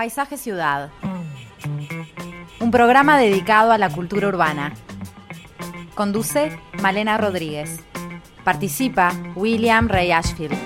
Paisaje 0.00 0.38
Ciudad. 0.38 0.88
Un 2.58 2.70
programa 2.70 3.18
dedicado 3.18 3.70
a 3.70 3.76
la 3.76 3.90
cultura 3.90 4.28
urbana. 4.28 4.72
Conduce 5.94 6.58
Malena 6.80 7.18
Rodríguez. 7.18 7.80
Participa 8.42 9.12
William 9.36 9.88
Ray 9.88 10.12
Ashfield. 10.12 10.56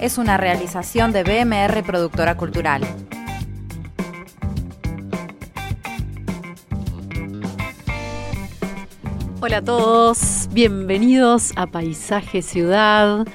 Es 0.00 0.16
una 0.16 0.38
realización 0.38 1.12
de 1.12 1.24
BMR 1.24 1.82
Productora 1.82 2.38
Cultural. 2.38 2.80
Hola 9.42 9.58
a 9.58 9.62
todos, 9.62 10.48
bienvenidos 10.52 11.52
a 11.54 11.66
Paisaje 11.66 12.40
Ciudad. 12.40 13.26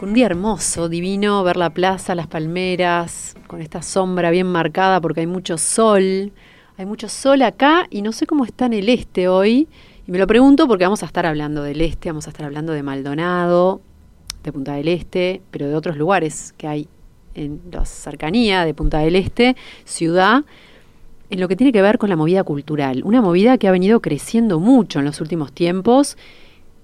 Un 0.00 0.14
día 0.14 0.26
hermoso, 0.26 0.88
divino, 0.88 1.42
ver 1.42 1.56
la 1.56 1.70
plaza, 1.70 2.14
las 2.14 2.28
palmeras, 2.28 3.34
con 3.48 3.60
esta 3.60 3.82
sombra 3.82 4.30
bien 4.30 4.46
marcada 4.46 5.00
porque 5.00 5.20
hay 5.20 5.26
mucho 5.26 5.58
sol. 5.58 6.30
Hay 6.76 6.86
mucho 6.86 7.08
sol 7.08 7.42
acá 7.42 7.88
y 7.90 8.02
no 8.02 8.12
sé 8.12 8.24
cómo 8.24 8.44
está 8.44 8.66
en 8.66 8.74
el 8.74 8.88
este 8.90 9.26
hoy. 9.26 9.66
Y 10.06 10.12
me 10.12 10.18
lo 10.18 10.28
pregunto 10.28 10.68
porque 10.68 10.84
vamos 10.84 11.02
a 11.02 11.06
estar 11.06 11.26
hablando 11.26 11.64
del 11.64 11.80
este, 11.80 12.10
vamos 12.10 12.28
a 12.28 12.30
estar 12.30 12.46
hablando 12.46 12.72
de 12.72 12.84
Maldonado, 12.84 13.80
de 14.44 14.52
Punta 14.52 14.74
del 14.74 14.86
Este, 14.86 15.42
pero 15.50 15.66
de 15.66 15.74
otros 15.74 15.96
lugares 15.96 16.54
que 16.56 16.68
hay 16.68 16.88
en 17.34 17.60
la 17.72 17.84
cercanía 17.84 18.64
de 18.64 18.74
Punta 18.74 19.00
del 19.00 19.16
Este, 19.16 19.56
ciudad 19.84 20.44
en 21.30 21.40
lo 21.40 21.48
que 21.48 21.56
tiene 21.56 21.72
que 21.72 21.82
ver 21.82 21.98
con 21.98 22.08
la 22.08 22.16
movida 22.16 22.44
cultural, 22.44 23.02
una 23.04 23.20
movida 23.20 23.58
que 23.58 23.66
ha 23.66 23.72
venido 23.72 24.00
creciendo 24.00 24.60
mucho 24.60 25.00
en 25.00 25.06
los 25.06 25.20
últimos 25.20 25.52
tiempos, 25.52 26.16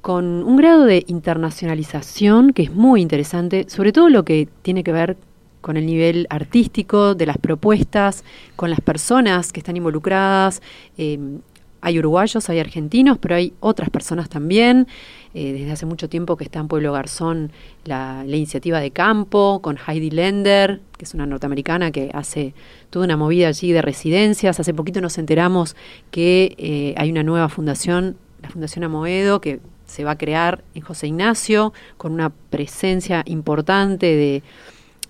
con 0.04 0.44
un 0.44 0.58
grado 0.58 0.84
de 0.84 1.02
internacionalización 1.06 2.52
que 2.52 2.64
es 2.64 2.74
muy 2.74 3.00
interesante, 3.00 3.64
sobre 3.70 3.90
todo 3.90 4.10
lo 4.10 4.22
que 4.22 4.46
tiene 4.60 4.84
que 4.84 4.92
ver 4.92 5.16
con 5.62 5.78
el 5.78 5.86
nivel 5.86 6.26
artístico 6.28 7.14
de 7.14 7.24
las 7.24 7.38
propuestas, 7.38 8.22
con 8.54 8.68
las 8.68 8.82
personas 8.82 9.50
que 9.50 9.60
están 9.60 9.78
involucradas. 9.78 10.60
Eh, 10.98 11.18
hay 11.80 11.98
uruguayos, 11.98 12.50
hay 12.50 12.58
argentinos, 12.58 13.16
pero 13.16 13.36
hay 13.36 13.54
otras 13.60 13.88
personas 13.88 14.28
también. 14.28 14.88
Eh, 15.32 15.54
desde 15.54 15.72
hace 15.72 15.86
mucho 15.86 16.10
tiempo 16.10 16.36
que 16.36 16.44
está 16.44 16.58
en 16.58 16.68
Pueblo 16.68 16.92
Garzón 16.92 17.50
la, 17.86 18.24
iniciativa 18.26 18.80
de 18.80 18.90
campo 18.90 19.60
con 19.62 19.78
Heidi 19.88 20.10
Lender, 20.10 20.82
que 20.98 21.06
es 21.06 21.14
una 21.14 21.24
norteamericana 21.24 21.92
que 21.92 22.10
hace 22.12 22.52
toda 22.90 23.06
una 23.06 23.16
movida 23.16 23.48
allí 23.48 23.72
de 23.72 23.80
residencias. 23.80 24.60
Hace 24.60 24.74
poquito 24.74 25.00
nos 25.00 25.16
enteramos 25.16 25.76
que 26.10 26.54
eh, 26.58 26.94
hay 26.98 27.10
una 27.10 27.22
nueva 27.22 27.48
fundación, 27.48 28.18
la 28.42 28.50
Fundación 28.50 28.84
Amoedo, 28.84 29.40
que 29.40 29.60
se 29.94 30.02
va 30.02 30.12
a 30.12 30.18
crear 30.18 30.64
en 30.74 30.82
José 30.82 31.06
Ignacio, 31.06 31.72
con 31.96 32.12
una 32.12 32.30
presencia 32.30 33.22
importante 33.26 34.42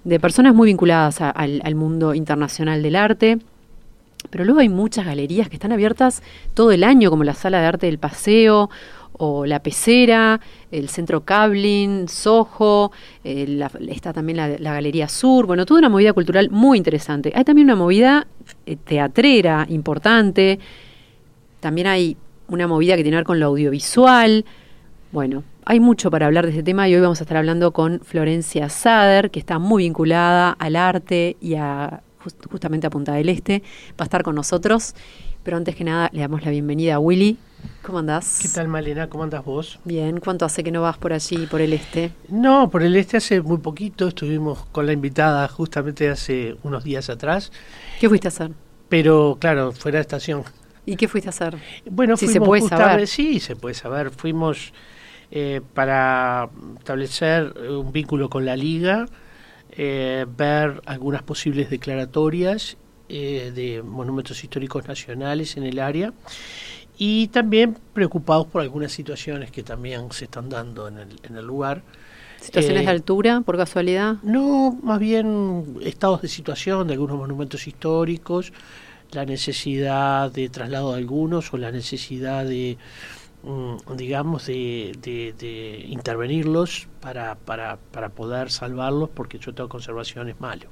de, 0.04 0.20
personas 0.20 0.54
muy 0.54 0.66
vinculadas 0.66 1.22
al 1.22 1.74
mundo 1.74 2.14
internacional 2.14 2.82
del 2.82 2.94
arte. 2.94 3.38
Pero 4.28 4.44
luego 4.44 4.60
hay 4.60 4.68
muchas 4.68 5.06
galerías 5.06 5.48
que 5.48 5.56
están 5.56 5.72
abiertas 5.72 6.22
todo 6.52 6.70
el 6.70 6.84
año, 6.84 7.08
como 7.08 7.24
la 7.24 7.32
Sala 7.32 7.60
de 7.60 7.66
Arte 7.66 7.86
del 7.86 7.98
Paseo 7.98 8.68
o 9.12 9.46
la 9.46 9.60
Pecera, 9.60 10.40
el 10.70 10.90
Centro 10.90 11.24
Cablin, 11.24 12.06
Soho, 12.08 12.92
eh, 13.22 13.66
está 13.88 14.12
también 14.12 14.36
la, 14.36 14.72
Galería 14.72 15.08
Sur, 15.08 15.46
bueno, 15.46 15.64
toda 15.64 15.78
una 15.78 15.88
movida 15.88 16.12
cultural 16.12 16.50
muy 16.50 16.76
interesante. 16.76 17.32
Hay 17.34 17.44
también 17.44 17.68
una 17.68 17.76
movida 17.76 18.26
eh, 18.66 18.76
teatrera 18.76 19.66
importante, 19.70 20.58
también 21.60 21.86
hay 21.86 22.16
una 22.48 22.66
movida 22.66 22.96
que 22.96 23.02
tiene 23.02 23.14
que 23.14 23.20
ver 23.20 23.24
con 23.24 23.40
lo 23.40 23.46
audiovisual. 23.46 24.44
Bueno, 25.14 25.44
hay 25.64 25.78
mucho 25.78 26.10
para 26.10 26.26
hablar 26.26 26.44
de 26.44 26.50
este 26.50 26.64
tema 26.64 26.88
y 26.88 26.94
hoy 26.96 27.00
vamos 27.00 27.20
a 27.20 27.22
estar 27.22 27.36
hablando 27.36 27.70
con 27.70 28.00
Florencia 28.00 28.68
Sader, 28.68 29.30
que 29.30 29.38
está 29.38 29.60
muy 29.60 29.84
vinculada 29.84 30.50
al 30.50 30.74
arte 30.74 31.36
y 31.40 31.54
a 31.54 32.02
justamente 32.50 32.88
a 32.88 32.90
Punta 32.90 33.12
del 33.12 33.28
Este, 33.28 33.62
va 33.90 34.00
a 34.00 34.02
estar 34.02 34.24
con 34.24 34.34
nosotros. 34.34 34.96
Pero 35.44 35.56
antes 35.56 35.76
que 35.76 35.84
nada, 35.84 36.10
le 36.12 36.22
damos 36.22 36.44
la 36.44 36.50
bienvenida 36.50 36.96
a 36.96 36.98
Willy. 36.98 37.38
¿Cómo 37.82 38.00
andás? 38.00 38.40
¿Qué 38.42 38.48
tal, 38.48 38.66
Malena? 38.66 39.08
¿Cómo 39.08 39.22
andás 39.22 39.44
vos? 39.44 39.78
Bien. 39.84 40.18
¿Cuánto 40.18 40.46
hace 40.46 40.64
que 40.64 40.72
no 40.72 40.82
vas 40.82 40.98
por 40.98 41.12
allí, 41.12 41.46
por 41.46 41.60
el 41.60 41.74
este? 41.74 42.10
No, 42.28 42.68
por 42.68 42.82
el 42.82 42.96
este 42.96 43.18
hace 43.18 43.40
muy 43.40 43.58
poquito. 43.58 44.08
Estuvimos 44.08 44.66
con 44.72 44.84
la 44.84 44.92
invitada 44.94 45.46
justamente 45.46 46.08
hace 46.08 46.56
unos 46.64 46.82
días 46.82 47.08
atrás. 47.08 47.52
¿Qué 48.00 48.08
fuiste 48.08 48.26
a 48.26 48.30
hacer? 48.30 48.50
Pero, 48.88 49.36
claro, 49.38 49.70
fuera 49.70 49.98
de 49.98 50.02
estación. 50.02 50.42
¿Y 50.86 50.96
qué 50.96 51.06
fuiste 51.06 51.28
a 51.28 51.30
hacer? 51.30 51.56
Bueno, 51.88 52.16
si 52.16 52.26
se 52.26 52.40
puede 52.40 52.62
saber. 52.62 53.06
Sí, 53.06 53.38
se 53.38 53.54
puede 53.54 53.76
saber. 53.76 54.10
Fuimos 54.10 54.72
eh, 55.34 55.60
para 55.74 56.48
establecer 56.78 57.52
un 57.68 57.92
vínculo 57.92 58.30
con 58.30 58.46
la 58.46 58.56
liga 58.56 59.06
eh, 59.76 60.24
ver 60.36 60.82
algunas 60.86 61.24
posibles 61.24 61.68
declaratorias 61.68 62.76
eh, 63.08 63.50
de 63.52 63.82
monumentos 63.82 64.44
históricos 64.44 64.86
nacionales 64.86 65.56
en 65.56 65.64
el 65.64 65.80
área 65.80 66.12
y 66.96 67.26
también 67.28 67.76
preocupados 67.92 68.46
por 68.46 68.62
algunas 68.62 68.92
situaciones 68.92 69.50
que 69.50 69.64
también 69.64 70.12
se 70.12 70.26
están 70.26 70.48
dando 70.48 70.86
en 70.86 70.98
el, 70.98 71.08
en 71.24 71.36
el 71.36 71.44
lugar. 71.44 71.82
¿Situaciones 72.40 72.82
de 72.82 72.86
eh, 72.86 72.94
altura, 72.94 73.40
por 73.40 73.56
casualidad? 73.56 74.18
No, 74.22 74.78
más 74.80 75.00
bien 75.00 75.78
estados 75.82 76.22
de 76.22 76.28
situación 76.28 76.86
de 76.86 76.92
algunos 76.92 77.16
monumentos 77.16 77.66
históricos, 77.66 78.52
la 79.10 79.24
necesidad 79.24 80.30
de 80.30 80.48
traslado 80.50 80.92
de 80.92 80.98
algunos 80.98 81.52
o 81.52 81.56
la 81.56 81.72
necesidad 81.72 82.44
de 82.44 82.78
digamos, 83.94 84.46
de, 84.46 84.96
de, 85.02 85.84
intervenirlos 85.88 86.88
para, 87.00 87.34
para, 87.34 87.78
para, 87.92 88.08
poder 88.08 88.50
salvarlos 88.50 89.10
porque 89.10 89.38
yo 89.38 89.52
tengo 89.54 89.68
conservación 89.68 90.28
es 90.28 90.40
malo. 90.40 90.68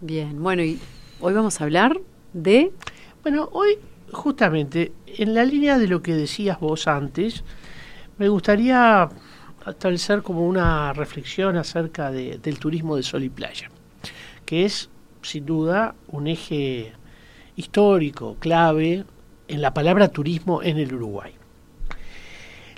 Bien, 0.00 0.42
bueno, 0.42 0.62
y 0.62 0.78
hoy 1.20 1.34
vamos 1.34 1.60
a 1.60 1.64
hablar 1.64 2.00
de... 2.32 2.72
Bueno, 3.22 3.50
hoy 3.52 3.78
justamente 4.12 4.92
en 5.06 5.34
la 5.34 5.44
línea 5.44 5.78
de 5.78 5.88
lo 5.88 6.02
que 6.02 6.14
decías 6.14 6.58
vos 6.60 6.86
antes, 6.86 7.44
me 8.18 8.28
gustaría 8.28 9.08
establecer 9.66 10.22
como 10.22 10.46
una 10.46 10.92
reflexión 10.92 11.56
acerca 11.56 12.10
de, 12.10 12.38
del 12.38 12.58
turismo 12.58 12.96
de 12.96 13.02
sol 13.02 13.22
y 13.22 13.28
playa, 13.28 13.70
que 14.44 14.64
es 14.64 14.90
sin 15.22 15.46
duda 15.46 15.94
un 16.08 16.26
eje 16.26 16.92
histórico, 17.56 18.36
clave 18.38 19.04
en 19.48 19.62
la 19.62 19.74
palabra 19.74 20.08
turismo 20.08 20.62
en 20.62 20.78
el 20.78 20.94
Uruguay. 20.94 21.34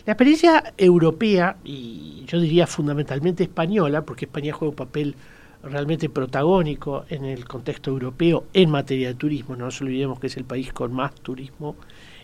La 0.04 0.14
experiencia 0.14 0.74
europea, 0.76 1.58
y 1.62 2.24
yo 2.26 2.40
diría 2.40 2.66
fundamentalmente 2.66 3.44
española, 3.44 4.02
porque 4.02 4.24
España 4.24 4.52
juega 4.52 4.70
un 4.70 4.76
papel 4.76 5.14
realmente 5.62 6.08
protagónico 6.08 7.04
en 7.08 7.24
el 7.24 7.44
contexto 7.44 7.92
europeo 7.92 8.46
en 8.52 8.68
materia 8.68 9.08
de 9.08 9.14
turismo, 9.14 9.54
no 9.54 9.66
nos 9.66 9.80
olvidemos 9.80 10.18
que 10.18 10.26
es 10.26 10.36
el 10.36 10.44
país 10.44 10.72
con 10.72 10.92
más 10.92 11.14
turismo 11.14 11.76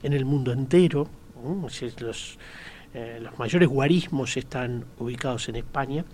en 0.02 0.12
el 0.12 0.24
mundo 0.24 0.52
entero, 0.52 1.08
los, 2.00 2.38
eh, 2.94 3.20
los 3.22 3.38
mayores 3.38 3.68
guarismos 3.68 4.36
están 4.36 4.84
ubicados 4.98 5.48
en 5.48 5.54
España. 5.54 6.04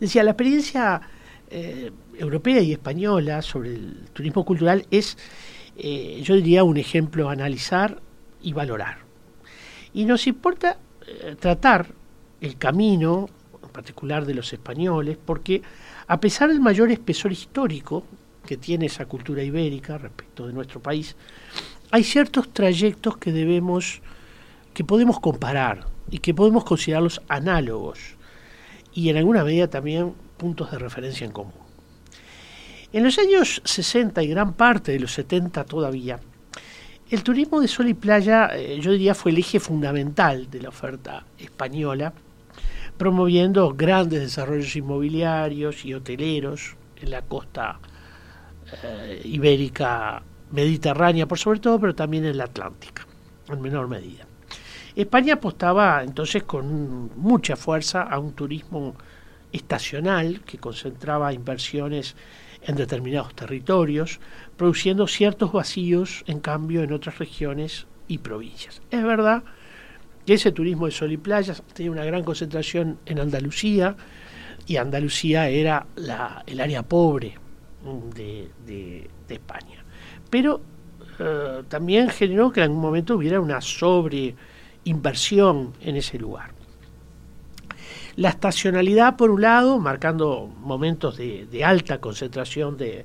Decía, 0.00 0.24
la 0.24 0.32
experiencia 0.32 1.02
eh, 1.50 1.92
europea 2.18 2.60
y 2.62 2.72
española 2.72 3.42
sobre 3.42 3.74
el 3.74 4.08
turismo 4.12 4.44
cultural 4.44 4.84
es, 4.90 5.16
eh, 5.76 6.20
yo 6.24 6.34
diría, 6.34 6.64
un 6.64 6.78
ejemplo 6.78 7.28
a 7.28 7.32
analizar 7.32 8.00
y 8.42 8.52
valorar. 8.52 9.05
Y 9.96 10.04
nos 10.04 10.26
importa 10.26 10.76
eh, 11.06 11.36
tratar 11.40 11.86
el 12.42 12.58
camino, 12.58 13.30
en 13.62 13.70
particular 13.70 14.26
de 14.26 14.34
los 14.34 14.52
españoles, 14.52 15.16
porque 15.16 15.62
a 16.06 16.20
pesar 16.20 16.50
del 16.50 16.60
mayor 16.60 16.90
espesor 16.90 17.32
histórico 17.32 18.04
que 18.44 18.58
tiene 18.58 18.86
esa 18.86 19.06
cultura 19.06 19.42
ibérica 19.42 19.96
respecto 19.96 20.46
de 20.46 20.52
nuestro 20.52 20.82
país, 20.82 21.16
hay 21.90 22.04
ciertos 22.04 22.52
trayectos 22.52 23.16
que 23.16 23.32
debemos, 23.32 24.02
que 24.74 24.84
podemos 24.84 25.18
comparar 25.18 25.86
y 26.10 26.18
que 26.18 26.34
podemos 26.34 26.66
considerarlos 26.66 27.22
análogos 27.26 28.16
y 28.92 29.08
en 29.08 29.16
alguna 29.16 29.44
medida 29.44 29.70
también 29.70 30.12
puntos 30.36 30.72
de 30.72 30.78
referencia 30.78 31.24
en 31.24 31.32
común. 31.32 31.54
En 32.92 33.02
los 33.02 33.18
años 33.18 33.62
60 33.64 34.22
y 34.22 34.28
gran 34.28 34.52
parte 34.52 34.92
de 34.92 35.00
los 35.00 35.14
70 35.14 35.64
todavía, 35.64 36.20
el 37.10 37.22
turismo 37.22 37.60
de 37.60 37.68
sol 37.68 37.88
y 37.88 37.94
playa, 37.94 38.50
eh, 38.52 38.78
yo 38.80 38.92
diría, 38.92 39.14
fue 39.14 39.30
el 39.30 39.38
eje 39.38 39.60
fundamental 39.60 40.50
de 40.50 40.60
la 40.60 40.70
oferta 40.70 41.24
española, 41.38 42.12
promoviendo 42.96 43.74
grandes 43.74 44.20
desarrollos 44.20 44.74
inmobiliarios 44.74 45.84
y 45.84 45.94
hoteleros 45.94 46.76
en 47.00 47.10
la 47.10 47.22
costa 47.22 47.78
eh, 48.82 49.20
ibérica 49.24 50.22
mediterránea, 50.50 51.26
por 51.26 51.38
sobre 51.38 51.60
todo, 51.60 51.78
pero 51.78 51.94
también 51.94 52.24
en 52.24 52.38
la 52.38 52.44
Atlántica, 52.44 53.06
en 53.48 53.60
menor 53.60 53.88
medida. 53.88 54.26
España 54.96 55.34
apostaba 55.34 56.02
entonces 56.02 56.42
con 56.44 57.10
mucha 57.16 57.54
fuerza 57.54 58.02
a 58.02 58.18
un 58.18 58.32
turismo 58.32 58.96
estacional 59.52 60.40
que 60.40 60.58
concentraba 60.58 61.32
inversiones 61.32 62.16
en 62.62 62.76
determinados 62.76 63.34
territorios, 63.34 64.20
produciendo 64.56 65.06
ciertos 65.06 65.52
vacíos, 65.52 66.24
en 66.26 66.40
cambio, 66.40 66.82
en 66.82 66.92
otras 66.92 67.18
regiones 67.18 67.86
y 68.08 68.18
provincias. 68.18 68.82
Es 68.90 69.02
verdad 69.02 69.42
que 70.24 70.34
ese 70.34 70.52
turismo 70.52 70.86
de 70.86 70.92
sol 70.92 71.12
y 71.12 71.16
playas 71.16 71.62
tenía 71.72 71.92
una 71.92 72.04
gran 72.04 72.24
concentración 72.24 72.98
en 73.06 73.20
Andalucía, 73.20 73.96
y 74.66 74.76
Andalucía 74.76 75.48
era 75.48 75.86
la, 75.94 76.42
el 76.46 76.60
área 76.60 76.82
pobre 76.82 77.38
de, 78.14 79.08
España. 79.28 79.84
Pero 80.30 80.60
eh, 81.18 81.64
también 81.68 82.08
generó 82.10 82.50
que 82.50 82.60
en 82.60 82.64
algún 82.64 82.80
momento 82.80 83.16
hubiera 83.16 83.40
una 83.40 83.60
sobreinversión 83.60 85.74
en 85.80 85.96
ese 85.96 86.18
lugar. 86.18 86.52
La 88.16 88.30
estacionalidad, 88.30 89.16
por 89.16 89.30
un 89.30 89.42
lado, 89.42 89.78
marcando 89.78 90.50
momentos 90.60 91.18
de, 91.18 91.64
alta 91.64 91.98
concentración 91.98 92.78
de, 92.78 93.04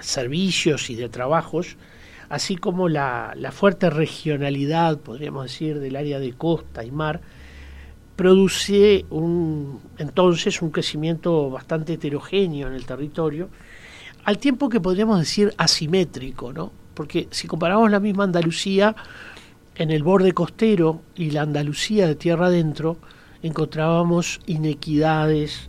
servicios 0.00 0.90
y 0.90 0.94
de 0.94 1.08
trabajos, 1.08 1.78
así 2.28 2.56
como 2.56 2.90
la, 2.90 3.34
fuerte 3.50 3.88
regionalidad, 3.88 4.98
podríamos 4.98 5.44
decir, 5.44 5.80
del 5.80 5.96
área 5.96 6.18
de 6.18 6.34
costa 6.34 6.84
y 6.84 6.90
mar, 6.90 7.22
produce 8.14 9.06
un, 9.08 9.80
entonces 9.96 10.60
un 10.60 10.70
crecimiento 10.70 11.48
bastante 11.48 11.94
heterogéneo 11.94 12.68
en 12.68 12.74
el 12.74 12.84
territorio, 12.84 13.48
al 14.24 14.36
tiempo 14.36 14.68
que 14.68 14.80
podríamos 14.80 15.18
decir 15.18 15.54
asimétrico, 15.56 16.52
¿no? 16.52 16.72
Porque 16.92 17.28
si 17.30 17.48
comparamos 17.48 17.90
la 17.90 18.00
misma 18.00 18.24
Andalucía 18.24 18.94
en 19.76 19.90
el 19.90 20.02
borde 20.02 20.32
costero 20.32 21.00
y 21.14 21.30
la 21.30 21.42
Andalucía 21.42 22.06
de 22.06 22.16
tierra 22.16 22.46
adentro, 22.46 22.98
encontrábamos 23.42 24.40
inequidades, 24.46 25.68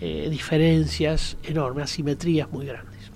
eh, 0.00 0.28
diferencias 0.30 1.36
enormes, 1.42 1.84
asimetrías 1.84 2.50
muy 2.50 2.66
grandes. 2.66 3.10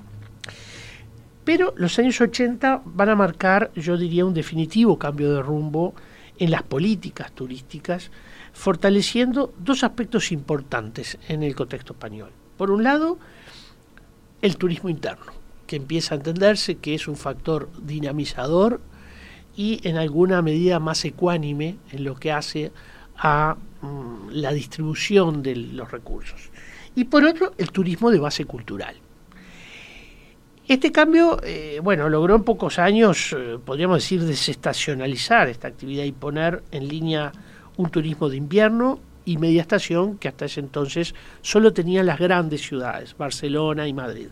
Pero 1.45 1.75
los 1.77 1.99
años 1.99 2.21
80 2.21 2.83
van 2.85 3.09
a 3.11 3.17
marcar, 3.17 3.71
yo 3.75 3.97
diría, 3.97 4.25
un 4.25 4.35
definitivo 4.35 4.99
cambio 4.99 5.33
de 5.33 5.43
rumbo 5.43 5.95
en 6.39 6.51
las 6.51 6.63
políticas 6.63 7.33
turísticas, 7.33 8.11
fortaleciendo 8.53 9.53
dos 9.59 9.85
aspectos 9.85 10.33
importantes 10.33 11.19
en 11.29 11.43
el 11.43 11.55
contexto 11.55 11.93
español. 11.93 12.31
Por 12.57 12.71
un 12.71 12.83
lado, 12.83 13.19
el 14.43 14.57
turismo 14.57 14.89
interno, 14.89 15.33
que 15.67 15.77
empieza 15.77 16.15
a 16.15 16.19
entenderse 16.19 16.77
que 16.77 16.95
es 16.95 17.09
un 17.09 17.17
factor 17.17 17.69
dinamizador 17.83 18.81
y 19.57 19.87
en 19.87 19.97
alguna 19.97 20.43
medida 20.43 20.79
más 20.81 21.05
ecuánime 21.05 21.77
en 21.93 22.05
lo 22.05 22.17
que 22.17 22.33
hace 22.33 22.73
a 23.17 23.57
la 24.31 24.53
distribución 24.53 25.43
de 25.43 25.57
los 25.57 25.91
recursos. 25.91 26.51
Y 26.95 27.05
por 27.05 27.25
otro, 27.25 27.55
el 27.59 27.71
turismo 27.71 28.11
de 28.11 28.19
base 28.19 28.45
cultural. 28.45 28.97
Este 30.67 30.93
cambio, 30.93 31.39
eh, 31.43 31.81
bueno, 31.83 32.09
logró 32.09 32.37
en 32.37 32.43
pocos 32.43 32.79
años, 32.79 33.35
eh, 33.37 33.59
podríamos 33.63 33.99
decir, 33.99 34.23
desestacionalizar 34.23 35.49
esta 35.49 35.69
actividad 35.69 36.05
y 36.05 36.13
poner 36.13 36.63
en 36.71 36.89
línea 36.89 37.33
un 37.77 37.91
turismo 37.91 38.31
de 38.31 38.39
invierno 38.39 38.99
y 39.27 39.37
media 39.37 39.61
estación 39.61 40.17
que 40.17 40.29
hasta 40.29 40.47
ese 40.47 40.61
entonces 40.61 41.15
solo 41.43 41.73
tenían 41.73 42.07
las 42.07 42.19
grandes 42.19 42.63
ciudades, 42.63 43.15
Barcelona 43.17 43.87
y 43.87 43.93
Madrid. 43.93 44.29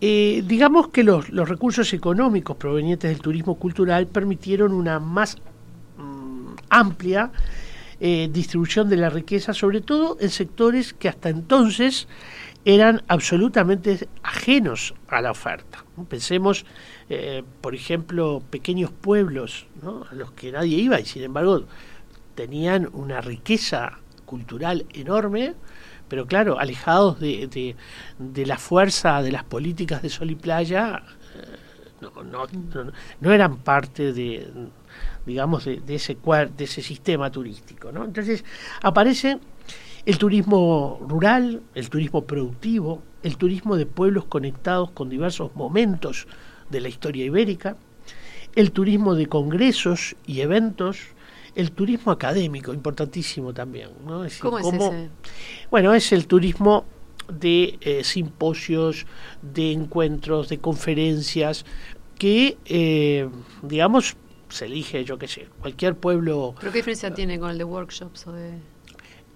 Eh, 0.00 0.44
digamos 0.46 0.88
que 0.88 1.02
los, 1.02 1.28
recursos 1.28 1.92
económicos 1.92 2.56
provenientes 2.56 3.10
del 3.10 3.20
turismo 3.20 3.56
cultural 3.56 4.06
permitieron 4.06 4.72
una 4.72 5.00
más 5.00 5.36
mm, 5.36 5.47
amplia 6.70 7.32
eh, 8.00 8.28
distribución 8.30 8.88
de 8.88 8.96
la 8.96 9.10
riqueza, 9.10 9.52
sobre 9.52 9.80
todo 9.80 10.16
en 10.20 10.30
sectores 10.30 10.94
que 10.94 11.08
hasta 11.08 11.30
entonces 11.30 12.06
eran 12.64 13.02
absolutamente 13.08 14.08
ajenos 14.22 14.94
a 15.08 15.20
la 15.20 15.30
oferta. 15.30 15.84
Pensemos, 16.08 16.64
eh, 17.08 17.42
por 17.60 17.74
ejemplo, 17.74 18.42
pequeños 18.50 18.92
pueblos 18.92 19.66
a 19.82 20.14
los 20.14 20.32
que 20.32 20.52
nadie 20.52 20.76
iba 20.76 21.00
y 21.00 21.06
sin 21.06 21.24
embargo 21.24 21.64
tenían 22.34 22.88
una 22.92 23.20
riqueza 23.20 23.98
cultural 24.26 24.86
enorme, 24.92 25.54
pero 26.08 26.26
claro, 26.26 26.60
alejados 26.60 27.18
de, 27.18 27.74
de, 28.18 28.46
la 28.46 28.58
fuerza 28.58 29.22
de 29.22 29.32
las 29.32 29.42
políticas 29.44 30.02
de 30.02 30.08
sol 30.08 30.30
y 30.30 30.36
playa, 30.36 31.02
eh, 31.34 31.56
no, 32.00 32.22
no, 32.22 32.46
no, 33.20 33.32
eran 33.32 33.58
parte 33.58 34.12
de 34.12 34.46
digamos 35.26 35.64
de, 35.64 35.82
ese 35.88 36.16
de 36.56 36.64
ese 36.64 36.82
sistema 36.82 37.30
turístico 37.30 37.92
¿no? 37.92 38.04
entonces 38.04 38.44
aparece 38.82 39.38
el 40.08 40.16
turismo 40.16 41.04
rural, 41.06 41.60
el 41.74 41.90
turismo 41.90 42.24
productivo, 42.24 43.02
el 43.22 43.36
turismo 43.36 43.76
de 43.76 43.84
pueblos 43.84 44.24
conectados 44.24 44.90
con 44.92 45.10
diversos 45.10 45.54
momentos 45.54 46.26
de 46.70 46.80
la 46.80 46.88
historia 46.88 47.26
ibérica, 47.26 47.76
el 48.54 48.72
turismo 48.72 49.14
de 49.14 49.26
congresos 49.26 50.16
y 50.26 50.40
eventos, 50.40 50.98
el 51.54 51.72
turismo 51.72 52.10
académico, 52.10 52.72
importantísimo 52.72 53.52
también. 53.52 53.90
¿no? 54.06 54.24
¿Cómo 54.40 54.58
es 54.58 54.72
ese? 54.72 55.10
Bueno, 55.70 55.92
es 55.92 56.10
el 56.12 56.26
turismo 56.26 56.86
de 57.28 57.78
eh, 57.80 58.04
simposios, 58.04 59.06
de 59.42 59.72
encuentros, 59.72 60.48
de 60.48 60.58
conferencias, 60.58 61.64
que, 62.18 62.58
eh, 62.64 63.28
digamos, 63.62 64.16
se 64.48 64.64
elige, 64.64 65.04
yo 65.04 65.18
qué 65.18 65.28
sé, 65.28 65.48
cualquier 65.60 65.94
pueblo... 65.96 66.54
¿Pero 66.58 66.72
qué 66.72 66.78
diferencia 66.78 67.12
tiene 67.12 67.38
con 67.38 67.50
el 67.50 67.58
de 67.58 67.64
workshops 67.64 68.26
o 68.26 68.32
de...? 68.32 68.58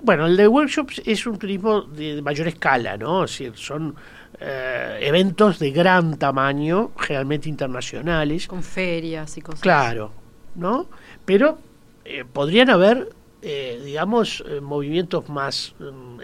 Bueno, 0.02 0.26
el 0.26 0.36
de 0.36 0.48
workshops 0.48 1.00
es 1.04 1.26
un 1.26 1.38
turismo 1.38 1.82
de, 1.82 2.20
mayor 2.22 2.48
escala, 2.48 2.96
¿no? 2.96 3.24
Es 3.24 3.30
decir, 3.30 3.52
son 3.54 3.94
eh, 4.40 4.98
eventos 5.00 5.60
de 5.60 5.70
gran 5.70 6.18
tamaño, 6.18 6.90
generalmente 6.98 7.48
internacionales. 7.48 8.48
Con 8.48 8.64
ferias 8.64 9.36
y 9.36 9.42
cosas. 9.42 9.60
Claro, 9.60 10.12
¿no? 10.56 10.88
Pero 11.24 11.58
eh, 12.04 12.24
podrían 12.24 12.70
haber, 12.70 13.10
eh, 13.42 13.80
digamos, 13.84 14.42
movimientos 14.60 15.28
más, 15.28 15.76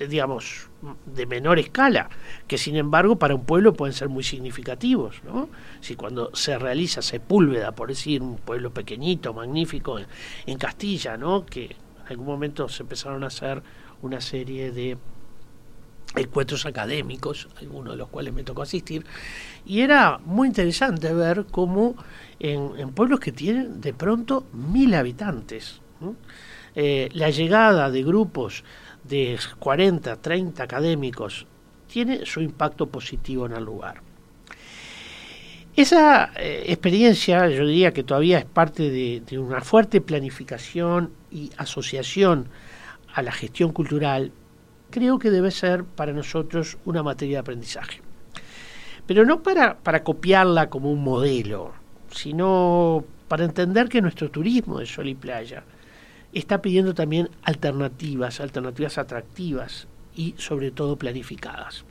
digamos, 0.08 0.67
de 1.06 1.26
menor 1.26 1.58
escala, 1.58 2.08
que 2.46 2.56
sin 2.56 2.76
embargo 2.76 3.16
para 3.16 3.34
un 3.34 3.44
pueblo 3.44 3.72
pueden 3.74 3.92
ser 3.92 4.08
muy 4.08 4.22
significativos, 4.22 5.22
¿no? 5.24 5.48
Si 5.80 5.96
cuando 5.96 6.34
se 6.34 6.58
realiza 6.58 7.02
Sepúlveda, 7.02 7.72
por 7.72 7.88
decir, 7.88 8.22
un 8.22 8.36
pueblo 8.36 8.72
pequeñito, 8.72 9.34
magnífico 9.34 9.98
en 10.46 10.58
Castilla, 10.58 11.16
¿no? 11.16 11.44
Que 11.44 11.64
en 11.64 12.08
algún 12.08 12.26
momento 12.26 12.68
se 12.68 12.84
empezaron 12.84 13.24
a 13.24 13.26
hacer 13.26 13.62
una 14.02 14.20
serie 14.20 14.70
de 14.70 14.96
encuentros 16.16 16.64
académicos, 16.66 17.48
algunos 17.60 17.92
de 17.92 17.98
los 17.98 18.08
cuales 18.08 18.32
me 18.32 18.42
tocó 18.42 18.62
asistir, 18.62 19.04
y 19.66 19.80
era 19.80 20.18
muy 20.24 20.48
interesante 20.48 21.12
ver 21.12 21.46
cómo 21.50 21.96
en, 22.38 22.90
pueblos 22.92 23.20
que 23.20 23.32
tienen 23.32 23.80
de 23.80 23.92
pronto 23.92 24.46
mil 24.52 24.94
habitantes, 24.94 25.80
eh, 26.74 27.08
la 27.12 27.30
llegada 27.30 27.90
de 27.90 28.02
grupos 28.02 28.64
de 29.08 29.38
40, 29.58 30.16
30 30.16 30.62
académicos 30.62 31.46
tiene 31.86 32.26
su 32.26 32.40
impacto 32.40 32.86
positivo 32.86 33.46
en 33.46 33.52
el 33.52 33.64
lugar. 33.64 34.02
Esa 35.74 36.32
eh, 36.36 36.64
experiencia, 36.66 37.48
yo 37.48 37.66
diría 37.66 37.92
que 37.92 38.02
todavía 38.02 38.38
es 38.38 38.44
parte 38.44 38.90
de, 38.90 39.38
una 39.38 39.60
fuerte 39.60 40.00
planificación 40.00 41.12
y 41.30 41.50
asociación 41.56 42.48
a 43.14 43.22
la 43.22 43.32
gestión 43.32 43.72
cultural, 43.72 44.32
creo 44.90 45.18
que 45.18 45.30
debe 45.30 45.50
ser 45.50 45.84
para 45.84 46.12
nosotros 46.12 46.78
una 46.84 47.02
materia 47.02 47.36
de 47.36 47.40
aprendizaje. 47.40 48.00
Pero 49.06 49.24
no 49.24 49.42
para, 49.42 49.78
para 49.78 50.02
copiarla 50.02 50.68
como 50.68 50.90
un 50.90 51.02
modelo, 51.02 51.72
sino 52.10 53.04
para 53.28 53.44
entender 53.44 53.88
que 53.88 54.02
nuestro 54.02 54.30
turismo 54.30 54.80
de 54.80 54.86
sol 54.86 55.08
y 55.08 55.14
playa 55.14 55.62
está 56.32 56.60
pidiendo 56.62 56.94
también 56.94 57.30
alternativas, 57.42 58.40
alternativas 58.40 58.98
atractivas 58.98 59.86
y 60.14 60.34
sobre 60.38 60.70
todo 60.70 60.96
planificadas. 60.96 61.84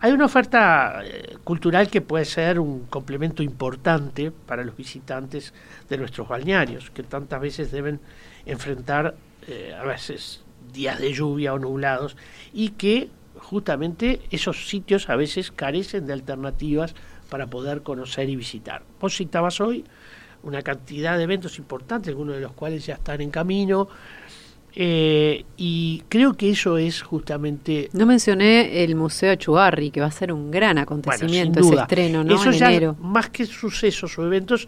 Hay 0.00 0.12
una 0.12 0.26
oferta 0.26 1.00
eh, 1.02 1.38
cultural 1.44 1.88
que 1.88 2.02
puede 2.02 2.26
ser 2.26 2.60
un 2.60 2.84
complemento 2.86 3.42
importante 3.42 4.30
para 4.30 4.62
los 4.62 4.76
visitantes 4.76 5.54
de 5.88 5.96
nuestros 5.96 6.28
balnearios, 6.28 6.90
que 6.90 7.02
tantas 7.02 7.40
veces 7.40 7.70
deben 7.70 8.00
enfrentar 8.44 9.16
eh, 9.48 9.74
a 9.74 9.84
veces 9.84 10.44
días 10.72 10.98
de 10.98 11.12
lluvia 11.12 11.54
o 11.54 11.58
nublados 11.58 12.16
y 12.52 12.70
que 12.70 13.08
justamente 13.36 14.20
esos 14.30 14.68
sitios 14.68 15.08
a 15.08 15.16
veces 15.16 15.50
carecen 15.50 16.06
de 16.06 16.12
alternativas 16.12 16.94
para 17.30 17.46
poder 17.46 17.82
conocer 17.82 18.28
y 18.28 18.36
visitar. 18.36 18.82
Vos 19.00 19.16
citabas 19.16 19.60
hoy 19.60 19.84
una 20.44 20.62
cantidad 20.62 21.16
de 21.16 21.24
eventos 21.24 21.58
importantes, 21.58 22.08
algunos 22.08 22.36
de 22.36 22.42
los 22.42 22.52
cuales 22.52 22.86
ya 22.86 22.94
están 22.94 23.20
en 23.20 23.30
camino, 23.30 23.88
eh, 24.76 25.44
y 25.56 26.02
creo 26.08 26.34
que 26.34 26.50
eso 26.50 26.78
es 26.78 27.00
justamente. 27.02 27.88
No 27.92 28.06
mencioné 28.06 28.82
el 28.82 28.96
Museo 28.96 29.32
Achugarri, 29.32 29.90
que 29.90 30.00
va 30.00 30.06
a 30.06 30.10
ser 30.10 30.32
un 30.32 30.50
gran 30.50 30.78
acontecimiento 30.78 31.60
ese 31.60 31.76
estreno, 31.76 32.24
¿no? 32.24 32.42
en 32.42 32.54
enero. 32.54 32.96
Más 33.00 33.30
que 33.30 33.46
sucesos 33.46 34.18
o 34.18 34.26
eventos, 34.26 34.66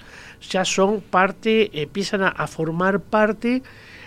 ya 0.49 0.65
son 0.65 1.01
parte, 1.01 1.71
empiezan 1.83 2.23
a, 2.23 2.47
formar 2.47 3.01
parte 3.01 3.65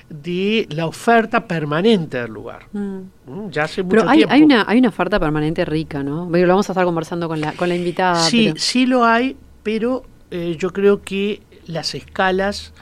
de 0.10 0.66
la 0.70 0.86
oferta 0.86 1.46
permanente 1.46 2.18
del 2.18 2.32
lugar. 2.32 2.68
Mm. 2.72 3.00
Mm, 3.28 3.50
ya 3.52 3.64
hace 3.64 3.84
mucho 3.84 3.98
Pero 3.98 4.10
hay, 4.10 4.24
hay, 4.28 4.42
una, 4.42 4.64
hay 4.68 4.80
una 4.80 4.90
oferta 4.90 5.20
permanente 5.20 5.66
rica, 5.66 6.02
¿no? 6.02 6.30
Lo 6.30 6.48
vamos 6.48 6.70
a 6.70 6.72
estar 6.72 6.86
conversando 6.86 7.28
con 7.28 7.42
la, 7.42 7.52
con 7.52 7.68
la 7.68 7.76
invitada. 7.76 8.24
Sí, 8.24 8.54
sí 8.56 8.86
lo 8.86 9.04
hay, 9.04 9.36
pero 9.64 10.06
eh, 10.32 10.56
yo 10.58 10.72
creo 10.72 11.02
que 11.02 11.42
las 11.70 11.96
escalas 11.96 12.74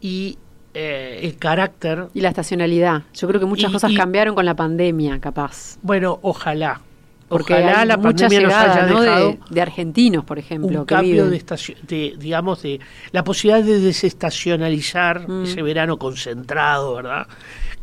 y 0.00 0.38
eh, 0.74 1.20
el 1.22 1.36
carácter. 1.38 2.06
Y 2.14 2.20
la 2.20 2.28
estacionalidad. 2.28 3.02
Yo 3.14 3.26
creo 3.26 3.40
que 3.40 3.46
muchas 3.46 3.70
Y- 3.70 3.72
cosas 3.72 3.90
y- 3.90 3.96
cambiaron 3.96 4.34
con 4.34 4.44
la 4.44 4.54
pandemia, 4.54 5.18
capaz. 5.18 5.78
Bueno, 5.82 6.18
ojalá. 6.22 6.82
Porque 7.28 7.52
ojalá 7.54 7.84
la 7.84 7.98
pandemia 8.00 8.40
nos 8.40 8.48
llegada, 8.48 8.72
haya 8.72 8.86
¿no? 8.86 9.00
de- 9.00 9.06
dejado 9.06 9.36
de, 9.50 9.60
argentinos, 9.60 10.24
por 10.24 10.38
ejemplo, 10.38 10.80
un 10.80 10.86
que 10.86 10.94
cambio 10.94 11.24
viven. 11.26 11.38
de, 11.46 11.76
de, 11.86 12.14
digamos, 12.18 12.62
de 12.62 12.80
la 13.12 13.22
posibilidad 13.24 13.62
de 13.62 13.80
desestacionalizar 13.80 15.28
Mm. 15.28 15.44
ese 15.44 15.62
verano 15.62 15.98
concentrado, 15.98 16.94
¿verdad? 16.94 17.26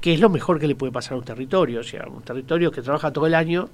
Que 0.02 0.14
es 0.14 0.20
lo 0.20 0.30
mejor 0.30 0.60
que 0.60 0.68
le 0.68 0.76
puede 0.76 0.92
pasar 0.92 1.14
a 1.14 1.18
un 1.18 1.24
territorio. 1.26 1.82
O 1.82 1.84
sea, 1.84 2.06
un 2.08 2.22
territorio 2.24 2.72
que 2.72 2.82
trabaja 2.82 3.12
todo 3.12 3.28
el 3.28 3.36
año 3.36 3.70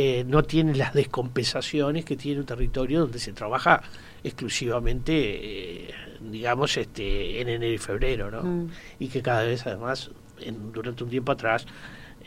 eh, 0.00 0.22
no 0.24 0.44
tiene 0.44 0.76
las 0.76 0.94
descompensaciones 0.94 2.04
que 2.04 2.16
tiene 2.16 2.38
un 2.38 2.46
territorio 2.46 3.00
donde 3.00 3.18
se 3.18 3.32
trabaja 3.32 3.82
exclusivamente, 4.22 5.12
eh, 5.12 5.94
digamos, 6.20 6.76
este, 6.76 7.40
en 7.40 7.48
enero 7.48 7.72
y 7.74 7.78
febrero, 7.78 8.30
¿no? 8.30 8.42
Mm. 8.44 8.70
Y 9.00 9.08
que 9.08 9.20
cada 9.22 9.42
vez, 9.42 9.66
además, 9.66 10.10
en- 10.40 10.70
durante 10.70 11.02
un 11.02 11.10
tiempo 11.10 11.32
atrás, 11.32 11.66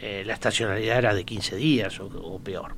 eh, 0.01 0.23
la 0.25 0.33
estacionalidad 0.33 0.97
era 0.97 1.13
de 1.13 1.23
15 1.23 1.55
días 1.55 1.97
o, 2.01 2.07
o 2.07 2.39
peor. 2.39 2.73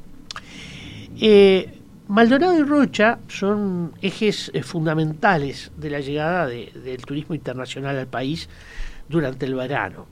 Maldonado 2.07 2.59
y 2.59 2.63
Rocha 2.63 3.17
son 3.27 3.93
ejes 4.01 4.51
fundamentales 4.63 5.71
de 5.77 5.89
la 5.89 6.01
llegada 6.01 6.45
de- 6.47 6.71
del 6.83 7.03
turismo 7.05 7.33
internacional 7.33 7.97
al 7.97 8.07
país 8.07 8.47
durante 9.09 9.45
el 9.47 9.55
verano. 9.55 10.05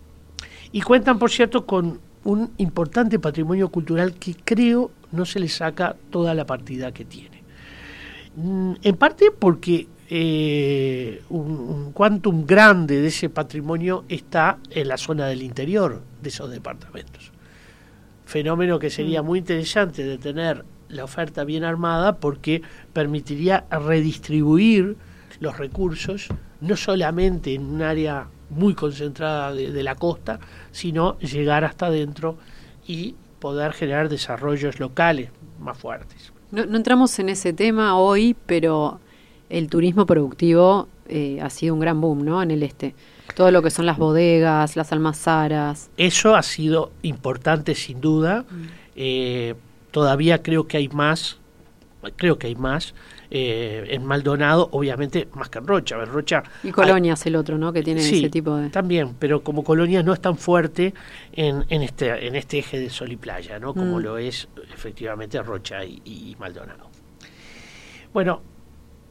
Y 0.71 0.81
cuentan, 0.81 1.19
por 1.19 1.29
cierto, 1.29 1.65
con 1.65 1.99
un 2.23 2.51
importante 2.57 3.19
patrimonio 3.19 3.69
cultural 3.69 4.13
que 4.13 4.35
creo 4.35 4.91
no 5.11 5.25
se 5.25 5.39
le 5.39 5.49
saca 5.49 5.95
toda 6.09 6.33
la 6.33 6.45
partida 6.45 6.91
que 6.91 7.05
tiene. 7.05 7.43
Mm, 8.35 8.73
En 8.81 8.95
parte 8.95 9.31
porque 9.31 9.87
eh, 10.09 11.21
un, 11.29 11.51
un 11.51 11.91
quantum 11.93 12.45
grande 12.45 13.01
de 13.01 13.07
ese 13.07 13.29
patrimonio 13.29 14.03
está 14.09 14.57
en 14.69 14.87
la 14.87 14.97
zona 14.97 15.27
del 15.27 15.41
interior 15.41 16.01
de 16.21 16.29
esos 16.29 16.49
departamentos. 16.51 17.31
Fenómeno 18.25 18.79
que 18.79 18.89
sería 18.89 19.21
muy 19.21 19.39
interesante 19.39 20.03
de 20.03 20.17
tener 20.17 20.63
la 20.89 21.03
oferta 21.03 21.43
bien 21.43 21.63
armada 21.63 22.17
porque 22.17 22.61
permitiría 22.93 23.65
redistribuir 23.69 24.97
los 25.39 25.57
recursos 25.57 26.27
no 26.59 26.75
solamente 26.75 27.53
en 27.53 27.63
un 27.65 27.81
área 27.81 28.27
muy 28.51 28.75
concentrada 28.75 29.53
de, 29.53 29.71
de 29.71 29.83
la 29.83 29.95
costa, 29.95 30.39
sino 30.71 31.17
llegar 31.19 31.63
hasta 31.63 31.87
adentro 31.87 32.37
y 32.87 33.15
poder 33.39 33.73
generar 33.73 34.07
desarrollos 34.07 34.79
locales 34.79 35.31
más 35.59 35.77
fuertes. 35.77 36.31
No, 36.51 36.65
no 36.65 36.77
entramos 36.77 37.17
en 37.19 37.29
ese 37.29 37.53
tema 37.53 37.97
hoy, 37.97 38.35
pero 38.45 38.99
el 39.49 39.69
turismo 39.69 40.05
productivo 40.05 40.87
eh, 41.07 41.39
ha 41.41 41.49
sido 41.49 41.73
un 41.73 41.81
gran 41.81 41.99
boom, 41.99 42.23
¿no? 42.23 42.41
En 42.41 42.51
el 42.51 42.63
este. 42.63 42.95
Todo 43.35 43.51
lo 43.51 43.61
que 43.61 43.69
son 43.69 43.85
las 43.85 43.97
bodegas, 43.97 44.75
las 44.75 44.91
almazaras. 44.91 45.89
Eso 45.97 46.35
ha 46.35 46.43
sido 46.43 46.91
importante 47.01 47.75
sin 47.75 47.99
duda. 47.99 48.45
Eh, 48.95 49.55
todavía 49.91 50.41
creo 50.41 50.67
que 50.67 50.77
hay 50.77 50.87
más, 50.87 51.37
creo 52.15 52.37
que 52.37 52.47
hay 52.47 52.55
más. 52.55 52.93
Eh, 53.33 53.85
en 53.89 54.05
Maldonado, 54.05 54.67
obviamente, 54.73 55.27
más 55.33 55.49
que 55.49 55.59
en 55.59 55.65
Rocha. 55.67 55.95
En 55.95 56.05
Rocha 56.07 56.43
Y 56.63 56.71
Colonia 56.71 57.13
es 57.13 57.25
el 57.25 57.35
otro, 57.37 57.57
¿no? 57.57 57.71
Que 57.71 57.81
tiene 57.81 58.01
Sí, 58.01 58.19
ese 58.19 58.29
tipo 58.29 58.55
de... 58.57 58.69
También, 58.69 59.15
pero 59.17 59.41
como 59.41 59.63
colonia 59.63 60.03
no 60.03 60.11
es 60.13 60.19
tan 60.19 60.37
fuerte 60.37 60.93
en, 61.31 61.63
en 61.69 61.81
este 61.81 62.27
en 62.27 62.35
este 62.35 62.59
eje 62.59 62.77
de 62.79 62.89
sol 62.89 63.11
y 63.11 63.15
playa, 63.15 63.57
¿no? 63.57 63.73
Como 63.73 63.99
Mm. 63.99 64.03
lo 64.03 64.17
es 64.17 64.47
efectivamente 64.73 65.41
Rocha 65.41 65.83
y, 65.85 66.01
y 66.05 66.35
Maldonado. 66.39 66.89
Bueno, 68.13 68.41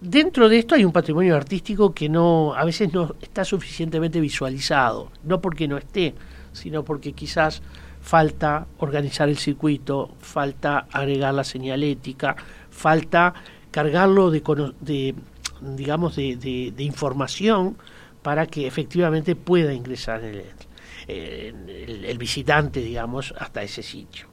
dentro 0.00 0.48
de 0.48 0.58
esto 0.58 0.74
hay 0.74 0.84
un 0.84 0.92
patrimonio 0.92 1.36
artístico 1.36 1.94
que 1.94 2.08
no 2.08 2.54
a 2.54 2.64
veces 2.64 2.92
no 2.92 3.14
está 3.20 3.44
suficientemente 3.44 4.20
visualizado, 4.20 5.10
no 5.24 5.40
porque 5.40 5.66
no 5.66 5.78
esté, 5.78 6.14
sino 6.52 6.84
porque 6.84 7.12
quizás 7.12 7.62
falta 8.02 8.66
organizar 8.78 9.28
el 9.28 9.36
circuito, 9.38 10.14
falta 10.20 10.86
agregar 10.90 11.34
la 11.34 11.44
señalética, 11.44 12.36
falta 12.70 13.34
cargarlo 13.70 14.30
de, 14.30 14.42
de 14.80 15.14
digamos 15.60 16.16
de, 16.16 16.72
información 16.78 17.76
para 18.22 18.46
que 18.46 18.66
efectivamente 18.66 19.36
pueda 19.36 19.72
ingresar 19.72 20.22
el, 20.24 22.18
visitante, 22.18 22.80
digamos, 22.80 23.34
hasta 23.38 23.62
ese 23.62 23.82
sitio. 23.82 24.26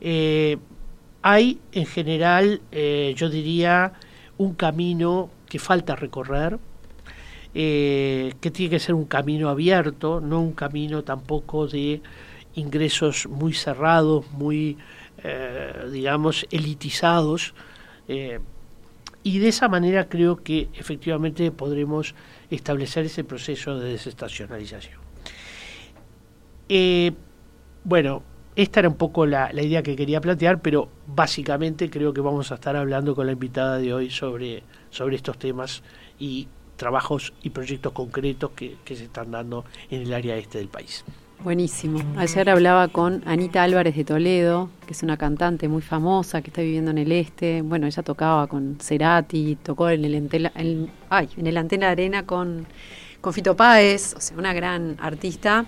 Eh, 0.00 0.56
hay 1.22 1.60
en 1.72 1.86
general, 1.86 2.62
eh, 2.72 3.14
yo 3.16 3.28
diría, 3.28 3.92
un 4.38 4.54
camino 4.54 5.30
que 5.48 5.58
falta 5.58 5.94
recorrer, 5.96 6.58
eh, 7.52 8.32
que 8.40 8.50
tiene 8.50 8.70
que 8.70 8.78
ser 8.78 8.94
un 8.94 9.04
camino 9.04 9.50
abierto, 9.50 10.20
no 10.20 10.40
un 10.40 10.52
camino 10.52 11.02
tampoco 11.04 11.66
de 11.66 12.00
ingresos 12.54 13.28
muy 13.28 13.52
cerrados, 13.52 14.30
muy, 14.32 14.78
digamos, 15.92 16.46
elitizados. 16.50 17.54
Y 19.22 19.38
de 19.38 19.48
esa 19.48 19.68
manera 19.68 20.08
creo 20.08 20.42
que 20.42 20.68
efectivamente 20.74 21.50
podremos 21.50 22.14
establecer 22.50 23.06
ese 23.06 23.24
proceso 23.24 23.78
de 23.78 23.90
desestacionalización. 23.90 24.98
Eh, 26.68 27.12
bueno, 27.84 28.22
esta 28.56 28.80
era 28.80 28.88
un 28.88 28.96
poco 28.96 29.26
la, 29.26 29.52
la 29.52 29.62
idea 29.62 29.82
que 29.82 29.96
quería 29.96 30.20
plantear, 30.20 30.60
pero 30.60 30.88
básicamente 31.06 31.90
creo 31.90 32.12
que 32.12 32.20
vamos 32.20 32.50
a 32.52 32.54
estar 32.54 32.76
hablando 32.76 33.14
con 33.14 33.26
la 33.26 33.32
invitada 33.32 33.78
de 33.78 33.92
hoy 33.92 34.10
sobre, 34.10 34.62
sobre 34.90 35.16
estos 35.16 35.38
temas 35.38 35.82
y 36.18 36.48
trabajos 36.76 37.32
y 37.42 37.50
proyectos 37.50 37.92
concretos 37.92 38.52
que, 38.52 38.76
que 38.84 38.96
se 38.96 39.04
están 39.04 39.30
dando 39.30 39.64
en 39.90 40.02
el 40.02 40.14
área 40.14 40.36
este 40.36 40.58
del 40.58 40.68
país. 40.68 41.04
Buenísimo. 41.42 42.00
Ayer 42.18 42.50
hablaba 42.50 42.88
con 42.88 43.22
Anita 43.24 43.62
Álvarez 43.62 43.96
de 43.96 44.04
Toledo, 44.04 44.68
que 44.86 44.92
es 44.92 45.02
una 45.02 45.16
cantante 45.16 45.68
muy 45.68 45.80
famosa 45.80 46.42
que 46.42 46.48
está 46.50 46.60
viviendo 46.60 46.90
en 46.90 46.98
el 46.98 47.10
este. 47.12 47.62
Bueno, 47.62 47.86
ella 47.86 48.02
tocaba 48.02 48.46
con 48.46 48.76
Cerati, 48.78 49.56
tocó 49.62 49.88
en 49.88 50.04
el, 50.04 50.14
Entela- 50.14 50.52
en- 50.54 50.90
ay, 51.08 51.30
en 51.38 51.46
el 51.46 51.56
Antena 51.56 51.88
Arena 51.88 52.26
con, 52.26 52.66
con 53.22 53.32
Fito 53.32 53.56
Páez, 53.56 54.14
o 54.14 54.20
sea, 54.20 54.36
una 54.36 54.52
gran 54.52 54.96
artista. 55.00 55.64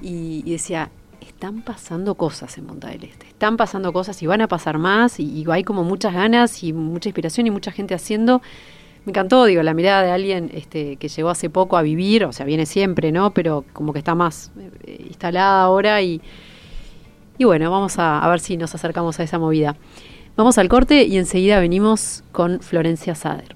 Y, 0.00 0.42
y 0.46 0.52
decía, 0.52 0.90
están 1.20 1.60
pasando 1.62 2.14
cosas 2.14 2.56
en 2.56 2.64
Punta 2.66 2.88
del 2.88 3.04
Este, 3.04 3.26
están 3.26 3.58
pasando 3.58 3.92
cosas 3.92 4.22
y 4.22 4.26
van 4.26 4.40
a 4.40 4.48
pasar 4.48 4.78
más, 4.78 5.20
y, 5.20 5.24
y 5.24 5.44
hay 5.50 5.64
como 5.64 5.84
muchas 5.84 6.14
ganas 6.14 6.62
y 6.64 6.72
mucha 6.72 7.10
inspiración 7.10 7.46
y 7.46 7.50
mucha 7.50 7.72
gente 7.72 7.94
haciendo. 7.94 8.40
Me 9.04 9.10
encantó, 9.10 9.44
digo, 9.44 9.62
la 9.62 9.74
mirada 9.74 10.02
de 10.02 10.10
alguien 10.10 10.50
este, 10.54 10.96
que 10.96 11.08
llegó 11.08 11.28
hace 11.28 11.50
poco 11.50 11.76
a 11.76 11.82
vivir, 11.82 12.24
o 12.24 12.32
sea, 12.32 12.46
viene 12.46 12.64
siempre, 12.64 13.12
¿no? 13.12 13.32
Pero 13.32 13.64
como 13.72 13.92
que 13.92 13.98
está 13.98 14.14
más 14.14 14.50
eh, 14.86 15.04
instalada 15.08 15.62
ahora 15.62 16.00
y, 16.00 16.22
y 17.36 17.44
bueno, 17.44 17.70
vamos 17.70 17.98
a, 17.98 18.20
a 18.20 18.28
ver 18.30 18.40
si 18.40 18.56
nos 18.56 18.74
acercamos 18.74 19.20
a 19.20 19.22
esa 19.22 19.38
movida. 19.38 19.76
Vamos 20.36 20.56
al 20.58 20.68
corte 20.68 21.04
y 21.04 21.18
enseguida 21.18 21.60
venimos 21.60 22.24
con 22.32 22.60
Florencia 22.60 23.14
Sader. 23.14 23.54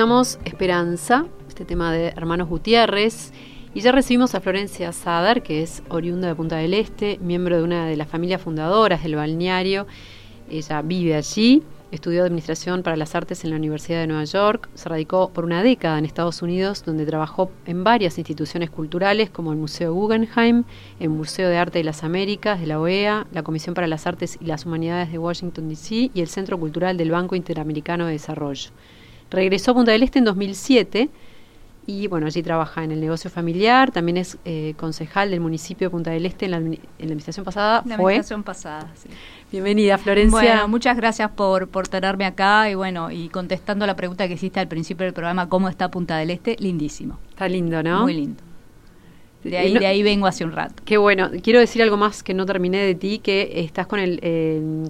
Escuchamos 0.00 0.38
Esperanza, 0.46 1.26
este 1.46 1.66
tema 1.66 1.92
de 1.92 2.08
Hermanos 2.08 2.48
Gutiérrez. 2.48 3.34
Y 3.74 3.82
ya 3.82 3.92
recibimos 3.92 4.34
a 4.34 4.40
Florencia 4.40 4.92
Sadar, 4.92 5.42
que 5.42 5.62
es 5.62 5.82
oriunda 5.90 6.26
de 6.26 6.34
Punta 6.34 6.56
del 6.56 6.72
Este, 6.72 7.18
miembro 7.18 7.58
de 7.58 7.64
una 7.64 7.84
de 7.84 7.98
las 7.98 8.08
familias 8.08 8.40
fundadoras 8.40 9.02
del 9.02 9.16
balneario. 9.16 9.86
Ella 10.48 10.80
vive 10.80 11.16
allí 11.16 11.62
Estudió 11.90 12.22
Administración 12.22 12.82
para 12.82 12.96
las 12.96 13.14
Artes 13.14 13.44
en 13.44 13.50
la 13.50 13.56
Universidad 13.56 14.00
de 14.00 14.06
Nueva 14.06 14.24
York, 14.24 14.70
se 14.74 14.88
radicó 14.88 15.30
por 15.34 15.44
una 15.44 15.62
década 15.62 15.98
en 15.98 16.06
Estados 16.06 16.40
Unidos, 16.40 16.84
donde 16.86 17.04
trabajó 17.04 17.50
en 17.66 17.84
varias 17.84 18.16
instituciones 18.16 18.70
culturales 18.70 19.28
como 19.28 19.52
el 19.52 19.58
Museo 19.58 19.92
Guggenheim, 19.92 20.62
el 20.98 21.08
Museo 21.10 21.50
de 21.50 21.58
Arte 21.58 21.80
de 21.80 21.84
las 21.84 22.04
Américas 22.04 22.60
de 22.60 22.68
la 22.68 22.80
OEA, 22.80 23.26
la 23.32 23.42
Comisión 23.42 23.74
para 23.74 23.88
las 23.88 24.06
Artes 24.06 24.38
y 24.40 24.46
las 24.46 24.64
Humanidades 24.64 25.10
de 25.10 25.18
Washington, 25.18 25.68
D.C. 25.68 26.10
y 26.14 26.20
el 26.20 26.28
Centro 26.28 26.58
Cultural 26.58 26.96
del 26.96 27.10
Banco 27.10 27.34
Interamericano 27.34 28.06
de 28.06 28.12
Desarrollo. 28.12 28.70
Regresó 29.30 29.72
a 29.72 29.74
Punta 29.74 29.92
del 29.92 30.02
Este 30.02 30.18
en 30.18 30.24
2007 30.24 31.08
y 31.86 32.06
bueno, 32.06 32.26
allí 32.26 32.42
trabaja 32.42 32.84
en 32.84 32.92
el 32.92 33.00
negocio 33.00 33.30
familiar, 33.30 33.90
también 33.90 34.16
es 34.16 34.38
eh, 34.44 34.74
concejal 34.76 35.30
del 35.30 35.40
municipio 35.40 35.88
de 35.88 35.90
Punta 35.90 36.10
del 36.10 36.26
Este 36.26 36.44
en 36.44 36.50
la, 36.52 36.58
en 36.58 36.70
la 36.70 37.04
administración 37.04 37.44
pasada. 37.44 37.82
La 37.86 37.94
administración 37.96 38.42
pasada, 38.42 38.92
sí. 38.94 39.08
Bienvenida, 39.50 39.98
Florencia. 39.98 40.40
Bueno, 40.40 40.68
muchas 40.68 40.96
gracias 40.96 41.30
por, 41.30 41.68
por 41.68 41.88
tenerme 41.88 42.26
acá 42.26 42.70
y 42.70 42.74
bueno, 42.74 43.10
y 43.10 43.28
contestando 43.28 43.86
la 43.86 43.96
pregunta 43.96 44.28
que 44.28 44.34
hiciste 44.34 44.60
al 44.60 44.68
principio 44.68 45.04
del 45.04 45.14
programa, 45.14 45.48
¿cómo 45.48 45.68
está 45.68 45.90
Punta 45.90 46.18
del 46.18 46.30
Este? 46.30 46.56
Lindísimo. 46.60 47.18
Está 47.30 47.48
lindo, 47.48 47.82
¿no? 47.82 48.02
Muy 48.02 48.14
lindo. 48.14 48.42
De 49.42 49.56
ahí, 49.56 49.76
de 49.76 49.86
ahí 49.86 50.02
vengo 50.02 50.26
hace 50.26 50.44
un 50.44 50.52
rato. 50.52 50.82
Qué 50.84 50.98
bueno. 50.98 51.30
Quiero 51.42 51.60
decir 51.60 51.82
algo 51.82 51.96
más 51.96 52.22
que 52.22 52.34
no 52.34 52.44
terminé 52.44 52.78
de 52.78 52.94
ti, 52.94 53.18
que 53.18 53.52
estás 53.56 53.86
con 53.86 53.98
el... 53.98 54.20
Eh, 54.22 54.86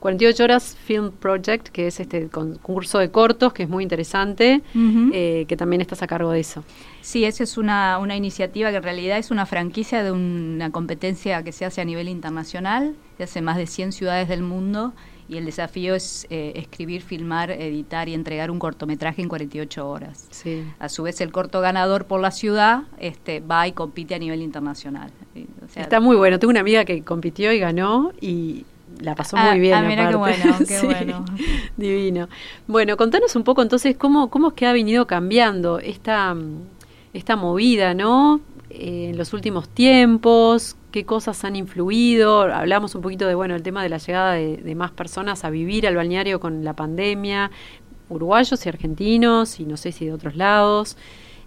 48 0.00 0.44
Horas 0.44 0.76
Film 0.84 1.12
Project, 1.12 1.68
que 1.68 1.86
es 1.86 2.00
este 2.00 2.28
concurso 2.28 2.98
de 2.98 3.10
cortos, 3.10 3.52
que 3.52 3.64
es 3.64 3.68
muy 3.68 3.82
interesante, 3.82 4.62
eh, 4.74 5.44
que 5.46 5.56
también 5.56 5.82
estás 5.82 6.02
a 6.02 6.06
cargo 6.06 6.32
de 6.32 6.40
eso. 6.40 6.64
Sí, 7.02 7.24
esa 7.24 7.44
es 7.44 7.58
una, 7.58 7.98
una 7.98 8.16
iniciativa 8.16 8.70
que 8.70 8.78
en 8.78 8.82
realidad 8.82 9.18
es 9.18 9.30
una 9.30 9.46
franquicia 9.46 10.02
de 10.02 10.10
una 10.10 10.70
competencia 10.70 11.42
que 11.42 11.52
se 11.52 11.64
hace 11.64 11.80
a 11.80 11.84
nivel 11.84 12.08
internacional, 12.08 12.94
se 13.18 13.24
hace 13.24 13.42
más 13.42 13.58
de 13.58 13.66
100 13.66 13.92
ciudades 13.92 14.28
del 14.28 14.42
mundo, 14.42 14.94
y 15.30 15.36
el 15.36 15.44
desafío 15.44 15.94
es 15.94 16.26
eh, 16.28 16.54
escribir, 16.56 17.02
filmar, 17.02 17.52
editar 17.52 18.08
y 18.08 18.14
entregar 18.14 18.50
un 18.50 18.58
cortometraje 18.58 19.22
en 19.22 19.28
48 19.28 19.88
horas. 19.88 20.26
Sí. 20.30 20.64
A 20.80 20.88
su 20.88 21.04
vez, 21.04 21.20
el 21.20 21.30
corto 21.30 21.60
ganador 21.60 22.06
por 22.06 22.20
la 22.20 22.32
ciudad 22.32 22.82
este, 22.98 23.38
va 23.38 23.68
y 23.68 23.72
compite 23.72 24.16
a 24.16 24.18
nivel 24.18 24.42
internacional. 24.42 25.12
Está 25.76 26.00
muy 26.00 26.16
bueno. 26.16 26.40
Tengo 26.40 26.50
una 26.50 26.60
amiga 26.60 26.84
que 26.84 27.04
compitió 27.04 27.52
y 27.52 27.60
ganó 27.60 28.12
y 28.20 28.64
la 29.00 29.14
pasó 29.14 29.36
muy 29.36 29.46
ah, 29.46 29.54
bien. 29.54 29.74
Ah, 29.74 29.82
mira 29.82 30.08
qué 30.08 30.16
bueno, 30.16 30.56
qué 30.68 30.80
bueno. 30.80 31.24
Divino. 31.76 32.28
Bueno, 32.66 32.96
contanos 32.96 33.36
un 33.36 33.44
poco 33.44 33.62
entonces 33.62 33.96
cómo, 33.96 34.30
cómo 34.30 34.48
es 34.48 34.54
que 34.54 34.66
ha 34.66 34.72
venido 34.72 35.06
cambiando 35.06 35.78
esta, 35.78 36.36
esta 37.12 37.36
movida, 37.36 37.94
¿no? 37.94 38.40
Eh, 38.70 39.08
en 39.10 39.18
los 39.18 39.32
últimos 39.32 39.68
tiempos, 39.68 40.76
qué 40.92 41.04
cosas 41.04 41.44
han 41.44 41.56
influido. 41.56 42.42
Hablamos 42.42 42.94
un 42.94 43.02
poquito 43.02 43.26
de, 43.26 43.34
bueno, 43.34 43.56
el 43.56 43.62
tema 43.62 43.82
de 43.82 43.88
la 43.88 43.98
llegada 43.98 44.34
de, 44.34 44.74
más 44.74 44.92
personas 44.92 45.44
a 45.44 45.50
vivir 45.50 45.86
al 45.86 45.96
balneario 45.96 46.40
con 46.40 46.64
la 46.64 46.74
pandemia, 46.74 47.50
uruguayos 48.08 48.64
y 48.64 48.68
argentinos, 48.68 49.58
y 49.60 49.64
no 49.64 49.76
sé 49.76 49.92
si 49.92 50.06
de 50.06 50.12
otros 50.12 50.36
lados. 50.36 50.96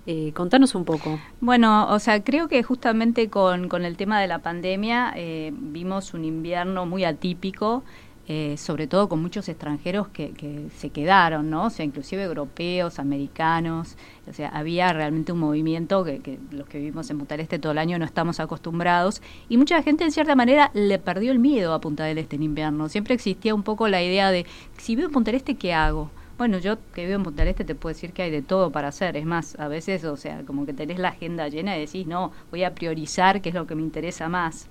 Eh, 0.06 0.34
contanos 0.34 0.76
un 0.76 0.84
poco. 0.84 1.18
Bueno, 1.40 1.88
o 1.90 2.00
sea, 2.00 2.24
creo 2.24 2.50
que 2.50 2.62
justamente 2.62 3.30
con, 3.30 3.70
con 3.70 3.86
el 3.86 3.96
tema 3.96 4.20
de 4.20 4.28
la 4.28 4.40
pandemia 4.40 5.14
eh, 5.16 5.54
vimos 5.56 6.14
un 6.14 6.26
invierno 6.26 6.86
muy 6.86 7.06
atípico, 7.06 7.84
eh, 8.28 8.56
sobre 8.58 8.88
todo 8.88 9.08
con 9.08 9.22
muchos 9.22 9.48
extranjeros 9.48 10.10
que, 10.10 10.32
que, 10.32 10.68
se 10.78 10.90
quedaron, 10.90 11.50
¿no? 11.50 11.66
O 11.66 11.70
sea, 11.70 11.86
inclusive 11.86 12.24
europeos, 12.24 13.00
americanos, 13.00 13.96
o 14.28 14.34
sea, 14.34 14.50
había 14.50 14.92
realmente 14.92 15.32
un 15.32 15.40
movimiento 15.40 16.04
que, 16.04 16.40
los 16.52 16.68
que 16.68 16.80
vivimos 16.80 17.10
en 17.10 17.18
Punta 17.18 17.36
Este 17.36 17.60
todo 17.60 17.72
el 17.72 17.78
año 17.78 17.98
no 17.98 18.06
estamos 18.06 18.42
acostumbrados 18.42 19.22
y 19.48 19.58
mucha 19.58 19.82
gente 19.84 20.04
en 20.04 20.12
cierta 20.12 20.36
manera 20.36 20.70
le 20.74 21.00
perdió 21.00 21.32
el 21.32 21.40
miedo 21.40 21.74
a 21.74 21.80
Punta 21.80 22.04
del 22.04 22.18
Este 22.18 22.36
en 22.36 22.44
invierno. 22.44 22.90
Siempre 22.90 23.14
existía 23.14 23.56
un 23.56 23.64
poco 23.64 23.88
la 23.88 24.02
idea 24.02 24.32
de, 24.32 24.46
si 24.78 24.98
vivo 24.98 25.08
en 25.08 25.14
Punta 25.14 25.32
del 25.32 25.38
Este, 25.38 25.56
¿qué 25.56 25.74
hago? 25.74 26.10
Bueno, 26.38 26.58
yo 26.58 26.78
que 26.94 27.06
vivo 27.06 27.18
en 27.18 27.24
Punta 27.24 27.44
Este 27.44 27.64
te 27.64 27.76
puedo 27.76 27.94
decir 27.94 28.12
que 28.12 28.24
hay 28.24 28.32
de 28.32 28.42
todo 28.42 28.72
para 28.72 28.88
hacer. 28.88 29.16
Es 29.18 29.26
más, 29.26 29.58
a 29.60 29.68
veces, 29.68 30.04
o 30.04 30.18
sea, 30.18 30.44
como 30.46 30.66
que 30.66 30.74
tenés 30.74 30.98
la 30.98 31.10
agenda 31.10 31.48
llena 31.48 31.78
y 31.78 31.82
decís, 31.82 32.08
no, 32.08 32.32
voy 32.50 32.64
a 32.64 32.74
priorizar 32.74 33.42
qué 33.42 33.50
es 33.50 33.56
lo 33.56 33.68
que 33.68 33.76
me 33.76 33.84
interesa 33.84 34.30
más. 34.30 34.68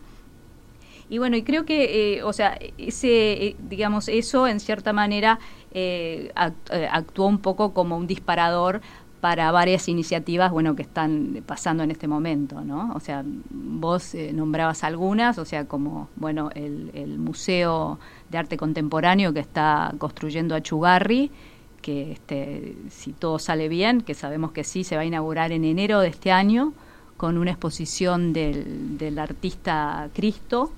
Y 1.09 1.19
bueno, 1.19 1.37
y 1.37 1.43
creo 1.43 1.65
que, 1.65 2.17
eh, 2.17 2.23
o 2.23 2.33
sea, 2.33 2.59
ese, 2.79 3.33
eh, 3.47 3.57
digamos, 3.69 4.09
eso 4.09 4.47
en 4.49 4.61
cierta 4.61 4.93
manera 4.93 5.39
eh, 5.73 6.33
actuó 6.91 7.27
un 7.27 7.39
poco 7.39 7.73
como 7.75 7.97
un 7.97 8.07
disparador 8.07 8.81
para 9.21 9.53
varias 9.53 9.89
iniciativas, 9.89 10.51
bueno, 10.51 10.75
que 10.75 10.83
están 10.83 11.45
pasando 11.47 11.85
en 11.85 11.93
este 11.93 12.09
momento, 12.09 12.63
¿no? 12.63 12.93
O 12.95 12.99
sea, 12.99 13.23
vos 13.51 14.17
nombrabas 14.33 14.83
algunas, 14.83 15.39
o 15.39 15.45
sea, 15.45 15.67
como, 15.67 16.09
bueno, 16.17 16.51
el, 16.55 16.91
el 16.95 17.19
Museo 17.19 18.01
de 18.31 18.39
Arte 18.39 18.57
Contemporáneo 18.57 19.33
que 19.33 19.39
está 19.41 19.95
construyendo 19.99 20.57
Achugarri, 20.57 21.31
que 21.83 22.13
este, 22.13 22.75
si 22.91 23.13
todo 23.13 23.39
sale 23.39 23.69
bien, 23.69 24.01
que 24.01 24.15
sabemos 24.15 24.53
que 24.53 24.65
sí, 24.65 24.85
se 24.85 24.97
va 24.97 25.03
a 25.03 25.05
inaugurar 25.05 25.53
en 25.53 25.65
enero 25.65 26.01
de 26.01 26.09
este 26.09 26.33
año 26.33 26.73
con 27.19 27.37
una 27.37 27.51
exposición 27.51 28.33
del, 28.33 28.97
del 28.97 29.19
artista 29.19 30.09
Cristo. 30.15 30.73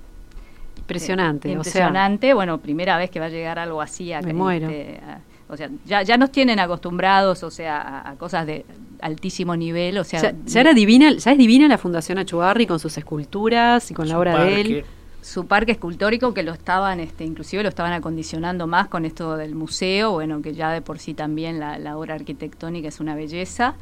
Impresionante, 0.77 1.47
eh, 1.47 1.53
impresionante. 1.53 2.33
bueno, 2.33 2.57
primera 2.57 2.97
vez 2.97 3.09
que 3.09 3.19
va 3.19 3.27
a 3.27 3.29
llegar 3.29 3.57
algo 3.57 3.81
así 3.81 4.11
a, 4.11 4.21
Me 4.21 4.33
muero. 4.33 4.69
Este, 4.69 4.99
o 5.47 5.55
sea, 5.55 5.69
ya, 5.85 6.01
ya 6.01 6.17
nos 6.17 6.31
tienen 6.31 6.59
acostumbrados, 6.59 7.43
o 7.43 7.51
sea, 7.51 8.09
a, 8.09 8.15
cosas 8.15 8.47
de 8.47 8.65
altísimo 8.99 9.55
nivel, 9.55 9.97
o 9.99 10.03
sea, 10.03 10.33
ya, 10.45 10.59
era 10.59 10.73
divina, 10.73 11.13
ya 11.13 11.31
es 11.31 11.37
divina 11.37 11.67
la 11.67 11.77
Fundación 11.77 12.17
Achugarri 12.17 12.65
con 12.65 12.79
sus 12.79 12.97
esculturas 12.97 13.91
y 13.91 13.93
con 13.93 14.09
la 14.09 14.19
obra 14.19 14.43
de 14.43 14.61
él 14.61 14.85
su 15.25 15.47
parque 15.47 15.71
escultórico 15.71 16.35
que 16.35 16.43
lo 16.43 16.53
estaban, 16.53 16.99
este, 16.99 17.23
inclusive 17.23 17.63
lo 17.63 17.69
estaban 17.69 17.93
acondicionando 17.93 18.67
más 18.67 18.87
con 18.89 19.05
esto 19.05 19.37
del 19.37 19.55
museo, 19.55 20.11
bueno, 20.11 20.43
que 20.43 20.53
ya 20.53 20.69
de 20.69 20.81
por 20.83 20.99
sí 20.99 21.15
también 21.15 21.59
la, 21.59 21.97
obra 21.97 22.13
arquitectónica 22.13 22.89
es 22.89 22.99
una 22.99 23.15
belleza. 23.15 23.73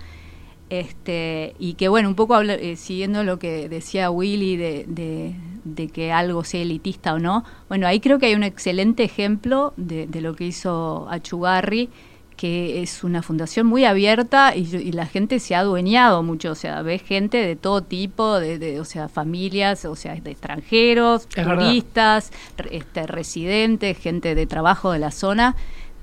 Este, 0.70 1.54
y 1.60 1.74
que 1.74 1.90
bueno, 1.90 2.08
un 2.08 2.16
poco 2.16 2.42
eh, 2.42 2.78
siguiendo 2.78 3.26
lo 3.26 3.40
que 3.40 3.68
decía 3.68 4.10
Willy 4.10 4.56
de, 4.56 5.36
de, 5.66 5.88
que 5.90 6.14
algo 6.14 6.46
sea 6.46 6.62
elitista 6.62 7.14
o 7.14 7.20
no, 7.20 7.44
bueno, 7.68 7.88
ahí 7.88 8.00
creo 8.00 8.20
que 8.20 8.28
hay 8.28 8.36
un 8.36 8.44
excelente 8.44 9.04
ejemplo 9.04 9.74
de 9.76 10.22
lo 10.22 10.36
que 10.36 10.46
hizo 10.46 11.08
Achugarri, 11.10 11.90
que 12.36 12.82
es 12.82 13.04
una 13.04 13.22
fundación 13.22 13.67
muy 13.67 13.86
abierta 13.86 14.56
y, 14.56 14.91
la 14.91 15.06
gente 15.06 15.39
se 15.39 15.56
ha 15.56 15.60
adueñado 15.60 16.24
mucho, 16.24 16.52
o 16.52 16.56
sea, 16.56 16.82
ves 16.82 17.02
gente 17.02 17.38
de 17.38 17.56
todo 17.56 17.82
tipo, 17.82 18.39
de, 18.39 18.80
o 18.80 18.86
sea, 18.86 19.08
familias, 19.10 19.86
o 19.86 19.96
sea, 19.96 20.15
de 20.15 20.32
extranjeros, 20.32 21.28
turistas, 21.28 22.32
este, 22.72 23.08
residentes, 23.08 23.98
gente 23.98 24.36
de 24.36 24.46
trabajo 24.46 24.91
de 24.91 25.00
la 25.00 25.12
zona. 25.12 25.56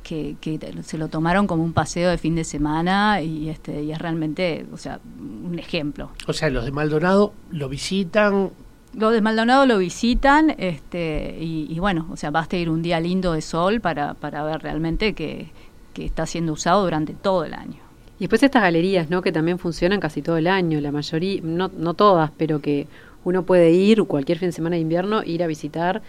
Que, 0.03 0.37
se 0.83 0.99
lo 0.99 1.07
tomaron 1.07 1.47
como 1.47 1.63
un 1.63 1.73
paseo 1.73 2.11
de 2.11 2.19
fin 2.19 2.35
de 2.35 2.43
semana 2.43 3.23
y 3.23 3.49
este 3.49 3.85
y 3.85 3.93
es 3.93 3.99
realmente 4.01 4.67
o 4.73 4.77
sea 4.77 4.99
un 5.21 5.57
ejemplo 5.57 6.11
o 6.27 6.33
sea 6.33 6.51
los 6.51 6.65
de 6.65 6.73
Maldonado 6.73 7.33
lo 7.53 7.69
visitan 7.69 8.51
los 8.93 9.13
de 9.13 9.21
Maldonado 9.21 9.67
lo 9.67 9.79
visitan 9.79 10.53
este 10.59 11.37
y, 11.41 11.69
y 11.71 11.79
bueno 11.79 12.09
o 12.11 12.17
sea 12.17 12.33
basta 12.33 12.57
ir 12.57 12.71
un 12.71 12.83
día 12.83 12.99
lindo 12.99 13.35
de 13.35 13.41
sol 13.41 13.81
para, 13.81 14.15
para 14.15 14.43
ver 14.43 14.63
realmente 14.63 15.13
que, 15.13 15.53
que 15.93 16.05
está 16.05 16.27
siendo 16.27 16.53
usado 16.53 16.83
durante 16.85 17.15
todo 17.15 17.45
el 17.45 17.55
año. 17.55 17.79
Y 18.19 18.25
después 18.25 18.43
estas 18.43 18.63
galerías, 18.63 19.09
¿no? 19.09 19.23
Que 19.23 19.33
también 19.33 19.59
funcionan 19.59 19.99
casi 19.99 20.21
todo 20.21 20.37
el 20.37 20.47
año, 20.47 20.81
la 20.81 20.93
mayoría, 20.93 21.41
no, 21.43 21.71
no 21.77 21.95
todas, 21.95 22.31
pero 22.37 22.61
que 22.61 22.87
uno 23.25 23.45
puede 23.45 23.71
ir 23.71 24.05
cualquier 24.05 24.39
fin 24.39 24.49
de 24.49 24.53
semana 24.53 24.77
de 24.77 24.83
invierno, 24.83 25.23
ir 25.23 25.43
a 25.43 25.47
visitar 25.47 26.03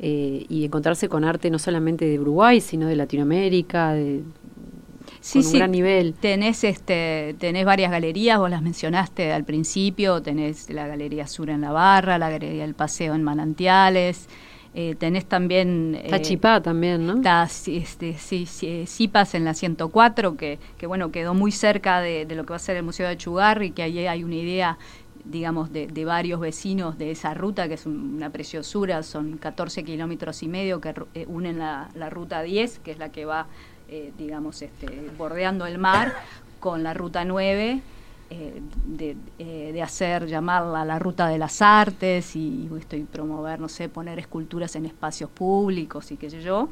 eh, 0.00 0.44
y 0.48 0.64
encontrarse 0.64 1.08
con 1.08 1.24
arte 1.24 1.50
no 1.50 1.58
solamente 1.58 2.04
de 2.04 2.18
Uruguay, 2.18 2.60
sino 2.60 2.86
de 2.86 2.96
Latinoamérica, 2.96 3.92
de 3.92 4.22
sí, 5.20 5.40
con 5.40 5.46
un 5.46 5.52
gran 5.54 5.70
nivel. 5.70 6.14
Tenés, 6.14 6.64
este, 6.64 7.34
tenés 7.38 7.64
varias 7.64 7.90
galerías, 7.90 8.38
vos 8.38 8.50
las 8.50 8.62
mencionaste 8.62 9.32
al 9.32 9.44
principio, 9.44 10.20
tenés 10.20 10.68
la 10.70 10.86
Galería 10.86 11.26
Sur 11.26 11.50
en 11.50 11.60
la 11.60 11.72
Barra, 11.72 12.18
la 12.18 12.30
Galería 12.30 12.62
del 12.62 12.74
Paseo 12.74 13.14
en 13.14 13.22
Manantiales, 13.22 14.28
eh, 14.76 14.96
tenés 14.96 15.26
también... 15.26 16.00
Está 16.02 16.20
Chipá 16.20 16.60
también, 16.60 17.06
¿no? 17.06 17.14
Está, 17.14 17.44
este, 17.44 18.18
sí, 18.18 18.44
sí, 18.44 18.84
Cipas 18.86 19.34
en 19.34 19.44
la 19.44 19.54
104, 19.54 20.36
que, 20.36 20.58
que 20.76 20.86
bueno, 20.86 21.12
quedó 21.12 21.32
muy 21.32 21.52
cerca 21.52 22.00
de, 22.00 22.26
lo 22.34 22.44
que 22.44 22.50
va 22.50 22.56
a 22.56 22.58
ser 22.58 22.76
el 22.76 22.82
Museo 22.82 23.08
de 23.08 23.16
Chugarri, 23.16 23.70
que 23.70 23.84
ahí 23.84 24.06
hay 24.06 24.24
una 24.24 24.34
idea 24.34 24.78
digamos, 25.24 25.72
de, 25.72 26.04
varios 26.04 26.38
vecinos 26.38 26.98
de 26.98 27.12
esa 27.12 27.32
ruta, 27.32 27.66
que 27.66 27.74
es 27.74 27.86
una 27.86 28.28
preciosura, 28.28 29.02
son 29.02 29.38
14 29.38 29.82
kilómetros 29.82 30.42
y 30.42 30.48
medio 30.48 30.82
que 30.82 30.92
eh, 31.14 31.24
unen 31.28 31.58
la, 31.58 31.88
la, 31.94 32.10
ruta 32.10 32.42
10, 32.42 32.80
que 32.80 32.90
es 32.90 32.98
la 32.98 33.10
que 33.10 33.24
va, 33.24 33.46
eh, 33.88 34.12
digamos, 34.18 34.60
este, 34.60 34.86
bordeando 35.16 35.64
el 35.64 35.78
mar, 35.78 36.14
con 36.60 36.82
la 36.82 36.92
ruta 36.92 37.24
9, 37.24 37.80
eh, 38.30 38.62
de, 38.86 39.16
eh, 39.38 39.70
de, 39.72 39.82
hacer, 39.82 40.26
llamarla 40.26 40.84
la 40.84 40.98
ruta 40.98 41.28
de 41.28 41.38
las 41.38 41.60
artes 41.60 42.34
y, 42.34 42.68
estoy 42.78 43.02
promover, 43.02 43.60
no 43.60 43.68
sé, 43.68 43.88
poner 43.88 44.18
esculturas 44.18 44.74
en 44.76 44.86
espacios 44.86 45.30
públicos 45.30 46.10
y 46.10 46.16
qué 46.16 46.30
sé 46.30 46.42
yo. 46.42 46.68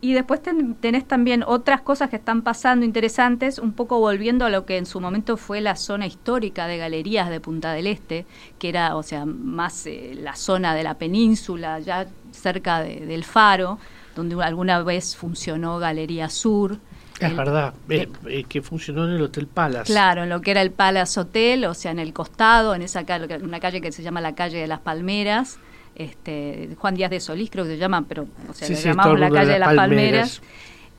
Y 0.00 0.12
después 0.12 0.40
tenés 0.80 1.08
también 1.08 1.42
otras 1.44 1.80
cosas 1.80 2.08
que 2.08 2.16
están 2.16 2.42
pasando 2.42 2.84
interesantes, 2.84 3.58
un 3.58 3.72
poco 3.72 3.98
volviendo 3.98 4.44
a 4.44 4.50
lo 4.50 4.64
que 4.64 4.76
en 4.76 4.86
su 4.86 5.00
momento 5.00 5.36
fue 5.36 5.60
la 5.60 5.74
zona 5.74 6.06
histórica 6.06 6.68
de 6.68 6.78
galerías 6.78 7.30
de 7.30 7.40
Punta 7.40 7.72
del 7.72 7.88
Este, 7.88 8.24
que 8.60 8.68
era, 8.68 8.96
o 8.96 9.02
sea, 9.02 9.24
más 9.24 9.86
eh, 9.86 10.12
la 10.14 10.36
zona 10.36 10.74
de 10.74 10.84
la 10.84 10.94
península, 10.94 11.80
ya 11.80 12.06
cerca 12.30 12.80
del 12.80 13.24
faro, 13.24 13.78
donde 14.14 14.40
alguna 14.42 14.82
vez 14.82 15.16
funcionó 15.16 15.78
Galería 15.78 16.28
Sur. 16.28 16.78
Es 17.20 17.36
verdad, 17.36 17.74
eh, 17.88 18.08
eh, 18.26 18.44
que 18.44 18.62
funcionó 18.62 19.06
en 19.06 19.14
el 19.14 19.22
Hotel 19.22 19.46
Palace. 19.46 19.92
Claro, 19.92 20.22
en 20.22 20.28
lo 20.28 20.40
que 20.40 20.52
era 20.52 20.62
el 20.62 20.70
Palace 20.70 21.18
Hotel, 21.18 21.64
o 21.64 21.74
sea, 21.74 21.90
en 21.90 21.98
el 21.98 22.12
costado, 22.12 22.74
en 22.74 22.82
esa 22.82 23.04
una 23.42 23.60
calle 23.60 23.80
que 23.80 23.92
se 23.92 24.02
llama 24.02 24.20
la 24.20 24.34
calle 24.34 24.58
de 24.58 24.66
las 24.66 24.80
Palmeras 24.80 25.58
este, 25.98 26.70
Juan 26.78 26.94
Díaz 26.94 27.10
de 27.10 27.20
Solís 27.20 27.50
creo 27.50 27.64
que 27.64 27.72
se 27.72 27.76
llama, 27.76 28.04
pero 28.08 28.26
o 28.48 28.54
sea, 28.54 28.68
le 28.68 28.76
llamamos 28.76 29.18
la 29.18 29.30
calle 29.30 29.52
de 29.52 29.58
las 29.58 29.74
Palmeras. 29.74 30.40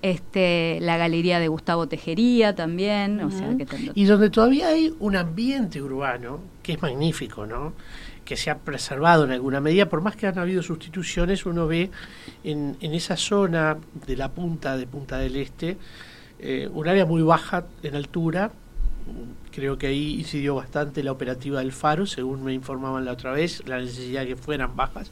Este, 0.01 0.79
la 0.81 0.95
galería 0.97 1.39
de 1.39 1.49
Gustavo 1.49 1.87
Tejería 1.87 2.55
también, 2.55 3.19
o 3.19 3.31
sea, 3.31 3.57
que 3.57 3.67
y 3.93 4.05
donde 4.05 4.29
todavía 4.29 4.69
hay 4.69 4.93
un 4.99 5.17
ambiente 5.17 5.81
urbano 5.81 6.39
que 6.63 6.73
es 6.73 6.81
magnífico, 6.81 7.45
¿no? 7.45 7.73
que 8.23 8.37
se 8.37 8.51
ha 8.51 8.59
preservado 8.59 9.25
en 9.25 9.31
alguna 9.31 9.59
medida, 9.59 9.89
por 9.89 10.01
más 10.01 10.15
que 10.15 10.27
han 10.27 10.37
habido 10.37 10.61
sustituciones, 10.61 11.45
uno 11.47 11.67
ve 11.67 11.89
en, 12.43 12.77
en 12.79 12.93
esa 12.93 13.17
zona 13.17 13.77
de 14.05 14.15
la 14.15 14.29
punta 14.29 14.77
de 14.77 14.85
Punta 14.85 15.17
del 15.17 15.35
Este 15.35 15.77
eh, 16.39 16.69
un 16.71 16.87
área 16.87 17.05
muy 17.05 17.21
baja 17.21 17.65
en 17.83 17.95
altura, 17.95 18.51
Creo 19.51 19.77
que 19.77 19.87
ahí 19.87 20.19
incidió 20.19 20.55
bastante 20.55 21.03
la 21.03 21.11
operativa 21.11 21.59
del 21.59 21.71
Faro, 21.71 22.05
según 22.05 22.43
me 22.43 22.53
informaban 22.53 23.05
la 23.05 23.13
otra 23.13 23.31
vez, 23.31 23.63
la 23.67 23.79
necesidad 23.79 24.21
de 24.21 24.27
que 24.27 24.35
fueran 24.35 24.75
bajas. 24.75 25.11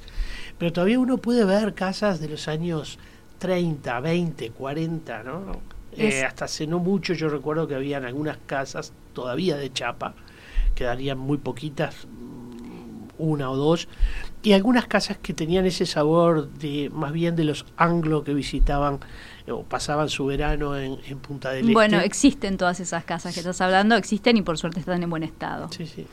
Pero 0.57 0.71
todavía 0.71 0.99
uno 0.99 1.17
puede 1.17 1.43
ver 1.45 1.73
casas 1.73 2.19
de 2.19 2.29
los 2.29 2.47
años 2.47 2.99
30, 3.39 3.99
20, 3.99 4.51
40, 4.51 5.23
¿no? 5.23 5.61
Eh, 5.93 6.23
hasta 6.23 6.45
hace 6.45 6.67
no 6.67 6.79
mucho 6.79 7.13
yo 7.13 7.27
recuerdo 7.27 7.67
que 7.67 7.73
habían 7.73 8.05
algunas 8.05 8.37
casas 8.45 8.93
todavía 9.13 9.57
de 9.57 9.73
chapa, 9.73 10.13
quedarían 10.75 11.17
muy 11.17 11.39
poquitas, 11.39 12.05
mm, 12.05 13.07
una 13.17 13.49
o 13.49 13.55
dos, 13.55 13.87
y 14.43 14.53
algunas 14.53 14.85
casas 14.85 15.17
que 15.17 15.33
tenían 15.33 15.65
ese 15.65 15.87
sabor 15.87 16.49
de 16.49 16.91
más 16.93 17.11
bien 17.11 17.35
de 17.35 17.45
los 17.45 17.65
anglos 17.77 18.23
que 18.23 18.35
visitaban 18.35 18.99
o 19.49 19.63
pasaban 19.63 20.09
su 20.09 20.25
verano 20.25 20.77
en, 20.77 20.97
Punta 21.19 21.49
del 21.49 21.61
Este. 21.61 21.73
Bueno, 21.73 21.99
existen 21.99 22.57
todas 22.57 22.79
esas 22.79 23.03
casas 23.03 23.33
que 23.33 23.39
estás 23.39 23.59
hablando, 23.61 23.95
existen 23.95 24.37
y 24.37 24.43
por 24.43 24.57
suerte 24.57 24.79
están 24.79 25.01
en 25.01 25.09
buen 25.09 25.23
estado. 25.23 25.69
Sí, 25.71 25.87
sí. 25.87 26.05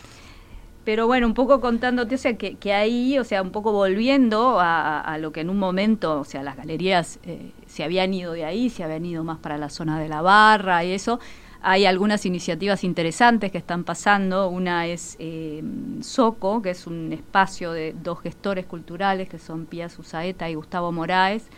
Pero 0.85 1.07
bueno, 1.07 1.27
un 1.27 1.35
poco 1.35 1.61
contándote, 1.61 2.15
o 2.15 2.19
sea, 2.19 2.37
que, 2.37 2.57
que 2.57 2.75
ahí, 2.75 3.19
o 3.19 3.25
sea, 3.25 3.41
un 3.41 3.51
poco 3.51 3.73
volviendo 3.73 4.59
a, 4.61 5.17
lo 5.19 5.33
que 5.33 5.41
en 5.41 5.49
un 5.49 5.59
momento, 5.59 6.21
o 6.21 6.25
sea, 6.25 6.43
las 6.43 6.57
galerías 6.57 7.19
eh, 7.25 7.53
se 7.67 7.85
habían 7.85 8.13
ido 8.13 8.33
de 8.33 8.45
ahí, 8.45 8.69
se 8.69 8.85
habían 8.85 9.07
ido 9.07 9.25
más 9.25 9.39
para 9.39 9.57
la 9.57 9.71
zona 9.71 9.99
de 9.99 10.09
la 10.09 10.21
barra 10.21 10.85
y 10.85 10.93
eso. 10.93 11.21
Hay 11.63 11.87
algunas 11.87 12.27
iniciativas 12.27 12.85
interesantes 12.85 13.51
que 13.51 13.57
están 13.57 13.85
pasando. 13.85 14.51
Una 14.51 14.87
es 14.87 15.17
eh, 15.19 15.63
Soco, 16.03 16.61
que 16.61 16.71
es 16.71 16.87
un 16.87 17.11
espacio 17.15 17.73
de 17.73 17.95
dos 18.03 18.21
gestores 18.21 18.67
culturales, 18.67 19.31
que 19.31 19.39
son 19.39 19.65
Pía 19.65 19.89
Susaeta 19.89 20.51
y 20.51 20.55
Gustavo 20.55 20.93
Moraes, 20.93 21.49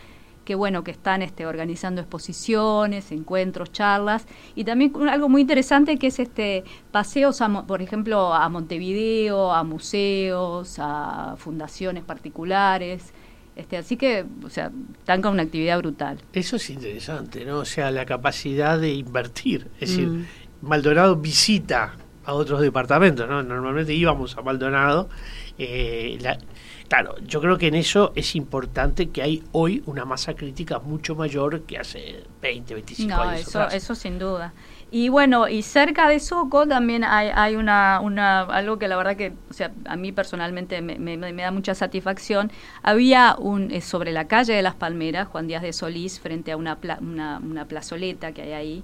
que 0.47 0.55
bueno, 0.55 0.81
que 0.81 0.91
están 0.91 1.21
este, 1.21 1.45
organizando 1.45 1.99
exposiciones, 1.99 3.11
encuentros, 3.11 3.73
charlas, 3.73 4.25
y 4.55 4.63
también 4.63 4.93
algo 5.09 5.27
muy 5.27 5.41
interesante 5.41 5.99
que 5.99 6.07
es 6.07 6.19
este 6.19 6.63
paseos, 6.89 7.43
por 7.67 7.81
ejemplo, 7.81 8.33
a 8.33 8.47
Montevideo, 8.47 9.51
a 9.51 9.65
museos, 9.65 10.77
a 10.79 11.35
fundaciones 11.37 12.05
particulares. 12.05 13.11
Este, 13.57 13.75
así 13.75 13.97
que, 13.97 14.23
o 14.41 14.49
sea, 14.49 14.71
están 14.99 15.21
con 15.21 15.33
una 15.33 15.43
actividad 15.43 15.79
brutal. 15.79 16.17
Eso 16.31 16.55
es 16.55 16.69
interesante, 16.69 17.43
¿no? 17.43 17.57
O 17.57 17.65
sea, 17.65 17.91
la 17.91 18.05
capacidad 18.05 18.79
de 18.79 18.93
invertir. 18.93 19.67
Es 19.81 19.89
decir, 19.89 20.07
mm. 20.07 20.25
Maldonado 20.61 21.17
visita 21.17 21.97
a 22.23 22.33
otros 22.33 22.61
departamentos, 22.61 23.27
¿no? 23.27 23.43
Normalmente 23.43 23.93
íbamos 23.93 24.37
a 24.37 24.41
Maldonado. 24.43 25.09
Eh, 25.57 26.17
la, 26.21 26.37
Claro, 26.87 27.15
yo 27.25 27.41
creo 27.41 27.57
que 27.57 27.67
en 27.67 27.75
eso 27.75 28.13
es 28.15 28.35
importante 28.35 29.09
que 29.09 29.21
hay 29.21 29.43
hoy 29.51 29.83
una 29.85 30.05
masa 30.05 30.35
crítica 30.35 30.79
mucho 30.79 31.15
mayor 31.15 31.63
que 31.63 31.77
hace 31.77 32.23
20, 32.41 32.73
25 32.73 33.09
no, 33.09 33.21
años. 33.21 33.47
Eso, 33.47 33.67
eso 33.69 33.93
sin 33.93 34.19
duda. 34.19 34.53
Y 34.89 35.09
bueno, 35.09 35.49
y 35.49 35.63
cerca 35.63 36.07
de 36.07 36.21
Soco 36.21 36.65
también 36.65 37.03
hay, 37.03 37.29
hay 37.35 37.57
una, 37.57 37.99
una, 38.01 38.41
algo 38.43 38.79
que 38.79 38.87
la 38.87 38.95
verdad 38.95 39.17
que, 39.17 39.33
o 39.49 39.53
sea, 39.53 39.73
a 39.85 39.97
mí 39.97 40.13
personalmente 40.13 40.81
me, 40.81 40.97
me, 40.97 41.17
da 41.17 41.51
mucha 41.51 41.75
satisfacción. 41.75 42.51
Había 42.83 43.35
un, 43.37 43.69
eh, 43.71 43.81
sobre 43.81 44.13
la 44.13 44.29
calle 44.29 44.53
de 44.53 44.61
las 44.61 44.75
Palmeras, 44.75 45.27
Juan 45.27 45.47
Díaz 45.47 45.63
de 45.63 45.73
Solís, 45.73 46.21
frente 46.21 46.53
a 46.53 46.57
una, 46.57 46.77
una, 47.01 47.39
una 47.39 47.65
plazoleta 47.65 48.31
que 48.31 48.43
hay 48.43 48.53
ahí, 48.53 48.83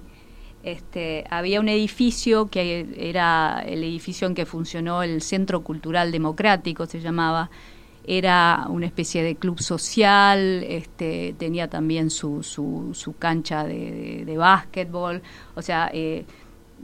este, 0.62 1.24
había 1.30 1.60
un 1.60 1.68
edificio 1.68 2.48
que 2.48 2.86
era 2.96 3.62
el 3.66 3.82
edificio 3.84 4.26
en 4.26 4.34
que 4.34 4.46
funcionó 4.46 5.02
el 5.02 5.20
Centro 5.20 5.62
Cultural 5.62 6.10
Democrático, 6.10 6.86
se 6.86 7.00
llamaba, 7.00 7.50
era 8.06 8.66
una 8.68 8.86
especie 8.86 9.22
de 9.22 9.36
club 9.36 9.60
social, 9.60 10.64
este, 10.68 11.34
tenía 11.38 11.68
también 11.68 12.10
su, 12.10 12.42
su, 12.42 12.90
su 12.92 13.16
cancha 13.16 13.64
de, 13.64 14.24
de, 14.26 14.36
básquetbol, 14.36 15.22
o 15.54 15.62
sea, 15.62 15.90
eh, 15.92 16.26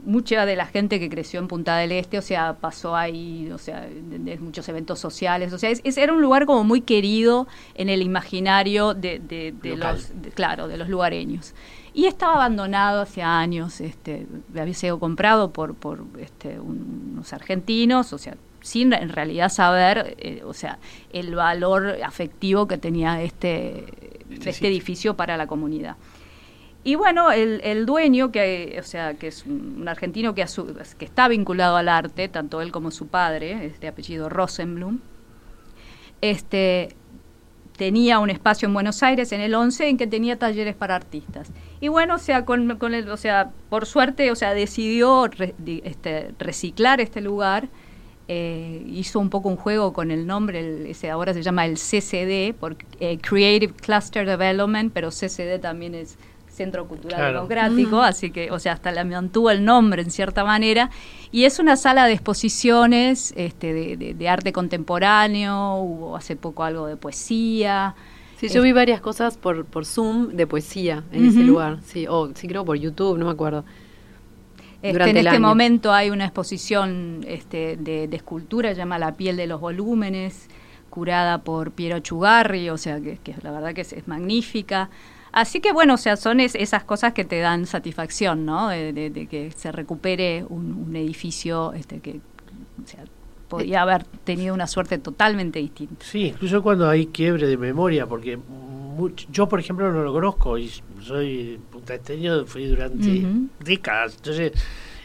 mucha 0.03 0.45
de 0.45 0.55
la 0.55 0.65
gente 0.65 0.99
que 0.99 1.09
creció 1.09 1.39
en 1.39 1.47
Punta 1.47 1.77
del 1.77 1.91
Este, 1.91 2.17
o 2.17 2.21
sea, 2.21 2.53
pasó 2.53 2.95
ahí, 2.95 3.51
o 3.51 3.57
sea, 3.57 3.81
de, 3.81 4.37
muchos 4.39 4.67
eventos 4.69 4.99
sociales, 4.99 5.53
o 5.53 5.57
sea, 5.57 5.69
es, 5.69 5.97
era 5.97 6.13
un 6.13 6.21
lugar 6.21 6.45
como 6.45 6.63
muy 6.63 6.81
querido 6.81 7.47
en 7.75 7.89
el 7.89 8.01
imaginario 8.01 8.93
de, 8.93 9.19
de, 9.19 9.75
los, 9.75 10.11
claro, 10.33 10.67
de 10.67 10.77
los 10.77 10.89
lugareños. 10.89 11.53
Y 11.93 12.05
estaba 12.05 12.35
abandonado 12.35 13.01
hace 13.01 13.21
años, 13.21 13.81
este, 13.81 14.25
había 14.57 14.73
sido 14.73 14.99
comprado 14.99 15.51
por, 15.51 15.75
por 15.75 16.03
este, 16.19 16.59
unos 16.59 17.31
argentinos, 17.33 18.13
o 18.13 18.17
sea, 18.17 18.37
sin 18.61 18.93
en 18.93 19.09
realidad 19.09 19.49
saber, 19.49 20.15
eh, 20.19 20.41
o 20.45 20.53
sea, 20.53 20.79
el 21.11 21.35
valor 21.35 21.97
afectivo 22.03 22.67
que 22.67 22.77
tenía 22.77 23.21
este, 23.21 23.85
este 24.29 24.67
edificio 24.67 25.15
para 25.15 25.37
la 25.37 25.47
comunidad. 25.47 25.97
Y 26.83 26.95
bueno, 26.95 27.31
el, 27.31 27.61
el, 27.63 27.85
dueño, 27.85 28.31
que, 28.31 28.77
o 28.79 28.83
sea, 28.83 29.13
que 29.13 29.27
es 29.27 29.45
un, 29.45 29.87
argentino 29.87 30.33
que, 30.33 30.45
que 30.97 31.05
está 31.05 31.27
vinculado 31.27 31.77
al 31.77 31.89
arte, 31.89 32.27
tanto 32.27 32.61
él 32.61 32.71
como 32.71 32.89
su 32.89 33.07
padre, 33.07 33.67
este 33.67 33.87
apellido 33.87 34.29
Rosenblum, 34.29 34.99
este, 36.21 36.95
tenía 37.77 38.17
un 38.17 38.31
espacio 38.31 38.67
en 38.67 38.73
Buenos 38.73 39.03
Aires 39.03 39.31
en 39.31 39.41
el 39.41 39.53
11 39.53 39.89
en 39.89 39.97
que 39.97 40.07
tenía 40.07 40.39
talleres 40.39 40.75
para 40.75 40.95
artistas. 40.95 41.51
Y 41.79 41.87
bueno, 41.87 42.15
o 42.15 42.19
sea, 42.19 42.45
con, 42.45 42.77
con 42.77 42.95
el, 42.95 43.09
o 43.09 43.17
sea, 43.17 43.51
por 43.69 43.85
suerte, 43.85 44.31
o 44.31 44.35
sea, 44.35 44.55
decidió 44.55 45.29
este, 45.83 46.33
reciclar 46.39 46.99
este 46.99 47.21
lugar 47.21 47.69
eh, 48.33 48.81
hizo 48.87 49.19
un 49.19 49.29
poco 49.29 49.49
un 49.49 49.57
juego 49.57 49.91
con 49.91 50.09
el 50.09 50.25
nombre, 50.25 50.89
ese 50.89 51.09
ahora 51.09 51.33
se 51.33 51.43
llama 51.43 51.65
el 51.65 51.73
CCD, 51.73 52.53
por 52.57 52.77
eh, 53.01 53.17
Creative 53.17 53.73
Cluster 53.73 54.25
Development, 54.25 54.89
pero 54.93 55.09
CCD 55.09 55.59
también 55.59 55.95
es 55.95 56.17
Centro 56.47 56.87
Cultural 56.87 57.33
Democrático, 57.33 57.97
mm. 57.97 58.03
así 58.03 58.31
que, 58.31 58.49
o 58.49 58.57
sea, 58.57 58.71
hasta 58.71 58.93
le 58.93 59.03
mantuvo 59.03 59.51
el 59.51 59.65
nombre 59.65 60.01
en 60.01 60.11
cierta 60.11 60.45
manera. 60.45 60.89
Y 61.33 61.43
es 61.43 61.59
una 61.59 61.75
sala 61.75 62.05
de 62.05 62.13
exposiciones 62.13 63.33
este, 63.35 63.97
de, 63.97 64.29
arte 64.29 64.53
contemporáneo, 64.53 65.75
hubo 65.75 66.15
hace 66.15 66.37
poco 66.37 66.63
algo 66.63 66.87
de 66.87 66.95
poesía. 66.95 67.95
Sí, 68.37 68.47
yo 68.47 68.61
vi 68.61 68.71
varias 68.71 69.01
cosas 69.01 69.35
por, 69.35 69.65
por 69.65 69.85
Zoom 69.85 70.29
de 70.29 70.47
poesía 70.47 71.03
en 71.11 71.27
ese 71.27 71.39
lugar, 71.39 71.79
sí, 71.83 72.07
o 72.07 72.31
sí 72.33 72.47
creo 72.47 72.63
por 72.63 72.77
YouTube, 72.77 73.17
no 73.17 73.25
me 73.25 73.31
acuerdo. 73.31 73.65
Este, 74.81 75.09
en 75.09 75.17
este 75.17 75.39
momento 75.39 75.93
hay 75.93 76.09
una 76.09 76.25
exposición 76.25 77.23
este, 77.27 77.77
de, 77.77 78.09
escultura, 78.11 78.73
llama 78.73 78.97
La 78.97 79.13
piel 79.13 79.37
de 79.37 79.45
los 79.45 79.61
volúmenes, 79.61 80.47
curada 80.89 81.39
por 81.39 81.71
Piero 81.71 81.99
Chugarri, 81.99 82.69
o 82.69 82.77
sea, 82.77 82.99
que, 82.99 83.19
la 83.43 83.51
verdad 83.51 83.73
que 83.73 83.81
es, 83.81 84.07
magnífica. 84.07 84.89
Así 85.31 85.61
que 85.61 85.71
bueno, 85.71 85.93
o 85.93 85.97
sea, 85.97 86.17
son 86.17 86.39
esas 86.39 86.83
cosas 86.83 87.13
que 87.13 87.23
te 87.23 87.39
dan 87.39 87.65
satisfacción, 87.65 88.45
¿no? 88.45 88.69
De, 88.69 89.27
que 89.29 89.51
se 89.55 89.71
recupere 89.71 90.45
un, 90.49 90.95
edificio 90.95 91.73
este, 91.73 91.99
que 91.99 92.19
o 92.83 92.87
sea, 92.87 93.03
podía 93.51 93.81
haber 93.81 94.05
tenido 94.23 94.53
una 94.53 94.65
suerte 94.65 94.97
totalmente 94.97 95.59
distinta. 95.59 96.05
Sí, 96.05 96.27
incluso 96.27 96.63
cuando 96.63 96.87
hay 96.87 97.07
quiebre 97.07 97.47
de 97.47 97.57
memoria, 97.57 98.07
porque 98.07 98.39
yo, 99.29 99.49
por 99.49 99.59
ejemplo, 99.59 99.91
no 99.91 100.03
lo 100.03 100.13
conozco 100.13 100.57
y 100.57 100.71
soy 101.01 101.59
puntaesteño, 101.69 102.45
fui 102.45 102.67
durante 102.67 103.25
décadas. 103.59 104.15
Entonces, 104.15 104.53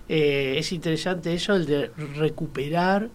eh, 0.08 0.54
es 0.58 0.70
interesante 0.70 1.34
eso, 1.34 1.56
el 1.56 1.66
de 1.66 1.90
recuperar 2.16 3.08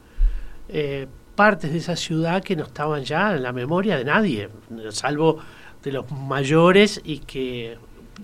eh, 0.67 1.07
partes 1.33 1.71
de 1.71 1.77
esa 1.77 1.95
ciudad 1.95 2.43
que 2.43 2.57
no 2.57 2.63
estaban 2.65 3.05
ya 3.05 3.33
en 3.33 3.43
la 3.43 3.53
memoria 3.53 3.95
de 3.97 4.03
nadie, 4.03 4.49
salvo 4.89 5.37
de 5.81 5.93
los 5.93 6.11
mayores 6.11 6.99
y 7.05 7.19
que 7.19 7.77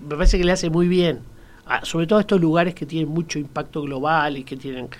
me 0.06 0.14
parece 0.14 0.36
que 0.36 0.44
le 0.44 0.52
hace 0.52 0.68
muy 0.68 0.88
bien, 0.88 1.20
sobre 1.84 2.06
todo 2.06 2.18
a 2.18 2.20
estos 2.20 2.38
lugares 2.38 2.74
que 2.74 2.84
tienen 2.84 3.08
mucho 3.08 3.38
impacto 3.38 3.80
global 3.80 4.36
y 4.36 4.44
que 4.44 4.58
tienen 4.58 4.90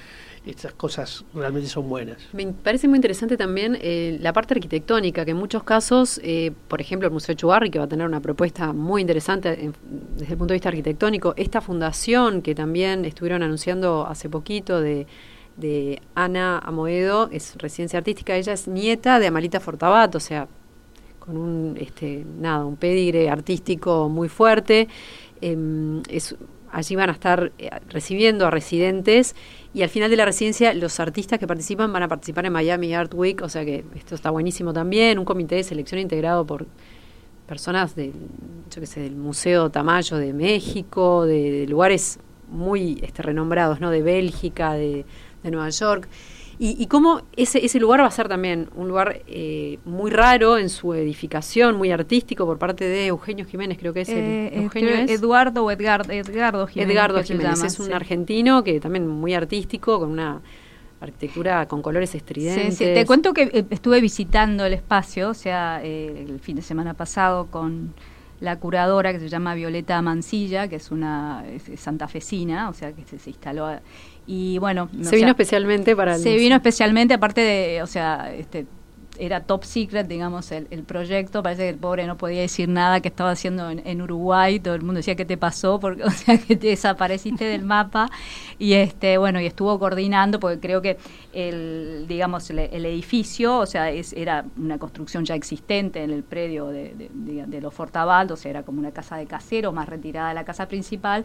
estas 0.51 0.73
cosas 0.73 1.25
realmente 1.35 1.69
son 1.69 1.89
buenas. 1.89 2.19
Me 2.33 2.47
parece 2.47 2.89
muy 2.89 2.97
interesante 2.97 3.37
también 3.37 3.77
eh, 3.81 4.19
la 4.21 4.33
parte 4.33 4.55
arquitectónica, 4.55 5.25
que 5.25 5.33
en 5.33 5.37
muchos 5.37 5.63
casos, 5.63 6.21
eh, 6.23 6.53
por 6.69 6.81
ejemplo, 6.81 7.07
el 7.07 7.13
Museo 7.13 7.35
Chubarri, 7.35 7.71
que 7.71 7.79
va 7.79 7.85
a 7.85 7.89
tener 7.89 8.07
una 8.07 8.21
propuesta 8.21 8.73
muy 8.73 9.03
interesante 9.03 9.73
desde 10.17 10.33
el 10.33 10.39
punto 10.39 10.53
de 10.53 10.55
vista 10.55 10.71
arquitectónico, 10.71 11.35
esta 11.37 11.61
fundación 11.61 12.43
que 12.43 12.55
también 12.55 13.05
estuvieron 13.05 13.43
anunciando 13.43 14.07
hace 14.07 14.29
poquito 14.29 14.81
de, 14.81 15.07
de 15.57 16.01
Ana 16.15 16.59
Amoedo, 16.59 17.29
es 17.31 17.57
residencia 17.57 17.99
artística, 17.99 18.35
ella 18.35 18.55
es 18.55 18.69
nieta 18.69 19.19
de 19.19 19.27
Amalita 19.27 19.61
Fortabat, 19.61 20.15
o 20.15 20.21
sea, 20.21 20.49
con 21.19 21.37
un, 21.37 21.77
este, 21.79 22.25
nada, 22.41 22.65
un 22.65 22.77
pedigre 22.77 23.29
artístico 23.29 24.09
muy 24.09 24.29
fuerte. 24.29 24.89
Em, 25.41 26.03
es 26.09 26.35
allí 26.73 26.97
van 26.97 27.11
a 27.11 27.13
estar 27.13 27.53
eh, 27.59 27.71
recibiendo 27.89 28.47
a 28.47 28.51
residentes 28.51 29.35
y 29.75 29.83
al 29.83 29.89
final 29.89 30.11
de 30.11 30.17
la 30.17 30.25
residencia 30.25 30.73
los 30.75 31.01
artistas 31.01 31.39
que 31.39 31.47
participan 31.47 31.93
van 31.93 32.03
a 32.03 32.09
participar 32.09 32.47
en 32.47 32.53
Miami 32.53 32.95
Art 32.95 33.13
Week, 33.15 33.41
o 33.43 33.49
sea 33.49 33.65
que 33.65 33.85
esto 33.95 34.15
está 34.15 34.31
buenísimo 34.31 34.73
también, 34.73 35.19
un 35.19 35.25
comité 35.25 35.57
de 35.57 35.65
selección 35.65 36.01
integrado 36.01 36.47
por 36.47 36.67
personas 37.47 37.95
de, 37.95 38.13
yo 38.71 38.81
qué 38.81 38.87
sé, 38.87 39.01
del 39.01 39.17
Museo 39.17 39.71
Tamayo 39.71 40.17
de 40.19 40.33
México, 40.33 41.25
de, 41.25 41.67
lugares 41.69 42.19
muy 42.51 42.99
este, 43.03 43.23
renombrados, 43.23 43.81
¿no? 43.81 43.91
De 43.91 44.03
Bélgica, 44.03 44.75
de 44.75 45.05
Nueva 45.45 45.71
York. 45.71 46.09
Y, 46.61 46.87
cómo 46.87 47.23
ese, 47.37 47.65
ese 47.65 47.79
lugar 47.79 48.01
va 48.01 48.07
a 48.07 48.11
ser 48.11 48.29
también 48.29 48.69
un 48.75 48.89
lugar 48.89 49.23
eh, 49.29 49.79
muy 49.85 50.11
raro 50.11 50.59
en 50.59 50.71
su 50.71 50.93
edificación, 50.93 51.77
muy 51.77 51.93
artístico 51.93 52.47
por 52.47 52.59
parte 52.59 52.85
de 52.85 53.07
Eugenio 53.07 53.45
Jiménez, 53.45 53.79
creo 53.79 53.93
que 53.93 54.01
es 54.01 54.09
el, 54.09 54.17
eh, 54.19 54.51
Eugenio 54.63 54.91
Eduardo 54.91 55.65
o 55.65 55.71
Edgardo, 55.71 56.13
Edgardo 56.13 56.67
Jiménez. 56.67 56.97
Edgardo 56.97 57.23
Jiménez, 57.23 57.63
es 57.63 57.79
un 57.79 57.93
argentino 57.93 58.65
que 58.65 58.81
también 58.81 59.07
muy 59.07 59.35
artístico, 59.35 60.01
con 60.01 60.11
una 60.11 60.41
arquitectura 61.01 61.69
con 61.69 61.81
colores 61.81 62.13
estridentes. 62.17 62.77
Sí, 62.77 62.87
Te 62.87 63.07
cuento 63.07 63.33
que 63.33 63.43
eh, 63.43 63.65
estuve 63.71 64.01
visitando 64.01 64.65
el 64.65 64.73
espacio, 64.73 65.31
o 65.31 65.35
sea, 65.35 65.81
el 65.81 66.41
fin 66.41 66.57
de 66.57 66.63
semana 66.63 66.95
pasado 66.95 67.47
con 67.53 67.95
la 68.41 68.59
curadora 68.59 69.13
que 69.13 69.21
se 69.21 69.29
llama 69.29 69.55
Violeta 69.55 70.03
Mancilla, 70.03 70.67
que 70.67 70.77
es 70.77 70.91
una 70.91 71.45
santafesina, 71.77 72.69
o 72.69 72.73
sea, 72.73 72.93
que 72.93 73.05
se, 73.05 73.21
se 73.21 73.31
instaló 73.31 73.69
y 74.31 74.59
bueno, 74.59 74.91
se 75.01 75.17
vino 75.17 75.31
especialmente 75.31 75.97
para 75.97 76.19
Se 76.19 76.37
vino 76.37 76.55
especialmente, 76.55 77.15
aparte 77.15 77.41
de, 77.41 77.83
o 77.83 77.87
sea, 77.87 78.31
este 78.31 78.67
era 79.19 79.41
top 79.41 79.65
secret, 79.65 80.07
digamos, 80.07 80.53
el, 80.53 80.67
proyecto. 80.85 81.43
Parece 81.43 81.63
que 81.63 81.69
el 81.71 81.79
pobre 81.79 82.07
no 82.07 82.19
podía 82.19 82.43
decir 82.43 82.69
nada 82.69 83.01
que 83.01 83.09
estaba 83.09 83.31
haciendo 83.31 83.71
en, 83.71 84.03
Uruguay. 84.03 84.61
Todo 84.61 84.75
el 84.75 84.83
mundo 84.83 84.99
decía, 84.99 85.17
¿qué 85.17 85.25
te 85.25 85.39
pasó? 85.39 85.81
Porque, 85.81 86.03
o 86.05 86.11
sea, 86.11 86.37
que 86.37 86.57
te 86.57 86.69
desapareciste 86.69 87.47
del 87.47 87.63
mapa. 87.63 88.11
Y 88.59 88.75
este 88.75 89.17
bueno, 89.17 89.41
y 89.41 89.47
estuvo 89.47 89.79
coordinando, 89.79 90.39
porque 90.39 90.61
creo 90.61 90.83
que 90.83 90.99
el, 91.33 92.05
digamos, 92.07 92.51
el, 92.51 92.59
edificio, 92.59 93.59
o 93.59 93.67
sea, 93.67 93.91
es, 93.91 94.13
era 94.13 94.45
una 94.59 94.79
construcción 94.79 95.25
ya 95.25 95.35
existente 95.37 96.03
en 96.03 96.11
el 96.11 96.23
predio 96.23 96.67
de, 96.67 96.95
de, 97.13 97.47
de 97.47 97.61
los 97.63 97.73
Fortabaldo, 97.73 98.35
o 98.35 98.37
sea, 98.37 98.51
era 98.51 98.63
como 98.63 98.79
una 98.79 98.93
casa 98.93 99.17
de 99.17 99.25
casero 99.25 99.73
más 99.73 99.89
retirada 99.89 100.29
de 100.29 100.35
la 100.35 100.45
casa 100.45 100.69
principal 100.69 101.25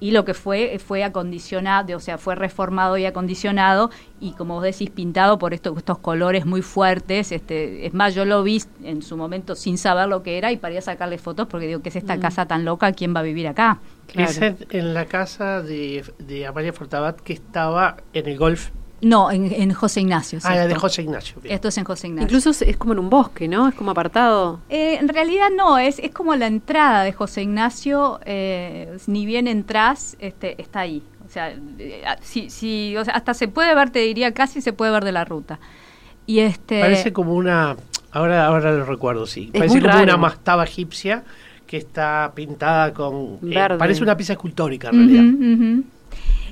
y 0.00 0.12
lo 0.12 0.24
que 0.24 0.34
fue 0.34 0.78
fue 0.78 1.04
acondicionado, 1.04 1.96
o 1.96 2.00
sea, 2.00 2.18
fue 2.18 2.34
reformado 2.34 2.96
y 2.96 3.04
acondicionado 3.04 3.90
y 4.20 4.32
como 4.32 4.54
vos 4.54 4.64
decís 4.64 4.90
pintado 4.90 5.38
por 5.38 5.54
estos, 5.54 5.76
estos 5.76 5.98
colores 5.98 6.46
muy 6.46 6.62
fuertes, 6.62 7.32
este, 7.32 7.86
es 7.86 7.94
más 7.94 8.14
yo 8.14 8.24
lo 8.24 8.42
vi 8.42 8.62
en 8.82 9.02
su 9.02 9.16
momento 9.16 9.54
sin 9.54 9.78
saber 9.78 10.08
lo 10.08 10.22
que 10.22 10.38
era 10.38 10.52
y 10.52 10.56
para 10.56 10.80
sacarle 10.80 11.18
fotos 11.18 11.46
porque 11.48 11.66
digo, 11.66 11.82
¿qué 11.82 11.88
es 11.88 11.96
esta 11.96 12.16
mm. 12.16 12.20
casa 12.20 12.46
tan 12.46 12.64
loca? 12.64 12.92
¿Quién 12.92 13.14
va 13.14 13.20
a 13.20 13.24
vivir 13.24 13.48
acá? 13.48 13.78
Es 14.14 14.40
en, 14.40 14.94
la 14.94 15.04
casa 15.04 15.62
de, 15.62 16.02
de 16.18 16.46
Amalia 16.46 16.72
Fortabat 16.72 17.20
que 17.20 17.34
estaba 17.34 17.98
en 18.14 18.26
el 18.26 18.38
golf 18.38 18.70
no, 19.00 19.30
en, 19.30 19.72
José 19.72 20.00
Ignacio. 20.00 20.40
Ah, 20.42 20.66
de 20.66 20.74
José 20.74 21.02
Ignacio. 21.02 21.36
Esto 21.44 21.68
es 21.68 21.78
en 21.78 21.84
José 21.84 22.08
Ignacio. 22.08 22.26
Incluso 22.26 22.64
es, 22.64 22.76
como 22.76 22.94
en 22.94 22.98
un 22.98 23.10
bosque, 23.10 23.46
¿no? 23.46 23.68
Es 23.68 23.74
como 23.74 23.92
apartado. 23.92 24.60
Eh, 24.68 24.96
en 24.96 25.08
realidad 25.08 25.48
no, 25.56 25.78
es, 25.78 25.98
es 26.00 26.10
como 26.10 26.34
la 26.34 26.46
entrada 26.46 27.04
de 27.04 27.12
José 27.12 27.42
Ignacio, 27.42 28.18
eh, 28.24 28.98
ni 29.06 29.24
bien 29.24 29.46
entras, 29.46 30.16
este, 30.18 30.60
está 30.60 30.80
ahí. 30.80 31.02
O 31.24 31.30
sea, 31.30 31.54
eh, 31.78 32.02
si, 32.22 32.50
si, 32.50 32.96
o 32.96 33.04
sea, 33.04 33.14
hasta 33.14 33.34
se 33.34 33.46
puede 33.46 33.74
ver, 33.74 33.90
te 33.90 34.00
diría, 34.00 34.32
casi 34.32 34.60
se 34.60 34.72
puede 34.72 34.90
ver 34.90 35.04
de 35.04 35.12
la 35.12 35.24
ruta. 35.24 35.60
Y 36.26 36.40
este 36.40 36.80
Parece 36.80 37.12
como 37.12 37.34
una, 37.34 37.76
ahora, 38.10 38.46
ahora 38.46 38.72
lo 38.72 38.84
recuerdo, 38.84 39.26
sí. 39.26 39.50
Parece 39.52 39.80
como 39.80 40.02
una 40.02 40.16
mastaba 40.16 40.64
egipcia 40.64 41.22
que 41.66 41.76
está 41.76 42.32
pintada 42.34 42.92
con... 42.92 43.38
parece 43.78 44.02
una 44.02 44.16
pieza 44.16 44.32
escultórica 44.32 44.88
en 44.88 44.94
realidad. 44.94 45.84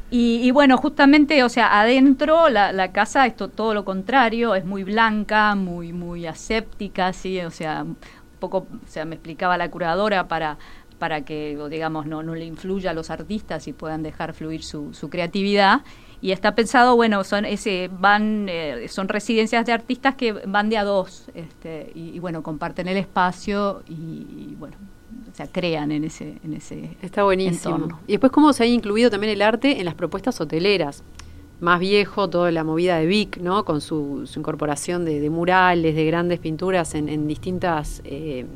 Y, 0.09 0.51
bueno, 0.53 0.77
justamente, 0.77 1.43
o 1.43 1.49
sea, 1.49 1.81
adentro 1.81 2.49
la, 2.49 2.73
la, 2.73 2.93
casa 2.93 3.27
es 3.27 3.35
todo 3.37 3.75
lo 3.75 3.85
contrario, 3.85 4.55
es 4.55 4.65
muy 4.65 4.85
blanca, 4.85 5.57
muy 5.57 5.93
muy 5.93 6.27
aséptica, 6.27 7.13
sí, 7.13 7.41
o 7.41 7.51
sea, 7.51 7.83
un 7.83 7.97
poco, 8.39 8.59
o 8.59 8.89
sea, 8.89 9.05
me 9.05 9.17
explicaba 9.17 9.59
la 9.59 9.69
curadora 9.69 10.29
para 10.29 10.59
para 10.99 11.23
que, 11.23 11.59
digamos, 11.71 12.07
no, 12.07 12.23
no 12.23 12.35
le 12.35 12.45
influya 12.45 12.91
a 12.91 12.95
los 12.95 13.11
artistas 13.11 13.69
y 13.69 13.73
puedan 13.73 14.03
dejar 14.03 14.33
fluir 14.33 14.63
su, 14.63 14.95
su 14.95 15.11
creatividad. 15.11 15.83
Y 16.23 16.33
está 16.33 16.55
pensado, 16.55 16.97
bueno, 16.97 17.23
son 17.25 17.45
ese 17.45 17.91
van 17.93 18.47
eh, 18.49 18.89
son 18.89 19.09
residencias 19.09 19.67
de 19.67 19.73
artistas 19.73 20.15
que 20.15 20.33
van 20.33 20.71
de 20.71 20.79
a 20.79 20.85
dos, 20.85 21.31
este, 21.35 21.93
y, 21.95 22.19
bueno, 22.21 22.43
comparten 22.43 22.89
el 22.89 22.97
espacio 22.97 23.83
y 23.89 24.55
bueno, 24.59 24.77
o 25.31 25.35
sea, 25.35 25.47
crean 25.47 25.93
en 25.93 26.05
ese, 26.05 26.37
en 26.45 26.55
ese 26.55 26.97
Está 27.03 27.25
buenísimo. 27.25 28.01
Y 28.07 28.13
después 28.13 28.33
cómo 28.33 28.53
se 28.53 28.65
ha 28.65 28.67
incluido 28.67 29.11
también 29.11 29.33
el 29.33 29.43
arte 29.43 29.79
en 29.79 29.85
las 29.85 29.95
propuestas 29.95 30.41
hoteleras. 30.41 31.03
Más 31.61 31.81
viejo, 31.81 32.29
toda 32.29 32.51
la 32.51 32.65
movida 32.65 32.99
de 32.99 33.07
Vic, 33.07 33.39
¿no? 33.39 33.65
Con 33.65 33.81
su, 33.81 34.29
incorporación 34.37 35.05
de, 35.05 35.29
murales, 35.31 35.95
de 35.95 36.05
grandes 36.05 36.39
pinturas 36.39 36.95
en, 36.95 37.27
distintas 37.27 38.03
eh, 38.05 38.47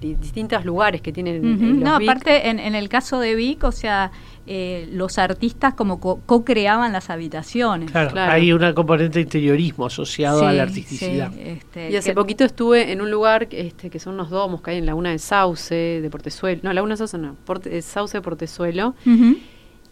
distintos 0.00 0.64
lugares 0.64 1.00
que 1.00 1.12
tienen. 1.12 1.80
no, 1.80 1.96
aparte 1.96 2.48
en, 2.48 2.74
el 2.74 2.88
caso 2.88 3.20
de 3.20 3.34
Vic, 3.34 3.64
o 3.64 3.72
sea, 3.72 4.10
eh, 4.48 4.88
los 4.92 5.18
artistas 5.18 5.74
como 5.74 5.98
co-creaban 5.98 6.92
las 6.92 7.10
habitaciones. 7.10 7.90
Claro, 7.90 8.12
hay 8.20 8.52
una 8.52 8.74
componente 8.74 9.18
de 9.18 9.22
interiorismo 9.22 9.86
asociado 9.86 10.46
a 10.46 10.52
la 10.52 10.62
artisticidad. 10.62 11.32
Este, 11.36 11.90
y 11.90 11.96
hace 11.96 12.14
poquito 12.14 12.44
estuve 12.44 12.92
en 12.92 13.00
un 13.00 13.10
lugar 13.10 13.48
este, 13.50 13.90
que 13.90 13.98
son 13.98 14.14
unos 14.14 14.30
domos 14.30 14.62
que 14.62 14.70
hay 14.70 14.78
en 14.78 14.86
Laguna 14.86 15.10
de 15.10 15.18
Sauce, 15.18 15.74
de 15.74 16.10
Portezuelo, 16.10 16.60
no, 16.62 16.72
Laguna 16.72 16.94
de 16.94 16.98
Sauce 16.98 17.18
no, 17.18 17.34
Porte, 17.44 17.82
Sauce 17.82 18.18
de 18.18 18.22
Portezuelo. 18.22 18.94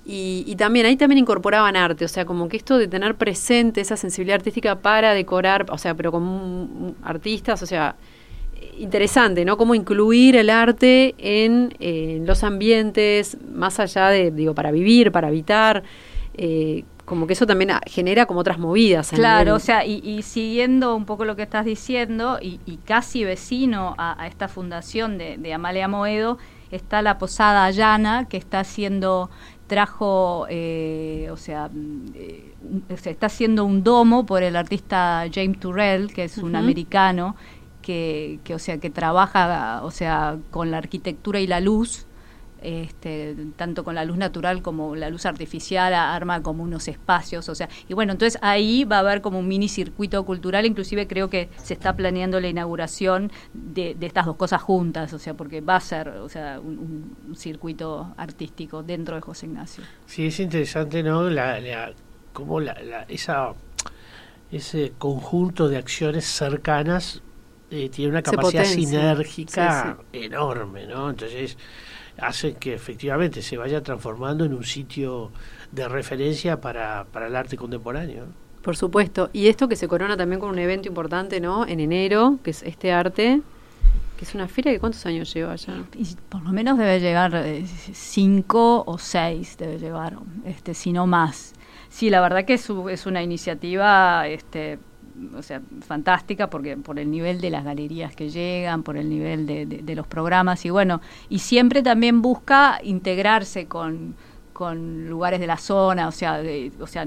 y, 0.07 0.45
y, 0.47 0.55
también 0.55 0.87
ahí 0.87 0.97
también 0.97 1.19
incorporaban 1.19 1.75
arte, 1.75 2.05
o 2.05 2.09
sea, 2.09 2.25
como 2.25 2.49
que 2.49 2.57
esto 2.57 2.79
de 2.79 2.87
tener 2.87 3.17
presente 3.17 3.81
esa 3.81 3.97
sensibilidad 3.97 4.37
artística 4.37 4.77
para 4.77 5.15
decorar, 5.15 5.67
o 5.71 5.79
sea, 5.79 5.95
pero 5.95 6.13
con 6.13 6.95
artistas, 7.03 7.61
o 7.61 7.67
sea, 7.67 7.97
interesante, 8.79 9.45
¿no? 9.45 9.57
Cómo 9.57 9.75
incluir 9.75 10.37
el 10.37 10.51
arte 10.51 11.15
en, 11.19 11.75
los 12.27 12.45
ambientes, 12.45 13.37
más 13.53 13.81
allá 13.81 14.09
de, 14.09 14.31
digo, 14.31 14.55
para 14.55 14.71
vivir, 14.71 15.13
para 15.13 15.29
habitar. 15.29 15.83
Eh, 16.37 16.85
como 17.05 17.27
que 17.27 17.35
eso 17.35 17.47
también 17.47 17.71
genera 17.87 18.27
como 18.27 18.41
otras 18.41 18.59
movidas. 18.59 19.11
Claro, 19.11 19.55
o 19.55 19.59
sea, 19.59 19.85
y, 19.85 20.23
siguiendo 20.23 20.97
un 20.97 21.05
poco 21.05 21.25
lo 21.25 21.37
que 21.37 21.43
estás 21.43 21.65
diciendo, 21.65 22.39
y, 22.41 22.59
casi 22.85 23.25
vecino 23.25 23.95
a, 23.99 24.27
esta 24.27 24.49
fundación 24.49 25.19
de, 25.19 25.53
Amalia 25.53 25.87
Moedo, 25.89 26.39
está 26.71 27.03
la 27.03 27.19
Posada 27.19 27.71
Llana, 27.71 28.27
que 28.29 28.37
está 28.37 28.61
haciendo, 28.61 29.31
trajo, 29.67 30.47
eh, 30.49 31.29
o 31.31 31.37
sea, 31.37 31.71
eh, 32.15 32.55
está 32.89 33.27
haciendo 33.27 33.65
un 33.65 33.85
domo 33.85 34.25
por 34.25 34.43
el 34.43 34.57
artista 34.57 35.27
James 35.33 35.61
Turrell, 35.61 36.13
que 36.13 36.25
es 36.25 36.39
un 36.39 36.57
americano, 36.57 37.37
que, 37.85 38.41
o 38.53 38.59
sea, 38.59 38.79
que 38.79 38.91
trabaja, 38.91 39.83
o 39.85 39.91
sea, 39.91 40.39
con 40.51 40.71
la 40.71 40.79
arquitectura 40.79 41.39
y 41.41 41.47
la 41.47 41.61
luz, 41.61 42.07
este, 42.63 43.37
tanto 43.57 43.85
con 43.85 43.95
la 43.95 44.07
luz 44.07 44.17
natural 44.17 44.63
como 44.63 44.97
la 44.97 45.11
luz 45.11 45.27
artificial, 45.27 45.93
arma 45.93 46.43
como 46.43 46.63
unos 46.63 46.89
espacios, 46.89 47.51
o 47.51 47.55
sea, 47.55 47.69
y 47.89 47.93
bueno, 47.93 48.13
entonces 48.13 48.41
ahí 48.41 48.85
va 48.85 48.97
a 48.97 49.01
haber 49.01 49.21
como 49.21 49.39
un 49.39 49.47
mini 49.47 49.69
circuito 49.69 50.25
cultural, 50.25 50.65
inclusive 50.65 51.07
creo 51.07 51.29
que 51.29 51.51
se 51.63 51.75
está 51.75 51.95
planeando 51.95 52.41
la 52.41 52.49
inauguración 52.49 53.31
de, 53.53 53.95
estas 54.01 54.25
dos 54.25 54.37
cosas 54.37 54.63
juntas, 54.63 55.13
o 55.13 55.19
sea, 55.19 55.35
porque 55.35 55.61
va 55.61 55.77
a 55.77 55.81
ser, 55.81 56.09
o 56.09 56.29
sea, 56.31 56.59
un, 56.59 57.35
circuito 57.37 58.15
artístico 58.17 58.83
dentro 58.83 59.17
de 59.17 59.21
José 59.21 59.45
Ignacio. 59.45 59.85
Sí, 60.07 60.29
es 60.29 60.41
interesante, 60.41 61.03
¿no? 61.03 61.29
La, 61.29 61.61
la, 61.61 61.93
como 62.33 62.61
la, 62.61 63.05
esa, 63.09 63.53
ese 64.51 64.93
conjunto 64.97 65.69
de 65.69 65.77
acciones 65.77 66.25
cercanas 66.25 67.23
eh, 67.75 67.89
tiene 67.89 68.13
una 68.13 68.23
capacidad 68.23 68.65
sinérgica 68.65 69.99
enorme, 70.13 70.87
¿no? 70.87 71.11
Entonces 71.11 71.57
hace 72.19 72.55
que 72.55 72.73
efectivamente 72.73 73.43
se 73.43 73.57
vaya 73.57 73.83
transformando 73.83 74.45
en 74.45 74.55
un 74.55 74.63
sitio 74.63 75.33
de 75.73 75.89
referencia 75.89 76.61
para, 76.61 77.05
para 77.11 77.27
el 77.27 77.35
arte 77.35 77.57
contemporáneo. 77.57 78.27
Por 78.63 78.77
supuesto. 78.77 79.29
Y 79.33 79.49
esto 79.49 79.69
que 79.69 79.75
se 79.75 79.89
corona 79.89 80.17
también 80.17 80.41
con 80.41 80.51
un 80.51 80.59
evento 80.59 80.89
importante, 80.89 81.41
¿no? 81.41 81.67
En 81.67 81.81
enero, 81.81 82.39
que 82.45 82.51
es 82.51 82.63
este 82.63 82.93
arte, 82.93 83.43
que 84.17 84.25
es 84.25 84.35
una 84.37 84.47
feria 84.47 84.73
que 84.73 84.79
cuántos 84.79 85.05
años 85.07 85.35
lleva 85.35 85.57
ya. 85.57 85.85
Y 85.99 86.07
por 86.29 86.43
lo 86.45 86.53
menos 86.53 86.79
debe 86.79 87.01
llegar 87.01 87.35
eh, 87.35 87.67
cinco 87.67 88.85
o 88.87 88.99
seis, 88.99 89.57
debe 89.59 89.81
llevar, 89.81 90.17
este, 90.45 90.75
si 90.75 90.93
no 90.93 91.09
más. 91.09 91.55
sí, 91.91 92.09
la 92.09 92.21
verdad 92.21 92.45
que 92.45 92.55
es, 92.55 92.71
es 92.91 93.07
una 93.07 93.23
iniciativa 93.23 94.29
este, 94.29 94.79
o 95.37 95.43
sea, 95.43 95.63
fantástica 95.87 96.49
porque 96.51 96.77
por 96.77 96.99
el 96.99 97.11
nivel 97.11 97.41
de 97.41 97.51
las 97.51 97.65
galerías 97.65 98.15
que 98.15 98.31
llegan, 98.31 98.83
por 98.83 98.97
el 98.97 99.09
nivel 99.09 99.47
de, 99.47 99.67
de, 99.67 99.95
los 99.95 100.07
programas 100.07 100.65
y 100.65 100.71
bueno, 100.71 101.01
y 101.29 101.39
siempre 101.39 101.83
también 101.83 102.23
busca 102.23 102.81
integrarse 102.83 103.67
con, 103.67 104.15
con 104.53 105.09
lugares 105.09 105.41
de 105.41 105.47
la 105.47 105.57
zona, 105.57 106.09
o 106.09 106.13
sea, 106.13 106.43
o 106.81 106.87
sea, 106.87 107.07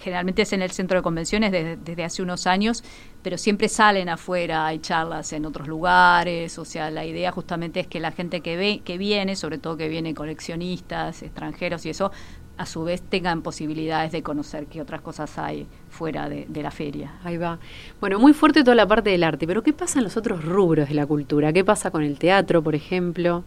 generalmente 0.00 0.42
es 0.42 0.52
en 0.52 0.62
el 0.62 0.70
centro 0.70 0.98
de 0.98 1.02
convenciones 1.02 1.52
desde, 1.52 1.76
desde, 1.76 2.04
hace 2.04 2.22
unos 2.22 2.46
años, 2.46 2.84
pero 3.22 3.38
siempre 3.38 3.68
salen 3.68 4.08
afuera, 4.08 4.66
hay 4.66 4.78
charlas 4.78 5.32
en 5.32 5.46
otros 5.46 5.68
lugares, 5.68 6.58
o 6.58 6.64
sea, 6.64 6.90
la 6.90 7.04
idea 7.04 7.32
justamente 7.32 7.80
es 7.80 7.86
que 7.86 8.00
la 8.00 8.12
gente 8.12 8.40
que 8.40 8.56
ve, 8.56 8.82
que 8.84 8.98
viene, 8.98 9.36
sobre 9.36 9.58
todo 9.58 9.76
que 9.76 9.88
viene 9.88 10.14
coleccionistas, 10.14 11.22
extranjeros 11.22 11.86
y 11.86 11.90
eso, 11.90 12.12
a 12.58 12.66
su 12.66 12.84
vez 12.84 13.02
tengan 13.02 13.42
posibilidades 13.42 14.12
de 14.12 14.22
conocer 14.22 14.66
qué 14.66 14.80
otras 14.80 15.00
cosas 15.00 15.38
hay 15.38 15.66
fuera 15.90 16.28
de, 16.28 16.46
la 16.62 16.70
feria. 16.70 17.14
Ahí 17.24 17.36
va. 17.36 17.58
Bueno, 18.00 18.18
muy 18.18 18.32
fuerte 18.32 18.62
toda 18.64 18.74
la 18.74 18.86
parte 18.86 19.10
del 19.10 19.24
arte, 19.24 19.46
pero 19.46 19.62
¿qué 19.62 19.72
pasa 19.72 19.98
en 19.98 20.04
los 20.04 20.16
otros 20.16 20.44
rubros 20.44 20.88
de 20.88 20.94
la 20.94 21.06
cultura? 21.06 21.52
¿Qué 21.52 21.64
pasa 21.64 21.90
con 21.90 22.02
el 22.02 22.18
teatro, 22.18 22.62
por 22.62 22.74
ejemplo? 22.74 23.44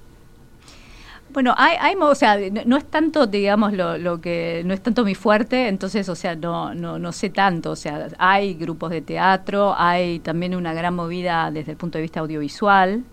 Bueno, 1.32 1.54
hay, 1.58 1.78
hay, 1.80 1.95
o 1.95 2.15
sea, 2.15 2.38
no, 2.65 2.78
es 2.78 2.86
tanto, 2.86 3.28
digamos, 3.28 3.74
lo, 3.74 4.00
lo, 4.00 4.19
que, 4.19 4.63
no 4.65 4.74
es 4.74 4.82
tanto 4.82 5.04
mi 5.06 5.13
fuerte, 5.13 5.67
entonces, 5.67 6.10
o 6.10 6.15
sea, 6.15 6.36
no, 6.36 6.74
no, 6.74 6.98
no 6.98 7.12
sé 7.12 7.30
tanto, 7.30 7.72
o 7.72 7.76
sea, 7.76 8.08
hay 8.17 8.56
grupos 8.56 8.89
de 8.89 9.02
teatro, 9.02 9.76
hay 9.78 10.19
también 10.19 10.56
una 10.56 10.74
gran 10.74 10.95
movida 10.95 11.52
desde 11.52 11.74
el 11.74 11.78
punto 11.78 12.00
de 12.00 12.02
vista 12.02 12.22
audiovisual, 12.22 13.04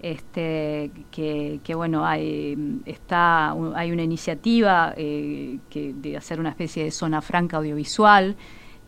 este, 0.00 0.90
que, 1.10 1.60
que, 1.64 1.74
bueno, 1.74 2.06
hay, 2.06 2.80
está, 2.86 3.54
hay 3.74 3.90
una 3.90 4.02
iniciativa 4.02 4.94
eh, 4.96 5.58
que, 5.70 5.92
de 5.92 6.16
hacer 6.16 6.38
una 6.40 6.50
especie 6.50 6.84
de 6.84 6.90
zona 6.90 7.20
franca 7.20 7.56
audiovisual, 7.56 8.36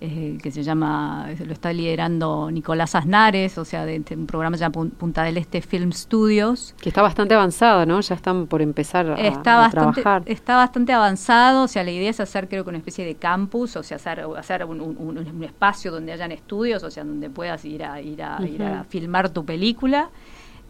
eh, 0.03 0.39
que 0.43 0.51
se 0.51 0.63
llama, 0.63 1.29
lo 1.45 1.53
está 1.53 1.75
liderando 1.75 2.51
Nicolás 2.51 2.95
Aznares, 2.95 3.59
o 3.59 3.67
sea, 3.67 3.85
de, 3.85 4.03
un 4.17 4.27
programa 4.27 4.57
ya 4.57 4.71
Punta 4.71 5.25
del 5.25 5.37
Este 5.37 5.61
Film 5.61 5.93
Studios. 5.93 6.75
Que 6.81 6.89
está 6.89 7.03
bastante 7.03 7.35
avanzado, 7.35 7.85
¿no? 7.85 8.01
Ya 8.01 8.15
están 8.15 8.47
por 8.47 8.63
empezar 8.63 9.11
a, 9.11 9.17
está 9.17 9.57
bastante, 9.57 10.01
trabajar. 10.01 10.23
Está 10.25 10.57
bastante 10.57 10.95
avanzado, 10.95 11.65
o 11.65 11.69
sea, 11.69 11.85
la 11.85 11.91
idea 11.91 12.09
es 12.09 12.19
hacer 12.19 12.49
creo 12.49 12.65
que 12.65 12.71
una 12.71 12.79
especie 12.79 13.05
de 13.05 13.17
campus, 13.17 13.77
o 13.77 13.83
sea, 13.83 13.97
hacer, 13.97 14.25
hacer 14.39 14.65
un, 14.65 14.81
un, 14.81 15.45
espacio 15.45 15.91
donde 15.91 16.13
hayan 16.13 16.33
estudios, 16.33 16.83
o 16.83 16.91
sea, 16.91 17.05
donde 17.05 17.29
puedas 17.29 17.63
ir 17.67 17.85
a, 17.85 18.01
ir 18.01 18.23
a, 18.23 18.41
ir 18.47 18.63
a 18.63 18.85
filmar 18.85 19.29
tu 19.29 19.45
película. 19.45 20.09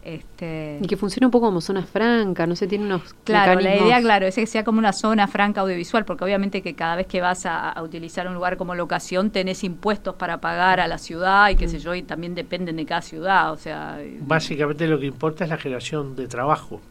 Este... 0.03 0.79
Y 0.81 0.87
que 0.87 0.97
funcione 0.97 1.27
un 1.27 1.31
poco 1.31 1.47
como 1.47 1.61
zona 1.61 1.83
franca, 1.83 2.47
no 2.47 2.55
sé, 2.55 2.67
tiene 2.67 2.85
unos 2.85 3.13
Claro, 3.23 3.59
la 3.59 3.75
idea, 3.75 4.01
claro, 4.01 4.25
es 4.25 4.35
que 4.35 4.47
sea 4.47 4.63
como 4.63 4.79
una 4.79 4.93
zona 4.93 5.27
franca 5.27 5.61
audiovisual, 5.61 6.05
porque 6.05 6.23
obviamente 6.23 6.61
que 6.61 6.73
cada 6.73 6.95
vez 6.95 7.05
que 7.05 7.21
vas 7.21 7.45
a, 7.45 7.79
utilizar 7.83 8.27
un 8.27 8.33
lugar 8.33 8.57
como 8.57 8.73
locación 8.73 9.29
tenés 9.29 9.63
impuestos 9.63 10.15
para 10.15 10.41
pagar 10.41 10.79
a 10.79 10.87
la 10.87 10.97
ciudad 10.97 11.49
y 11.49 11.55
qué 11.55 11.67
sé 11.67 11.77
mm. 11.77 11.81
yo, 11.81 11.95
y 11.95 12.03
también 12.03 12.33
dependen 12.33 12.77
de 12.77 12.85
cada 12.85 13.01
ciudad, 13.01 13.51
o 13.51 13.57
sea... 13.57 13.99
Básicamente 14.21 14.87
lo 14.87 14.99
que 14.99 15.05
importa 15.05 15.43
es 15.43 15.49
la 15.49 15.57
generación 15.57 16.15
de 16.15 16.27
trabajo. 16.27 16.81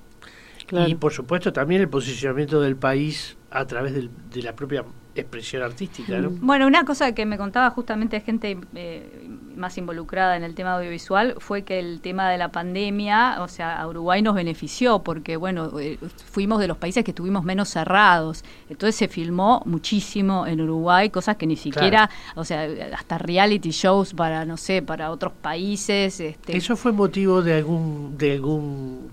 Y 0.87 0.95
por 0.95 1.13
supuesto 1.13 1.53
también 1.53 1.81
el 1.81 1.89
posicionamiento 1.89 2.61
del 2.61 2.77
país 2.77 3.37
a 3.51 3.67
través 3.67 3.93
de 3.93 4.43
la 4.43 4.55
propia 4.55 4.85
expresión 5.21 5.63
artística. 5.63 6.19
¿no? 6.19 6.31
Bueno, 6.31 6.67
una 6.67 6.85
cosa 6.85 7.13
que 7.13 7.27
me 7.27 7.39
contaba 7.39 7.71
justamente 7.71 8.21
gente 8.21 8.59
eh, 8.75 9.29
más 9.57 9.79
involucrada 9.79 10.37
en 10.37 10.43
el 10.43 10.55
tema 10.55 10.75
audiovisual 10.75 11.37
fue 11.39 11.63
que 11.63 11.79
el 11.79 12.01
tema 12.01 12.29
de 12.31 12.39
la 12.39 12.49
pandemia, 12.49 13.37
o 13.41 13.49
sea, 13.49 13.81
a 13.81 13.87
Uruguay 13.87 14.23
nos 14.23 14.35
benefició 14.35 15.01
porque, 15.01 15.37
bueno, 15.37 15.79
eh, 15.79 15.99
fuimos 16.31 16.61
de 16.61 16.69
los 16.69 16.79
países 16.79 17.05
que 17.05 17.11
estuvimos 17.13 17.45
menos 17.45 17.69
cerrados. 17.69 18.45
Entonces 18.69 18.97
se 18.97 19.09
filmó 19.09 19.63
muchísimo 19.67 20.47
en 20.47 20.61
Uruguay, 20.61 21.11
cosas 21.11 21.37
que 21.37 21.47
ni 21.47 21.57
siquiera, 21.57 22.11
o 22.35 22.45
sea, 22.45 22.69
hasta 22.97 23.19
reality 23.19 23.71
shows 23.71 24.15
para, 24.15 24.45
no 24.45 24.57
sé, 24.57 24.83
para 24.83 25.11
otros 25.11 25.33
países. 25.33 26.21
Este. 26.21 26.57
Eso 26.57 26.77
fue 26.77 26.93
motivo 26.93 27.43
de 27.43 27.55
algún, 27.55 28.17
de 28.17 28.33
algún 28.33 29.11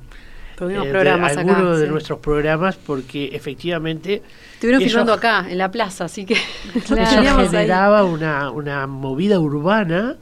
eh, 0.60 0.90
programas 0.90 1.36
de 1.36 1.40
algunos 1.42 1.80
de 1.80 1.88
nuestros 1.88 2.20
programas 2.20 2.76
porque 2.78 3.30
efectivamente 3.34 4.24
estuvieron 4.54 4.82
filmando 4.82 5.14
acá 5.14 5.46
en 5.50 5.58
la 5.58 5.70
plaza 5.70 6.06
así 6.06 6.26
que 6.26 6.34
eso 6.76 6.96
generaba 6.96 8.04
una, 8.04 8.50
una 8.52 8.88
movida 8.88 9.40
urbana 9.40 10.18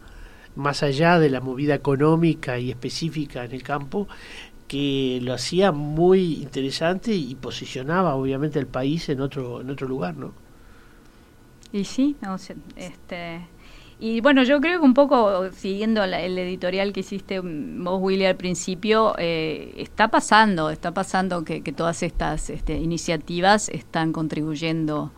más 0.56 0.84
allá 0.84 1.20
de 1.20 1.30
la 1.30 1.42
movida 1.42 1.76
económica 1.76 2.60
y 2.60 2.70
específica 2.70 3.46
en 3.46 3.54
el 3.54 3.64
campo 3.64 4.08
que 4.68 5.20
lo 5.22 5.34
hacía 5.34 5.72
muy 5.72 6.36
interesante 6.42 7.14
y 7.14 7.36
posicionaba 7.36 8.16
obviamente 8.16 8.60
el 8.60 8.68
país 8.68 9.08
en 9.10 9.22
otro 9.22 9.62
en 9.62 9.70
otro 9.70 9.88
lugar 9.88 10.18
no 10.18 10.34
y 11.72 11.86
sí 11.86 12.16
este 12.76 13.48
y 14.00 14.20
bueno, 14.20 14.44
yo 14.44 14.60
creo 14.60 14.80
que 14.80 14.86
un 14.86 14.94
poco 14.94 15.50
siguiendo 15.52 16.04
el 16.04 16.38
editorial 16.38 16.92
que 16.92 17.00
hiciste 17.00 17.40
vos, 17.40 18.00
Willy, 18.02 18.26
al 18.26 18.36
principio, 18.36 19.16
eh, 19.18 19.74
está 19.78 20.10
pasando, 20.10 20.70
está 20.70 20.94
pasando 20.94 21.46
que, 21.46 21.62
todas 21.62 22.04
estas 22.04 22.50
este, 22.50 22.76
iniciativas 22.76 23.70
están 23.70 24.12
contribuyendo 24.12 25.12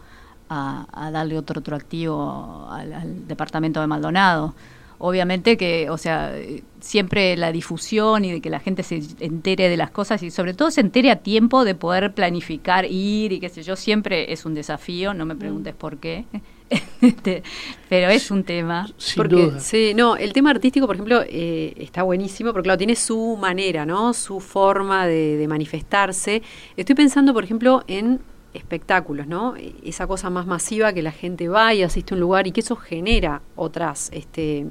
a, 0.50 1.10
darle 1.12 1.38
otro 1.38 1.60
atractivo 1.60 2.68
al, 2.70 2.94
al, 2.94 3.28
departamento 3.28 3.82
de 3.82 3.88
Maldonado. 3.88 4.54
Obviamente 5.00 5.58
que, 5.58 5.90
o 5.90 5.98
sea, 5.98 6.34
siempre 6.80 7.36
la 7.38 7.52
difusión 7.52 8.26
y 8.26 8.32
de 8.32 8.42
que 8.42 8.50
la 8.50 8.60
gente 8.60 8.84
se 8.84 9.02
entere 9.20 9.70
de 9.70 9.78
las 9.78 9.92
cosas 9.92 10.24
y 10.24 10.32
sobre 10.32 10.54
todo 10.54 10.72
se 10.72 10.82
entere 10.82 11.12
a 11.12 11.18
tiempo 11.18 11.66
de 11.66 11.76
poder 11.76 12.14
planificar, 12.14 12.86
ir 12.86 13.32
y 13.32 13.40
qué 13.40 13.50
sé 13.50 13.62
yo, 13.64 13.76
siempre 13.76 14.32
es 14.32 14.46
un 14.46 14.54
desafío, 14.56 15.14
no 15.14 15.26
me 15.26 15.36
preguntes 15.36 15.76
por 15.76 15.98
qué. 15.98 16.26
Este, 17.02 17.44
pero 17.90 18.10
es 18.10 18.32
un 18.32 18.44
tema. 18.44 18.88
porque, 19.16 19.52
Sí, 19.60 19.94
no, 19.96 20.16
el 20.16 20.34
tema 20.34 20.50
artístico, 20.50 20.88
por 20.88 20.96
ejemplo, 20.96 21.24
eh, 21.28 21.74
está 21.78 22.04
buenísimo 22.04 22.52
porque, 22.52 22.66
claro, 22.66 22.78
tiene 22.78 22.96
su 22.96 23.38
manera, 23.40 23.86
¿no? 23.86 24.14
Su 24.14 24.40
forma 24.40 25.06
de, 25.06 25.46
manifestarse. 25.48 26.42
Estoy 26.76 26.96
pensando, 26.96 27.34
por 27.34 27.44
ejemplo, 27.44 27.84
en 27.88 28.20
espectáculos, 28.54 29.28
¿no? 29.28 29.54
Esa 29.84 30.08
cosa 30.08 30.30
más 30.30 30.48
masiva 30.48 30.92
que 30.92 31.04
la 31.04 31.12
gente 31.12 31.48
va 31.48 31.74
y 31.74 31.84
asiste 31.84 32.14
a 32.14 32.16
un 32.16 32.22
lugar 32.22 32.48
y 32.48 32.52
que 32.52 32.62
eso 32.62 32.76
genera 32.76 33.42
otras, 33.56 34.10
este, 34.12 34.66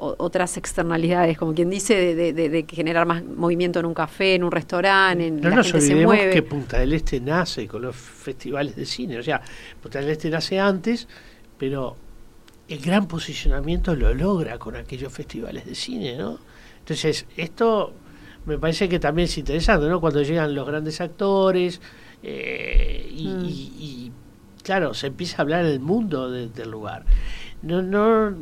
otras 0.00 0.56
externalidades, 0.56 1.36
como 1.36 1.52
quien 1.54 1.68
dice, 1.70 2.14
de, 2.14 2.32
de, 2.32 2.66
generar 2.70 3.04
más 3.04 3.24
movimiento 3.24 3.80
en 3.80 3.86
un 3.86 3.94
café, 3.94 4.36
en 4.36 4.44
un 4.44 4.52
restaurante, 4.52 5.26
en 5.26 5.40
no 5.40 5.50
nos 5.50 5.74
olvidemos 5.74 6.16
que 6.16 6.42
Punta 6.42 6.78
del 6.78 6.92
Este 6.92 7.20
nace 7.20 7.66
con 7.66 7.82
los 7.82 7.96
festivales 7.96 8.76
de 8.76 8.86
cine, 8.86 9.18
o 9.18 9.22
sea, 9.22 9.42
Punta 9.82 9.98
del 9.98 10.10
Este 10.10 10.30
nace 10.30 10.60
antes, 10.60 11.08
pero 11.58 11.96
el 12.68 12.78
gran 12.80 13.08
posicionamiento 13.08 13.96
lo 13.96 14.14
logra 14.14 14.56
con 14.58 14.76
aquellos 14.76 15.12
festivales 15.12 15.66
de 15.66 15.74
cine, 15.74 16.16
¿no? 16.16 16.38
Entonces, 16.78 17.26
esto 17.36 17.92
me 18.46 18.56
parece 18.56 18.88
que 18.88 19.00
también 19.00 19.26
es 19.26 19.36
interesante, 19.36 19.88
¿no? 19.88 20.00
Cuando 20.00 20.22
llegan 20.22 20.54
los 20.54 20.66
grandes 20.66 21.00
actores 21.00 21.80
eh, 22.22 23.10
y, 23.10 23.26
mm. 23.26 23.44
y, 23.44 24.12
claro, 24.62 24.94
se 24.94 25.08
empieza 25.08 25.38
a 25.38 25.42
hablar 25.42 25.64
el 25.64 25.80
mundo 25.80 26.30
del 26.30 26.70
lugar. 26.70 27.04
No, 27.62 27.82
no, 27.82 28.32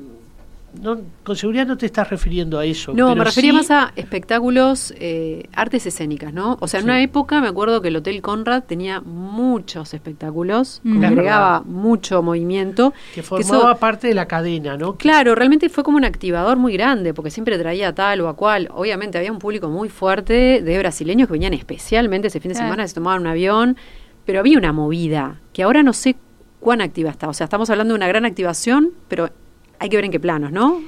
no, 0.81 0.99
con 1.25 1.37
seguridad 1.37 1.67
no 1.67 1.77
te 1.77 1.87
estás 1.87 2.11
refiriendo 2.11 2.59
a 2.59 2.65
eso. 2.65 2.93
No, 2.95 3.15
me 3.15 3.25
refería 3.25 3.53
más 3.53 3.71
a 3.71 3.93
espectáculos, 3.97 4.95
eh, 4.99 5.49
artes 5.55 5.87
escénicas, 5.87 6.33
¿no? 6.33 6.57
O 6.61 6.69
sea, 6.69 6.81
en 6.81 6.85
una 6.85 7.03
época 7.03 7.41
me 7.41 7.49
acuerdo 7.49 7.81
que 7.83 7.89
el 7.89 7.97
Hotel 7.97 8.23
Conrad 8.23 8.65
tenía 8.65 9.01
muchos 9.01 9.95
espectáculos, 9.95 10.81
mm. 10.85 11.05
agregaba 11.05 11.63
mucho 11.63 12.23
movimiento. 12.23 12.93
Que 13.15 13.23
formaba 13.23 13.77
parte 13.77 14.09
de 14.09 14.15
la 14.15 14.27
cadena, 14.27 14.77
¿no? 14.77 14.97
Claro, 14.97 15.35
realmente 15.35 15.69
fue 15.69 15.85
como 15.85 15.97
un 15.97 16.05
activador 16.05 16.57
muy 16.57 16.73
grande, 16.75 17.15
porque 17.15 17.31
siempre 17.31 17.59
traía 17.59 17.95
tal 17.95 18.21
o 18.21 18.29
a 18.29 18.37
cual. 18.37 18.69
Obviamente 18.75 19.19
había 19.19 19.33
un 19.33 19.39
público 19.39 19.69
muy 19.69 19.89
fuerte 19.89 20.63
de 20.63 20.79
brasileños 20.79 21.29
que 21.29 21.33
venían 21.33 21.55
especialmente 21.55 22.29
ese 22.29 22.41
fin 22.41 22.51
de 22.51 22.57
semana, 22.57 22.87
se 22.87 22.95
tomaban 22.95 23.23
un 23.23 23.29
avión, 23.29 23.77
pero 24.25 24.41
había 24.41 24.59
una 24.59 24.73
movida 24.73 25.41
que 25.53 25.63
ahora 25.63 25.83
no 25.83 25.93
sé 25.93 26.17
cuán 26.61 26.81
activa 26.81 27.11
está. 27.11 27.29
O 27.29 27.33
sea, 27.33 27.45
estamos 27.45 27.71
hablando 27.71 27.95
de 27.95 27.99
una 27.99 28.09
gran 28.09 28.25
activación, 28.25 28.93
pero 29.09 29.31
hay 29.79 29.89
que 29.89 29.97
ver 29.97 30.05
en 30.05 30.11
qué 30.11 30.21
planos, 30.21 30.53
¿no? 30.53 30.81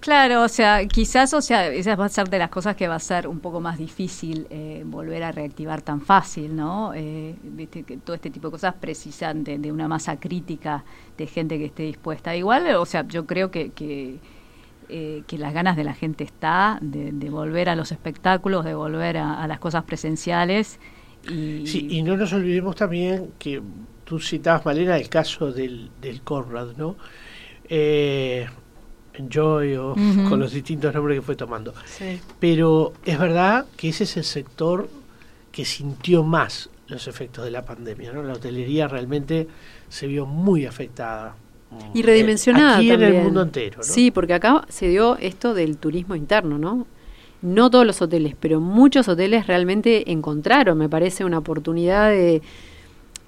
Claro, 0.00 0.44
o 0.44 0.48
sea, 0.48 0.86
quizás, 0.86 1.34
o 1.34 1.40
sea, 1.40 1.66
esa 1.68 1.96
va 1.96 2.04
a 2.04 2.08
ser 2.08 2.28
de 2.30 2.38
las 2.38 2.50
cosas 2.50 2.76
que 2.76 2.86
va 2.86 2.94
a 2.94 3.00
ser 3.00 3.26
un 3.26 3.40
poco 3.40 3.60
más 3.60 3.78
difícil 3.78 4.46
eh, 4.48 4.84
volver 4.86 5.24
a 5.24 5.32
reactivar 5.32 5.82
tan 5.82 6.00
fácil, 6.00 6.54
¿no? 6.54 6.92
Eh, 6.94 7.34
que 7.70 7.82
todo 7.98 8.14
este 8.14 8.30
tipo 8.30 8.46
de 8.46 8.52
cosas 8.52 8.74
precisan 8.74 9.42
de, 9.42 9.72
una 9.72 9.88
masa 9.88 10.20
crítica 10.20 10.84
de 11.16 11.26
gente 11.26 11.58
que 11.58 11.64
esté 11.64 11.82
dispuesta. 11.82 12.36
Igual, 12.36 12.76
o 12.76 12.86
sea, 12.86 13.08
yo 13.08 13.26
creo 13.26 13.50
que, 13.50 13.70
que, 13.70 14.18
eh, 14.88 15.24
las 15.32 15.52
ganas 15.52 15.76
de 15.76 15.82
la 15.82 15.94
gente 15.94 16.22
está 16.22 16.78
de, 16.80 17.10
volver 17.28 17.68
a 17.68 17.74
los 17.74 17.90
espectáculos, 17.90 18.64
de 18.64 18.74
volver 18.74 19.16
a, 19.16 19.48
las 19.48 19.58
cosas 19.58 19.82
presenciales. 19.82 20.78
Y, 21.28 21.66
sí, 21.66 21.88
y 21.90 22.02
no 22.02 22.16
nos 22.16 22.32
olvidemos 22.32 22.76
también 22.76 23.32
que 23.40 23.60
tú 24.04 24.20
citabas, 24.20 24.64
Malena, 24.64 24.96
el 24.96 25.08
caso 25.08 25.50
del, 25.50 25.90
del 26.00 26.22
Conrad, 26.22 26.76
¿no? 26.76 26.94
Eh, 27.68 28.46
Enjoy 29.14 29.74
o 29.74 29.94
con 30.28 30.38
los 30.38 30.52
distintos 30.52 30.94
nombres 30.94 31.18
que 31.18 31.22
fue 31.22 31.34
tomando. 31.36 31.74
Pero 32.38 32.92
es 33.04 33.18
verdad 33.18 33.66
que 33.76 33.88
ese 33.88 34.04
es 34.04 34.16
el 34.16 34.24
sector 34.24 34.88
que 35.50 35.64
sintió 35.64 36.22
más 36.22 36.70
los 36.86 37.08
efectos 37.08 37.44
de 37.44 37.50
la 37.50 37.64
pandemia. 37.64 38.12
¿no? 38.12 38.22
La 38.22 38.34
hotelería 38.34 38.86
realmente 38.86 39.48
se 39.88 40.06
vio 40.06 40.24
muy 40.24 40.66
afectada. 40.66 41.34
Y 41.92 42.02
redimensionada 42.02 42.78
Aquí 42.78 42.88
también. 42.88 43.10
en 43.10 43.16
el 43.18 43.24
mundo 43.24 43.42
entero. 43.42 43.78
¿no? 43.78 43.82
Sí, 43.82 44.10
porque 44.10 44.34
acá 44.34 44.64
se 44.68 44.88
dio 44.88 45.18
esto 45.18 45.52
del 45.52 45.76
turismo 45.76 46.14
interno, 46.14 46.56
¿no? 46.56 46.86
No 47.42 47.70
todos 47.70 47.86
los 47.86 48.00
hoteles, 48.00 48.34
pero 48.38 48.60
muchos 48.60 49.06
hoteles 49.06 49.46
realmente 49.46 50.10
encontraron, 50.10 50.78
me 50.78 50.88
parece, 50.88 51.24
una 51.24 51.38
oportunidad 51.38 52.10
de, 52.10 52.40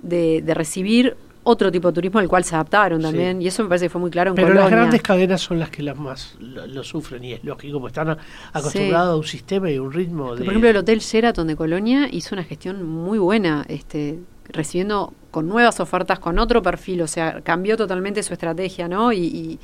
de, 0.02 0.42
de 0.42 0.54
recibir 0.54 1.16
otro 1.50 1.70
tipo 1.70 1.88
de 1.88 1.94
turismo 1.94 2.18
al 2.20 2.28
cual 2.28 2.44
se 2.44 2.54
adaptaron 2.54 3.00
Sí. 3.00 3.04
también. 3.06 3.42
Y 3.42 3.46
eso 3.48 3.62
me 3.62 3.68
parece 3.68 3.86
que 3.86 3.90
fue 3.90 4.00
muy 4.00 4.10
claro 4.10 4.30
en 4.30 4.34
Pero 4.36 4.48
Colonia. 4.48 4.62
las 4.62 4.70
grandes 4.70 5.02
cadenas 5.02 5.40
son 5.40 5.58
las 5.58 5.70
que 5.70 5.82
las 5.82 5.96
más 5.98 6.36
lo, 6.40 6.66
lo 6.66 6.82
sufren 6.84 7.22
y 7.24 7.32
es 7.34 7.44
lógico, 7.44 7.80
porque 7.80 7.98
están 8.00 8.16
acostumbrados 8.52 9.12
a 9.14 9.16
un 9.16 9.24
sistema 9.24 9.70
y 9.70 9.78
un 9.78 9.92
ritmo 9.92 10.32
de... 10.34 10.38
Por 10.44 10.48
ejemplo, 10.48 10.70
el 10.70 10.76
Hotel 10.76 10.98
Sheraton 11.00 11.46
de 11.46 11.56
Colonia 11.56 12.08
hizo 12.10 12.34
una 12.34 12.44
gestión 12.44 12.84
muy 12.86 13.18
buena, 13.18 13.64
este, 13.68 14.18
recibiendo 14.48 15.12
con 15.30 15.46
nuevas 15.48 15.78
ofertas, 15.80 16.18
con 16.18 16.38
otro 16.38 16.62
perfil, 16.62 17.02
o 17.02 17.06
sea, 17.06 17.40
cambió 17.42 17.76
totalmente 17.76 18.22
su 18.22 18.32
estrategia, 18.32 18.88
¿no? 18.88 19.12
Y, 19.12 19.18
y- 19.18 19.58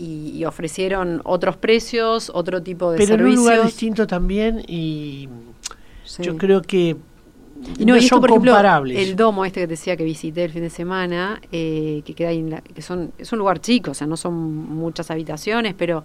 y- 0.00 0.30
y 0.38 0.44
ofrecieron 0.44 1.20
otros 1.24 1.56
precios, 1.56 2.30
otro 2.32 2.62
tipo 2.62 2.92
de 2.92 2.98
pero 2.98 3.14
en 3.16 3.20
un 3.20 3.26
servicios. 3.26 3.44
lugar 3.44 3.66
distinto 3.66 4.06
también 4.06 4.62
y 4.68 5.28
Sí. 6.04 6.22
yo 6.22 6.36
creo 6.38 6.62
que 6.62 6.96
Y 7.78 7.84
no, 7.84 7.94
y 7.96 7.98
esto, 7.98 8.10
son 8.16 8.20
por 8.20 8.30
ejemplo, 8.30 8.52
comparables. 8.52 8.98
el 9.08 9.16
domo 9.16 9.44
este 9.44 9.60
que 9.60 9.66
te 9.66 9.72
decía 9.72 9.96
que 9.96 10.04
visité 10.04 10.44
el 10.44 10.52
fin 10.52 10.62
de 10.62 10.70
semana, 10.70 11.40
eh, 11.50 12.02
que 12.04 12.14
queda 12.14 12.28
ahí 12.28 12.38
en 12.38 12.50
la- 12.50 12.60
que 12.60 12.82
son, 12.82 13.12
es 13.18 13.32
un 13.32 13.38
lugar 13.40 13.60
chico, 13.60 13.90
o 13.90 13.94
sea, 13.94 14.06
no 14.06 14.16
son 14.16 14.34
muchas 14.34 15.10
habitaciones, 15.10 15.74
pero 15.76 16.04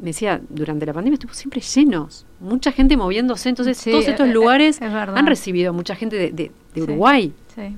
me 0.00 0.06
decía, 0.06 0.40
durante 0.48 0.86
la 0.86 0.92
pandemia 0.94 1.14
estuvo 1.16 1.34
siempre 1.34 1.60
llenos, 1.60 2.24
mucha 2.40 2.70
gente 2.72 2.96
moviéndose, 2.96 3.48
entonces 3.48 3.76
Sí, 3.76 3.90
todos 3.90 4.06
estos 4.06 4.26
eh, 4.26 4.30
eh, 4.30 4.32
lugares 4.32 4.76
es 4.76 4.82
han 4.82 5.26
recibido 5.26 5.72
mucha 5.72 5.94
gente 5.96 6.16
de, 6.16 6.30
de- 6.30 6.52
de. 6.74 6.82
Uruguay. 6.82 7.32
Sí. 7.54 7.76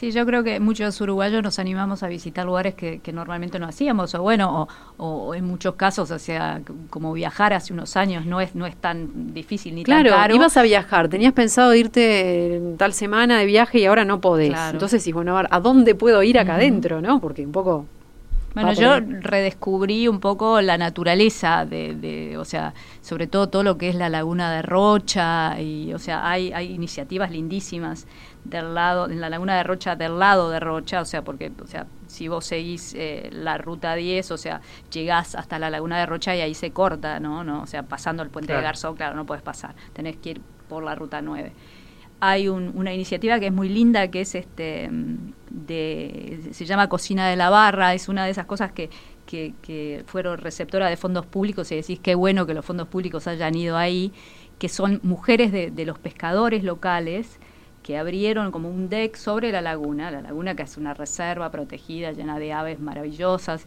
Sí, 0.00 0.12
yo 0.12 0.24
creo 0.24 0.42
que 0.42 0.60
muchos 0.60 0.98
uruguayos 1.02 1.42
nos 1.42 1.58
animamos 1.58 2.02
a 2.02 2.08
visitar 2.08 2.46
lugares 2.46 2.74
que, 2.74 3.00
que 3.00 3.12
normalmente 3.12 3.58
no 3.58 3.66
hacíamos, 3.66 4.14
o 4.14 4.22
bueno, 4.22 4.66
o, 4.96 5.04
o 5.04 5.34
en 5.34 5.44
muchos 5.44 5.74
casos, 5.74 6.10
o 6.10 6.18
sea, 6.18 6.62
como 6.88 7.12
viajar 7.12 7.52
hace 7.52 7.74
unos 7.74 7.98
años 7.98 8.24
no 8.24 8.40
es 8.40 8.54
no 8.54 8.64
es 8.64 8.76
tan 8.76 9.34
difícil 9.34 9.74
ni 9.74 9.84
Claro, 9.84 10.08
tan 10.08 10.18
caro. 10.20 10.34
ibas 10.36 10.56
a 10.56 10.62
viajar, 10.62 11.10
tenías 11.10 11.34
pensado 11.34 11.74
irte 11.74 12.56
en 12.56 12.78
tal 12.78 12.94
semana 12.94 13.38
de 13.40 13.44
viaje 13.44 13.78
y 13.80 13.84
ahora 13.84 14.06
no 14.06 14.22
podés. 14.22 14.48
Claro. 14.52 14.72
Entonces, 14.72 15.02
sí, 15.02 15.12
bueno, 15.12 15.36
a 15.36 15.42
ver, 15.42 15.48
¿a 15.50 15.60
dónde 15.60 15.94
puedo 15.94 16.22
ir 16.22 16.38
acá 16.38 16.54
adentro, 16.54 17.02
no? 17.02 17.20
Porque 17.20 17.44
un 17.44 17.52
poco... 17.52 17.84
Bueno, 18.52 18.72
yo 18.72 18.98
redescubrí 19.20 20.08
un 20.08 20.18
poco 20.18 20.60
la 20.60 20.76
naturaleza 20.76 21.64
de, 21.64 21.94
de, 21.94 22.36
o 22.36 22.44
sea, 22.44 22.74
sobre 23.00 23.28
todo 23.28 23.48
todo 23.48 23.62
lo 23.62 23.78
que 23.78 23.90
es 23.90 23.94
la 23.94 24.08
laguna 24.08 24.50
de 24.52 24.62
Rocha 24.62 25.60
y, 25.60 25.92
o 25.94 26.00
sea, 26.00 26.28
hay, 26.28 26.52
hay 26.52 26.72
iniciativas 26.72 27.30
lindísimas 27.30 28.08
del 28.44 28.74
lado, 28.74 29.08
en 29.10 29.20
la 29.20 29.28
laguna 29.30 29.56
de 29.56 29.62
Rocha, 29.62 29.96
del 29.96 30.18
lado 30.18 30.50
de 30.50 30.60
Rocha, 30.60 31.00
o 31.00 31.04
sea, 31.04 31.22
porque, 31.22 31.52
o 31.62 31.66
sea, 31.66 31.86
si 32.06 32.28
vos 32.28 32.44
seguís 32.46 32.94
eh, 32.96 33.28
la 33.32 33.58
ruta 33.58 33.94
10, 33.94 34.30
o 34.30 34.38
sea, 34.38 34.60
llegás 34.92 35.34
hasta 35.34 35.58
la 35.58 35.70
laguna 35.70 35.98
de 35.98 36.06
Rocha 36.06 36.34
y 36.34 36.40
ahí 36.40 36.54
se 36.54 36.70
corta, 36.72 37.20
¿no? 37.20 37.44
no 37.44 37.62
o 37.62 37.66
sea, 37.66 37.82
pasando 37.84 38.22
el 38.22 38.30
puente 38.30 38.52
de. 38.52 38.58
Garzón, 38.62 38.96
claro, 38.96 39.14
no 39.16 39.26
puedes 39.26 39.42
pasar, 39.42 39.74
tenés 39.92 40.16
que 40.16 40.30
ir 40.30 40.40
por 40.68 40.82
la 40.84 40.94
ruta 40.94 41.20
9 41.22 41.52
hay 42.22 42.48
un- 42.48 42.72
una 42.74 42.92
iniciativa 42.92 43.40
que 43.40 43.46
es 43.46 43.52
muy 43.52 43.68
linda 43.70 44.08
que 44.10 44.20
es 44.20 44.34
este 44.34 44.90
de 45.50 46.48
se 46.52 46.64
llama 46.66 46.88
cocina 46.88 47.28
de 47.28 47.36
la 47.36 47.50
barra 47.50 47.94
es 47.94 48.08
una 48.08 48.24
de 48.24 48.30
esas 48.30 48.46
cosas 48.46 48.72
que 48.72 48.90
que, 49.26 49.54
que 49.62 50.02
fueron 50.06 50.38
receptora 50.38 50.88
de 50.88 50.96
fondos 50.96 51.24
públicos 51.24 51.70
y 51.72 51.76
decís 51.76 52.00
qué 52.02 52.14
bueno 52.14 52.46
que 52.46 52.54
los 52.54 52.64
fondos 52.64 52.88
públicos 52.88 53.26
hayan 53.26 53.54
ido 53.54 53.76
ahí 53.76 54.12
que 54.58 54.68
son 54.68 55.00
mujeres 55.02 55.52
de, 55.52 55.70
de 55.70 55.84
los 55.86 55.98
pescadores 55.98 56.64
locales 56.64 57.38
que 57.90 57.98
abrieron 57.98 58.52
como 58.52 58.70
un 58.70 58.88
deck 58.88 59.16
sobre 59.16 59.50
la 59.50 59.60
laguna, 59.60 60.12
la 60.12 60.22
laguna 60.22 60.54
que 60.54 60.62
es 60.62 60.76
una 60.76 60.94
reserva 60.94 61.50
protegida 61.50 62.12
llena 62.12 62.38
de 62.38 62.52
aves 62.52 62.78
maravillosas, 62.78 63.64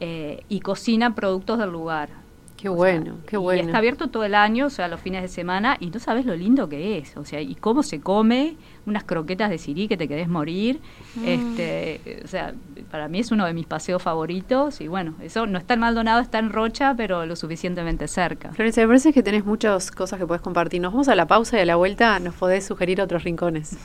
eh, 0.00 0.42
y 0.48 0.60
cocinan 0.60 1.14
productos 1.14 1.58
del 1.58 1.68
lugar. 1.68 2.08
Qué 2.56 2.70
O 2.70 2.72
bueno, 2.72 3.16
sea, 3.16 3.24
qué 3.26 3.36
y 3.36 3.38
bueno. 3.38 3.60
está 3.60 3.76
abierto 3.76 4.08
todo 4.08 4.24
el 4.24 4.34
año, 4.34 4.66
o 4.66 4.70
sea, 4.70 4.88
los 4.88 5.02
fines 5.02 5.20
de 5.20 5.28
semana, 5.28 5.76
y 5.80 5.88
no 5.90 6.00
sabes 6.00 6.24
lo 6.24 6.34
lindo 6.34 6.70
que 6.70 6.96
es, 6.96 7.14
o 7.18 7.26
sea, 7.26 7.42
y 7.42 7.56
cómo 7.56 7.82
se 7.82 8.00
come, 8.00 8.56
unas 8.88 9.04
croquetas 9.04 9.50
de 9.50 9.58
sirí 9.58 9.86
que 9.88 9.96
te 9.96 10.08
querés 10.08 10.28
morir, 10.28 10.80
Mm. 11.16 11.24
este, 11.26 12.20
o 12.24 12.28
sea, 12.28 12.54
para 12.90 13.08
mí 13.08 13.18
es 13.20 13.30
uno 13.30 13.44
de 13.46 13.52
mis 13.52 13.66
paseos 13.66 14.02
favoritos, 14.02 14.80
y 14.80 14.88
bueno, 14.88 15.14
eso 15.22 15.46
no 15.46 15.58
está 15.58 15.74
en 15.74 15.80
Maldonado, 15.80 16.20
está 16.20 16.38
en 16.38 16.50
Rocha, 16.50 16.94
pero 16.96 17.26
lo 17.26 17.36
suficientemente 17.36 18.08
cerca. 18.08 18.52
Florencia, 18.52 18.82
me 18.84 18.88
parece 18.88 19.12
que 19.12 19.22
tenés 19.22 19.44
muchas 19.44 19.90
cosas 19.90 20.18
que 20.18 20.26
podés 20.26 20.42
compartir. 20.42 20.80
Nos 20.80 20.92
vamos 20.92 21.08
a 21.08 21.14
la 21.14 21.26
pausa 21.26 21.58
y 21.58 21.60
a 21.60 21.64
la 21.66 21.76
vuelta 21.76 22.18
nos 22.20 22.34
podés 22.34 22.64
sugerir 22.66 23.00
otros 23.00 23.24
rincones. 23.24 23.76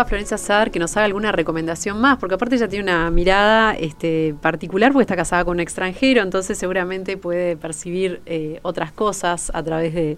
Florencia 0.05 0.37
Sadar 0.37 0.71
que 0.71 0.79
nos 0.79 0.95
haga 0.97 1.05
alguna 1.05 1.31
recomendación 1.31 1.99
más, 2.01 2.17
porque 2.17 2.35
aparte 2.35 2.55
ella 2.55 2.67
tiene 2.67 2.83
una 2.91 3.09
mirada 3.11 3.73
este, 3.75 4.35
particular, 4.41 4.91
porque 4.91 5.03
está 5.03 5.15
casada 5.15 5.45
con 5.45 5.53
un 5.57 5.59
extranjero, 5.59 6.21
entonces 6.21 6.57
seguramente 6.57 7.15
puede 7.17 7.55
percibir 7.55 8.21
eh, 8.25 8.59
otras 8.63 8.91
cosas 8.91 9.51
a 9.53 9.61
través 9.63 9.93
de, 9.93 10.17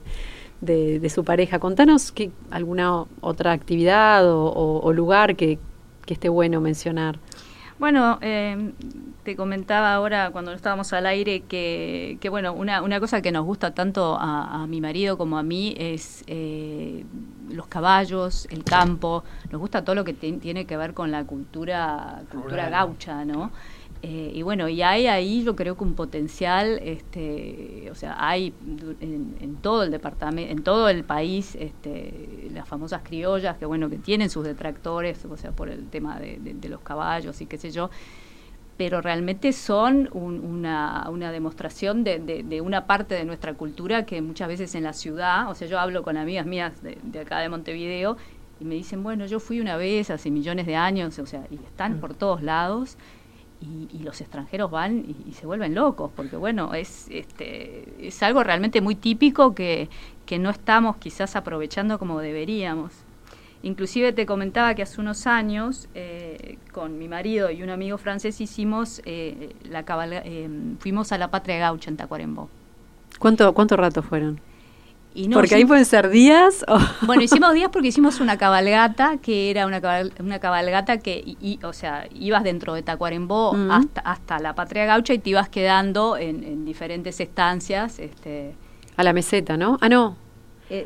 de- 0.61 1.09
su 1.09 1.23
pareja. 1.23 1.59
Contanos 1.59 2.11
que, 2.11 2.31
alguna 2.51 3.05
otra 3.21 3.51
actividad 3.51 4.23
o, 4.27 4.91
lugar 4.93 5.35
que, 5.35 5.59
que 6.05 6.13
esté 6.13 6.29
bueno 6.29 6.61
mencionar. 6.61 7.19
Bueno, 7.77 8.19
eh, 8.21 8.71
te 9.23 9.35
comentaba 9.35 9.93
ahora 9.93 10.29
cuando 10.31 10.53
estábamos 10.53 10.93
al 10.93 11.05
aire 11.05 11.41
que, 11.41 12.17
que 12.21 12.29
bueno, 12.29 12.53
una, 12.53 12.81
una 12.81 12.99
cosa 13.01 13.21
que 13.21 13.31
nos 13.33 13.43
gusta 13.45 13.73
tanto 13.73 14.15
a, 14.17 14.63
a 14.63 14.67
mi 14.67 14.79
marido 14.79 15.17
como 15.17 15.37
a 15.37 15.43
mí 15.43 15.75
es 15.77 16.23
eh, 16.27 17.03
los 17.49 17.67
caballos, 17.67 18.47
el 18.51 18.65
campo, 18.65 19.23
nos 19.51 19.59
gusta 19.61 19.83
todo 19.83 19.95
lo 19.95 20.03
que 20.03 20.13
tiene 20.13 20.65
que 20.65 20.77
ver 20.77 20.93
con 20.93 21.11
la 21.11 21.25
cultura, 21.25 22.23
cultura 22.29 22.69
gaucha, 22.69 23.25
¿no? 23.25 23.51
Eh, 24.01 24.31
y 24.35 24.41
bueno, 24.43 24.67
y 24.69 24.81
hay 24.83 25.07
ahí 25.07 25.43
yo 25.43 25.55
creo 25.55 25.75
que 25.77 25.83
un 25.83 25.95
potencial, 25.95 26.79
este, 26.83 27.87
o 27.91 27.95
sea, 27.95 28.15
hay 28.19 28.53
en, 28.99 29.35
en 29.39 29.55
todo 29.57 29.83
el 29.83 29.89
departamento, 29.91 30.51
en 30.51 30.63
todo 30.63 30.89
el 30.89 31.03
país, 31.05 31.55
este, 31.55 32.49
las 32.51 32.67
famosas 32.67 33.01
criollas 33.03 33.57
que 33.57 33.65
bueno, 33.65 33.89
que 33.89 33.97
tienen 33.97 34.29
sus 34.29 34.43
detractores, 34.45 35.25
o 35.25 35.37
sea, 35.37 35.51
por 35.53 35.69
el 35.69 35.89
tema 35.89 36.19
de, 36.19 36.37
de- 36.39 36.53
de 36.53 36.69
los 36.69 36.81
caballos 36.81 37.41
y 37.41 37.47
qué 37.47 37.57
sé 37.57 37.71
yo, 37.71 37.89
pero 38.77 39.01
realmente 39.01 39.53
son 39.53 40.09
un- 40.13 40.39
una, 40.43 41.07
una 41.09 41.31
demostración 41.31 42.03
de, 42.03 42.19
de- 42.19 42.43
de 42.43 42.61
una 42.61 42.87
parte 42.87 43.15
de 43.15 43.25
nuestra 43.25 43.53
cultura 43.53 44.05
que 44.05 44.21
muchas 44.21 44.47
veces 44.49 44.75
en 44.75 44.83
la 44.83 44.93
ciudad, 44.93 45.49
o 45.49 45.55
sea, 45.55 45.67
yo 45.67 45.79
hablo 45.79 46.03
con 46.03 46.17
amigas 46.17 46.45
mías 46.45 46.81
de, 46.81 46.97
de 47.03 47.19
acá 47.21 47.39
de 47.39 47.49
Montevideo 47.49 48.17
y 48.59 48.65
me 48.65 48.75
dicen, 48.75 49.03
bueno, 49.03 49.25
yo 49.25 49.39
fui 49.39 49.59
una 49.61 49.77
vez 49.77 50.09
hace 50.09 50.31
millones 50.31 50.65
de 50.65 50.75
años, 50.75 51.19
o 51.19 51.25
sea, 51.25 51.45
y 51.49 51.55
están 51.63 51.99
por 51.99 52.15
todos 52.15 52.41
lados. 52.41 52.97
Y, 53.59 53.87
y 53.91 53.99
los 54.03 54.19
extranjeros 54.21 54.69
van 54.69 54.99
y, 55.07 55.23
y 55.25 55.33
se 55.33 55.45
vuelven 55.47 55.75
locos, 55.75 56.11
porque 56.15 56.35
bueno, 56.35 56.73
es, 56.73 57.07
este, 57.09 58.05
es 58.07 58.21
algo 58.21 58.43
realmente 58.43 58.81
muy 58.81 58.95
típico 58.95 59.55
que, 59.55 59.89
que 60.25 60.39
no 60.39 60.49
estamos 60.49 60.97
quizás 60.97 61.35
aprovechando 61.37 61.97
como 61.97 62.19
deberíamos. 62.19 63.04
Inclusive 63.65 64.13
te 64.13 64.25
comentaba 64.25 64.75
que 64.75 64.83
hace 64.83 65.01
unos 65.01 65.25
años 65.27 65.89
eh, 65.95 66.57
con 66.71 66.97
mi 66.99 67.07
marido 67.07 67.49
y 67.49 67.63
un 67.63 67.69
amigo 67.71 67.97
francés 67.97 68.39
hicimos 68.39 69.01
eh, 69.05 69.55
la 69.69 69.83
cabalga- 69.83 70.21
eh, 70.23 70.47
fuimos 70.79 71.11
a 71.11 71.17
la 71.17 71.29
Patria 71.31 71.57
Gaucha 71.57 71.89
en 71.89 71.97
Tacuarembó. 71.97 72.47
¿Cuánto, 73.19 73.53
cuánto 73.53 73.75
rato 73.75 74.03
fueron? 74.03 74.39
Y 75.15 75.29
no 75.29 75.37
porque 75.37 75.55
ahí 75.55 75.63
pueden 75.65 75.85
ser 75.85 76.09
días 76.09 76.63
o... 76.67 76.77
bueno, 77.07 77.23
hicimos 77.23 77.53
días 77.53 77.69
porque 77.71 77.87
hicimos 77.87 78.19
una 78.19 78.37
cabalgata 78.37 79.17
que 79.17 79.49
era 79.49 79.65
una, 79.65 79.81
cabal- 79.81 80.11
una 80.19 80.39
cabalgata 80.39 80.97
que, 80.99 81.23
y- 81.25 81.37
y, 81.41 81.59
o 81.65 81.73
sea, 81.73 82.05
ibas 82.13 82.43
dentro 82.43 82.73
de 82.75 82.83
Tacuarembó 82.83 83.53
Mm. 83.53 83.71
hasta, 83.71 84.01
hasta 84.01 84.39
la 84.39 84.53
Patria 84.53 84.85
Gaucha 84.85 85.13
y 85.13 85.19
te 85.19 85.29
ibas 85.31 85.49
quedando 85.49 86.17
en, 86.17 86.43
en 86.43 86.65
diferentes 86.65 87.19
estancias. 87.19 87.97
Este, 87.97 88.53
a 88.97 89.03
la 89.03 89.13
meseta, 89.13 89.57
¿no? 89.57 89.77
Ah, 89.81 89.89
no. 89.89 90.17
eh, 90.69 90.85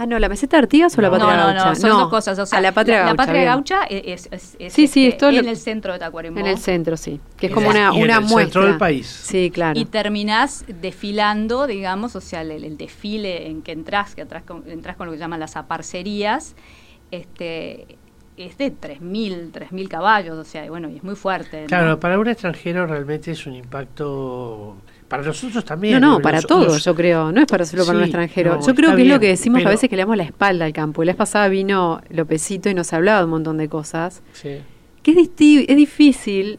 Ah, 0.00 0.06
no, 0.06 0.16
¿la 0.20 0.28
meseta 0.28 0.56
de 0.56 0.62
Artigas 0.62 0.96
o 0.96 1.00
la 1.00 1.08
No, 1.08 1.18
patria 1.18 1.36
no, 1.36 1.46
gaucha? 1.48 1.68
no, 1.70 1.74
son 1.74 1.90
dos 1.90 2.08
cosas. 2.08 2.38
O 2.38 2.46
sea, 2.46 2.60
a 2.60 2.62
la 2.62 2.70
patria 2.70 2.98
gaucha. 2.98 3.10
La 3.10 3.16
patria 3.16 3.40
bien. 3.40 3.46
gaucha 3.52 3.82
es, 3.90 4.28
es- 4.30 4.56
es, 4.60 4.72
Sí, 4.72 4.86
sí, 4.86 5.08
este, 5.08 5.28
en 5.36 5.48
el 5.48 5.56
centro 5.56 5.92
de 5.92 5.98
Tacuarembó. 5.98 6.38
En 6.38 6.46
el 6.46 6.58
centro, 6.58 6.96
sí. 6.96 7.20
Que 7.36 7.48
es 7.48 7.52
como 7.52 7.68
una, 7.68 7.90
y 7.92 7.96
en 7.98 8.02
una 8.04 8.14
el 8.18 8.20
centro 8.20 8.34
muestra. 8.36 8.62
del 8.66 8.76
país. 8.78 9.06
Sí, 9.08 9.50
claro. 9.52 9.76
Y 9.76 9.86
terminás 9.86 10.64
desfilando, 10.80 11.66
digamos, 11.66 12.14
o 12.14 12.20
sea, 12.20 12.42
el, 12.42 12.52
el 12.52 12.76
desfile 12.76 13.48
en 13.48 13.62
que 13.62 13.72
entras, 13.72 14.14
que 14.14 14.20
entras 14.20 14.44
con, 14.44 14.62
entras 14.70 14.96
con 14.96 15.06
lo 15.06 15.12
que 15.14 15.18
llaman 15.18 15.40
las 15.40 15.56
aparcerías, 15.56 16.54
este 17.10 17.86
es 18.36 18.56
de 18.56 18.72
3.000, 18.72 19.50
3.000 19.50 19.88
caballos, 19.88 20.38
o 20.38 20.44
sea, 20.44 20.64
y 20.64 20.68
bueno, 20.68 20.88
y 20.88 20.96
es 20.98 21.02
muy 21.02 21.16
fuerte. 21.16 21.62
¿no? 21.62 21.66
Claro, 21.66 21.98
para 21.98 22.20
un 22.20 22.28
extranjero 22.28 22.86
realmente 22.86 23.32
es 23.32 23.46
un 23.48 23.54
impacto. 23.56 24.76
Para 25.08 25.22
nosotros 25.22 25.64
también. 25.64 26.00
No, 26.00 26.14
no, 26.16 26.20
para 26.20 26.36
los- 26.38 26.46
todos, 26.46 26.84
yo 26.84 26.94
creo. 26.94 27.32
No 27.32 27.40
es 27.40 27.46
para 27.46 27.64
solo 27.64 27.86
para 27.86 27.98
un 27.98 28.04
Sí, 28.04 28.10
extranjero. 28.10 28.56
no, 28.56 28.66
yo 28.66 28.74
creo 28.74 28.94
que 28.94 29.02
es 29.02 29.08
lo 29.08 29.18
que 29.18 29.28
decimos 29.28 29.64
a 29.64 29.70
veces 29.70 29.88
que 29.88 29.96
le 29.96 30.02
damos 30.02 30.16
la 30.18 30.24
espalda 30.24 30.64
al 30.66 30.72
campo. 30.74 31.02
La 31.02 31.12
vez 31.12 31.16
pasada 31.16 31.48
vino 31.48 32.00
Lopecito 32.10 32.68
y 32.68 32.74
nos 32.74 32.92
hablaba 32.92 33.18
de 33.20 33.24
un 33.24 33.30
montón 33.30 33.56
de 33.56 33.68
cosas. 33.68 34.22
Sí. 34.34 34.58
Que 35.02 35.12
es, 35.12 35.16
es 35.68 35.76
difícil 35.76 36.58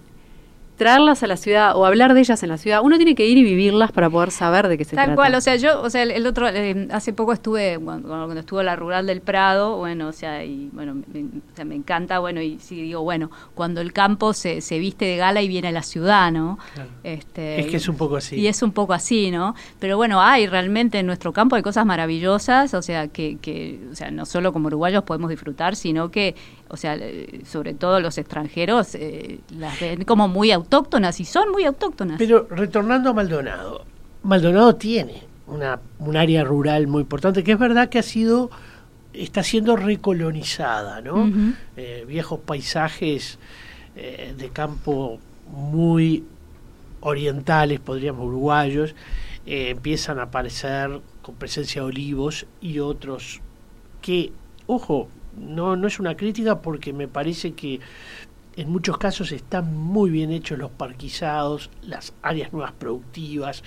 traerlas 0.79 1.21
a 1.21 1.27
la 1.27 1.37
ciudad 1.37 1.75
o 1.75 1.85
hablar 1.85 2.15
de 2.15 2.21
ellas 2.21 2.41
en 2.41 2.49
la 2.49 2.57
ciudad. 2.57 2.81
Uno 2.83 2.95
tiene 2.97 3.13
que 3.13 3.27
ir 3.27 3.37
y 3.37 3.43
vivirlas 3.43 3.91
para 3.91 4.09
poder 4.09 4.31
saber 4.31 4.67
de 4.67 4.77
qué 4.79 4.85
se 4.85 4.95
Tal 4.95 5.05
trata. 5.05 5.15
cual, 5.15 5.35
o 5.35 5.41
sea, 5.41 5.55
yo, 5.57 5.79
o 5.81 5.89
sea, 5.91 6.01
el, 6.01 6.09
el 6.09 6.25
otro, 6.25 6.47
eh, 6.47 6.87
hace 6.91 7.13
poco 7.13 7.33
estuve, 7.33 7.77
cuando, 7.77 8.07
cuando 8.07 8.39
estuvo 8.39 8.63
la 8.63 8.75
rural 8.75 9.05
del 9.05 9.21
Prado, 9.21 9.77
bueno, 9.77 10.07
o 10.07 10.11
sea, 10.11 10.43
y 10.43 10.69
bueno, 10.73 10.95
me, 10.95 11.19
o 11.21 11.55
sea, 11.55 11.65
me 11.65 11.75
encanta, 11.75 12.17
bueno, 12.17 12.41
y 12.41 12.57
sí 12.59 12.81
digo, 12.81 13.01
bueno, 13.03 13.29
cuando 13.53 13.81
el 13.81 13.93
campo 13.93 14.33
se, 14.33 14.61
se 14.61 14.79
viste 14.79 15.05
de 15.05 15.17
gala 15.17 15.41
y 15.43 15.47
viene 15.47 15.67
a 15.67 15.71
la 15.71 15.83
ciudad, 15.83 16.31
¿no? 16.31 16.57
Claro. 16.73 16.89
Este, 17.03 17.59
Es 17.59 17.67
que 17.67 17.77
es 17.77 17.87
un 17.87 17.97
poco 17.97 18.15
así. 18.15 18.37
Y 18.37 18.47
es 18.47 18.63
un 18.63 18.71
poco 18.71 18.93
así, 18.93 19.29
¿no? 19.29 19.53
Pero 19.79 19.97
bueno, 19.97 20.21
hay 20.21 20.47
realmente 20.47 20.97
en 20.99 21.05
nuestro 21.05 21.33
campo 21.33 21.55
hay 21.55 21.61
cosas 21.61 21.85
maravillosas, 21.85 22.73
o 22.73 22.81
sea, 22.81 23.09
que, 23.09 23.37
que 23.41 23.79
o 23.91 23.95
sea, 23.95 24.09
no 24.09 24.25
solo 24.25 24.53
como 24.53 24.67
uruguayos 24.67 25.03
podemos 25.03 25.29
disfrutar, 25.29 25.75
sino 25.75 26.09
que, 26.09 26.35
o 26.69 26.77
sea, 26.77 26.97
sobre 27.45 27.73
todo 27.73 27.99
los 27.99 28.17
extranjeros 28.17 28.93
eh, 28.93 29.39
las 29.57 29.79
ven 29.79 30.05
como 30.05 30.27
muy 30.27 30.51
autóctonas 30.51 31.19
y 31.19 31.25
son 31.25 31.51
muy 31.51 31.65
autóctonas. 31.65 32.17
Pero 32.19 32.47
retornando 32.49 33.09
a 33.09 33.13
Maldonado, 33.13 33.85
Maldonado 34.23 34.75
tiene 34.75 35.23
una, 35.47 35.79
un 35.97 36.15
área 36.15 36.43
rural 36.43 36.87
muy 36.87 37.01
importante, 37.01 37.43
que 37.43 37.53
es 37.53 37.59
verdad 37.59 37.89
que 37.89 37.99
ha 37.99 38.03
sido, 38.03 38.51
está 39.13 39.41
siendo 39.41 39.75
recolonizada, 39.75 41.01
¿no? 41.01 41.31
Eh, 41.75 42.05
viejos 42.07 42.39
paisajes 42.39 43.39
eh, 43.95 44.35
de 44.37 44.49
campo 44.49 45.19
muy 45.51 46.23
orientales, 47.01 47.79
podríamos 47.79 48.27
uruguayos, 48.27 48.93
empiezan 49.45 50.19
a 50.19 50.23
aparecer 50.23 51.01
con 51.23 51.33
presencia 51.33 51.81
de 51.81 51.87
olivos 51.87 52.45
y 52.61 52.77
otros 52.77 53.41
que, 54.01 54.31
ojo, 54.67 55.07
no, 55.37 55.75
no 55.75 55.87
es 55.87 55.99
una 55.99 56.15
crítica 56.15 56.61
porque 56.61 56.93
me 56.93 57.07
parece 57.07 57.53
que 57.53 57.79
en 58.55 58.69
muchos 58.69 58.97
casos 58.97 59.31
están 59.31 59.73
muy 59.73 60.09
bien 60.09 60.31
hechos 60.31 60.57
los 60.57 60.71
parquizados, 60.71 61.69
las 61.81 62.13
áreas 62.21 62.51
nuevas 62.51 62.73
productivas. 62.73 63.63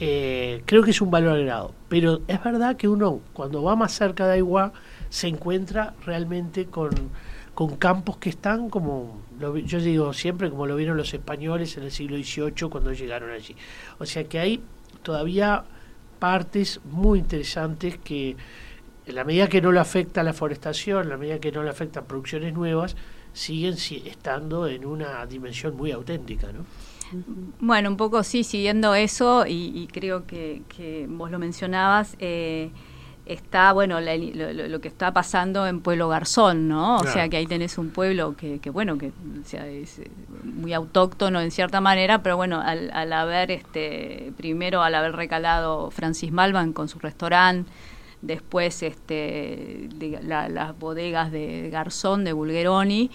Eh, 0.00 0.62
creo 0.64 0.82
que 0.82 0.92
es 0.92 1.00
un 1.00 1.10
valor 1.10 1.32
agregado. 1.32 1.74
Pero 1.88 2.20
es 2.28 2.42
verdad 2.42 2.76
que 2.76 2.88
uno, 2.88 3.20
cuando 3.32 3.62
va 3.62 3.74
más 3.76 3.92
cerca 3.92 4.26
de 4.26 4.34
Aiguá, 4.34 4.72
se 5.08 5.28
encuentra 5.28 5.94
realmente 6.04 6.66
con, 6.66 6.90
con 7.54 7.76
campos 7.76 8.16
que 8.18 8.30
están 8.30 8.70
como, 8.70 9.20
lo 9.38 9.56
yo 9.58 9.80
digo 9.80 10.12
siempre, 10.12 10.50
como 10.50 10.66
lo 10.66 10.76
vieron 10.76 10.96
los 10.96 11.12
españoles 11.12 11.76
en 11.76 11.84
el 11.84 11.90
siglo 11.90 12.16
XVIII 12.16 12.70
cuando 12.70 12.92
llegaron 12.92 13.30
allí. 13.30 13.56
O 13.98 14.06
sea 14.06 14.24
que 14.24 14.38
hay 14.38 14.60
todavía 15.02 15.64
partes 16.18 16.80
muy 16.84 17.18
interesantes 17.18 17.98
que, 17.98 18.36
en 19.06 19.14
la 19.14 19.24
medida 19.24 19.48
que 19.48 19.60
no 19.60 19.72
le 19.72 19.80
afecta 19.80 20.22
la 20.22 20.32
forestación, 20.32 21.02
en 21.04 21.08
la 21.10 21.16
medida 21.16 21.38
que 21.40 21.52
no 21.52 21.62
le 21.62 21.70
afectan 21.70 22.04
producciones 22.04 22.52
nuevas, 22.54 22.96
siguen 23.32 23.76
si- 23.76 24.02
estando 24.06 24.66
en 24.66 24.84
una 24.84 25.24
dimensión 25.26 25.76
muy 25.76 25.90
auténtica, 25.90 26.48
¿no? 26.52 26.64
Bueno, 27.60 27.90
un 27.90 27.96
poco 27.96 28.22
sí, 28.22 28.42
siguiendo 28.44 28.94
eso, 28.94 29.46
y, 29.46 29.72
y 29.74 29.86
creo 29.88 30.26
que, 30.26 30.62
que 30.74 31.06
vos 31.08 31.30
lo 31.30 31.38
mencionabas, 31.38 32.16
eh, 32.20 32.70
está, 33.26 33.72
bueno, 33.72 34.00
la- 34.00 34.16
lo, 34.16 34.80
que 34.80 34.88
está 34.88 35.12
pasando 35.12 35.66
en 35.66 35.80
Pueblo 35.80 36.08
Garzón, 36.08 36.68
¿no? 36.68 36.96
O 36.96 37.00
Claro. 37.00 37.12
sea, 37.12 37.28
que 37.28 37.36
ahí 37.36 37.46
tenés 37.46 37.76
un 37.78 37.90
pueblo 37.90 38.34
que, 38.36 38.58
que 38.60 38.70
bueno, 38.70 38.96
que 38.98 39.08
o 39.08 39.44
sea, 39.44 39.66
es 39.66 39.98
eh, 39.98 40.10
muy 40.44 40.72
autóctono 40.72 41.40
en 41.40 41.50
cierta 41.50 41.80
manera, 41.80 42.22
pero 42.22 42.36
bueno, 42.36 42.60
al, 42.60 42.90
al 42.92 43.12
haber, 43.12 43.50
este, 43.50 44.32
primero 44.36 44.82
al 44.82 44.94
haber 44.94 45.12
recalado 45.14 45.90
Francis 45.90 46.32
Malvan 46.32 46.72
con 46.72 46.88
su 46.88 46.98
restaurante, 46.98 47.70
después 48.22 48.82
este, 48.82 49.88
de 49.96 50.18
la- 50.22 50.48
las 50.48 50.78
bodegas 50.78 51.30
de 51.30 51.68
Garzón, 51.70 52.24
de 52.24 52.32
Bulgeroni, 52.32 53.10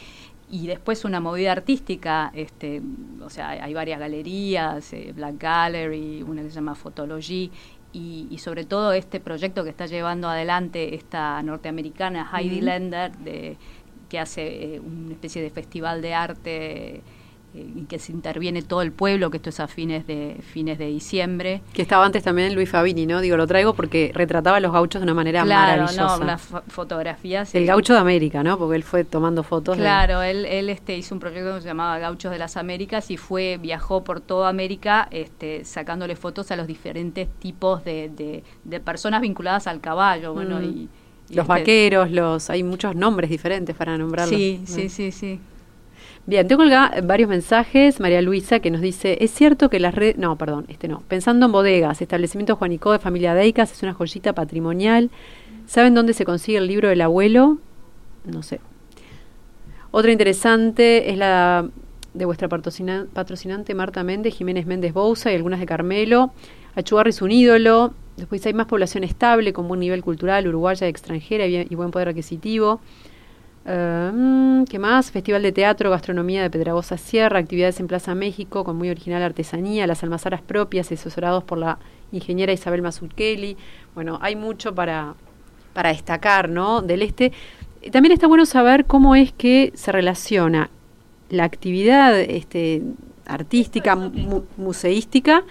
y 0.50 0.68
después 0.68 1.04
una 1.04 1.20
movida 1.20 1.52
artística, 1.52 2.32
este, 2.34 2.82
o 3.22 3.30
sea, 3.30 3.50
hay, 3.50 3.74
varias 3.74 4.00
galerías, 4.00 4.94
eh, 4.94 5.12
Black 5.14 5.36
Gallery, 5.40 6.24
una 6.24 6.42
que 6.42 6.50
se 6.50 6.56
llama 6.56 6.76
Photology, 6.76 7.52
y, 7.92 8.28
y 8.30 8.38
sobre 8.38 8.64
todo 8.66 8.94
este 8.94 9.20
proyecto 9.20 9.64
que 9.64 9.70
está 9.72 9.88
llevando 9.88 10.30
adelante 10.30 10.96
esta 10.96 11.42
norteamericana 11.44 12.30
Heidi 12.32 12.62
Lender, 12.62 13.12
de, 13.18 13.58
que 14.08 14.20
hace 14.20 14.76
eh, 14.76 14.80
una 14.80 15.14
especie 15.14 15.42
de 15.42 15.50
festival 15.50 16.02
de 16.02 16.14
arte 16.14 17.02
y 17.76 17.86
que 17.86 18.00
se 18.00 18.12
interviene 18.12 18.62
todo 18.62 18.82
el 18.82 18.92
pueblo, 18.92 19.30
que 19.32 19.38
esto 19.38 19.50
es 19.50 19.60
a 19.60 19.68
fines 19.68 20.06
de, 20.08 20.38
fines 20.54 20.78
de 20.78 20.88
diciembre. 20.88 21.62
Que 21.74 21.82
estaba 21.82 22.06
antes 22.06 22.24
también 22.24 22.54
Luis 22.56 22.70
Fabini, 22.70 23.06
¿no? 23.06 23.22
Digo, 23.22 23.38
lo 23.38 23.48
traigo 23.48 23.74
porque 23.74 24.12
retrataba 24.14 24.58
a 24.58 24.60
los 24.60 24.72
gauchos 24.72 25.02
de 25.02 25.04
una 25.06 25.14
manera 25.14 25.44
claro, 25.44 25.82
maravillosa. 25.84 26.18
no, 26.18 26.24
unas 26.24 26.52
fo- 26.52 26.64
fotografías. 26.68 27.54
El 27.56 27.66
gaucho 27.66 27.94
de 27.94 28.00
América, 28.00 28.44
¿no? 28.44 28.58
Porque 28.58 28.76
él 28.76 28.84
fue 28.84 29.04
tomando 29.04 29.44
fotos. 29.44 29.78
de- 29.78 29.84
Claro, 29.84 30.22
él, 30.22 30.46
él 30.46 30.70
este, 30.70 30.98
hizo 30.98 31.16
un 31.16 31.20
proyecto 31.20 31.56
que 31.56 31.62
se 31.62 31.68
llamaba 31.68 32.00
Gauchos 32.00 32.32
de 32.32 32.38
las 32.40 32.58
Américas 32.58 33.12
y 33.12 33.18
fue 33.18 33.58
viajó 33.62 34.04
por 34.04 34.22
toda 34.22 34.50
América 34.50 35.08
este, 35.12 35.66
sacándole 35.66 36.16
fotos 36.16 36.52
a 36.52 36.56
los 36.56 36.68
diferentes 36.68 37.28
tipos 37.40 37.84
de, 37.84 38.10
de, 38.16 38.44
de 38.64 38.80
personas 38.80 39.22
vinculadas 39.22 39.68
al 39.68 39.82
caballo. 39.82 40.34
Bueno, 40.34 40.60
Mm. 40.60 40.64
y, 40.64 40.68
y 41.30 41.36
los 41.36 41.44
este- 41.44 41.48
vaqueros, 41.60 42.12
los 42.12 42.50
hay 42.50 42.64
muchos 42.64 42.96
nombres 42.96 43.30
diferentes 43.30 43.76
para 43.76 43.98
nombrarlos. 43.98 44.38
Sí, 44.38 44.60
Mm. 44.62 44.66
sí, 44.66 44.90
sí, 44.90 45.12
sí. 45.12 45.40
Bien, 46.26 46.48
tengo 46.48 46.64
varios 47.04 47.30
mensajes. 47.30 48.00
María 48.00 48.22
Luisa 48.22 48.60
que 48.60 48.70
nos 48.72 48.82
dice, 48.82 49.18
es 49.22 49.32
cierto 49.32 49.70
que 49.70 49.80
las 49.80 49.96
redes... 49.96 50.18
No, 50.18 50.38
perdón, 50.38 50.66
este 50.68 50.88
no. 50.88 51.04
Pensando 51.08 51.46
en 51.46 51.52
bodegas, 51.52 52.02
establecimiento 52.02 52.56
Juanico 52.56 52.92
de 52.92 53.00
familia 53.00 53.34
Deicas 53.34 53.72
es 53.72 53.84
una 53.84 53.94
joyita 53.94 54.34
patrimonial. 54.34 55.10
¿Saben 55.66 55.94
dónde 55.94 56.14
se 56.14 56.26
consigue 56.26 56.58
el 56.58 56.68
libro 56.68 56.90
del 56.90 57.02
abuelo? 57.02 57.58
No 58.26 58.44
sé. 58.44 58.60
Otra 59.92 60.12
interesante 60.12 61.10
es 61.12 61.18
la 61.18 61.70
de 62.14 62.26
vuestra 62.26 62.48
patrocina- 62.50 63.06
patrocinante 63.14 63.74
Marta 63.76 64.04
Méndez, 64.04 64.36
Jiménez 64.36 64.66
Méndez 64.66 64.94
Bouza 64.94 65.32
y 65.32 65.36
algunas 65.36 65.60
de 65.60 65.66
Carmelo. 65.66 66.32
Achugarri 66.76 67.12
es 67.12 67.22
un 67.22 67.32
ídolo. 67.32 67.94
Después 68.18 68.46
hay 68.46 68.54
más 68.54 68.66
población 68.66 69.04
estable, 69.04 69.54
con 69.54 69.68
buen 69.68 69.80
nivel 69.80 70.02
cultural, 70.04 70.48
uruguaya 70.48 70.88
extranjera 70.88 71.46
y, 71.46 71.50
bien- 71.50 71.68
y 71.70 71.76
buen 71.76 71.92
poder 71.92 72.10
adquisitivo. 72.10 72.82
Eh, 73.70 74.12
mm, 74.14 74.64
¿Qué 74.66 74.80
más? 74.80 75.12
Festival 75.12 75.42
de 75.44 75.52
Teatro, 75.52 75.90
Gastronomía 75.90 76.42
de 76.42 76.50
Pedragosa 76.50 76.98
Sierra, 76.98 77.40
actividades 77.40 77.80
en 77.82 77.88
Plaza 77.88 78.16
México 78.16 78.64
con 78.64 78.78
muy 78.78 78.90
original 78.90 79.22
artesanía, 79.22 79.86
las 79.88 80.04
almazaras 80.04 80.42
propias, 80.42 80.90
asesorados 80.92 81.44
por 81.44 81.58
la 81.58 81.78
ingeniera 82.14 82.54
Isabel 82.54 82.82
Mazzucchelli. 82.82 83.58
Bueno, 83.94 84.20
hay 84.22 84.36
mucho 84.38 84.74
para, 84.74 85.16
para 85.74 85.90
destacar, 85.90 86.48
¿no? 86.50 86.82
Del 86.82 87.02
este. 87.02 87.34
Eh, 87.82 87.92
También 87.92 88.14
está 88.14 88.28
bueno 88.28 88.46
saber 88.46 88.86
cómo 88.86 89.16
es 89.16 89.34
que 89.34 89.74
se 89.76 89.92
relaciona 89.92 90.70
la 91.30 91.44
actividad 91.44 92.18
este, 92.18 92.84
artística, 93.26 93.98
mu- 93.98 94.44
museística, 94.56 95.44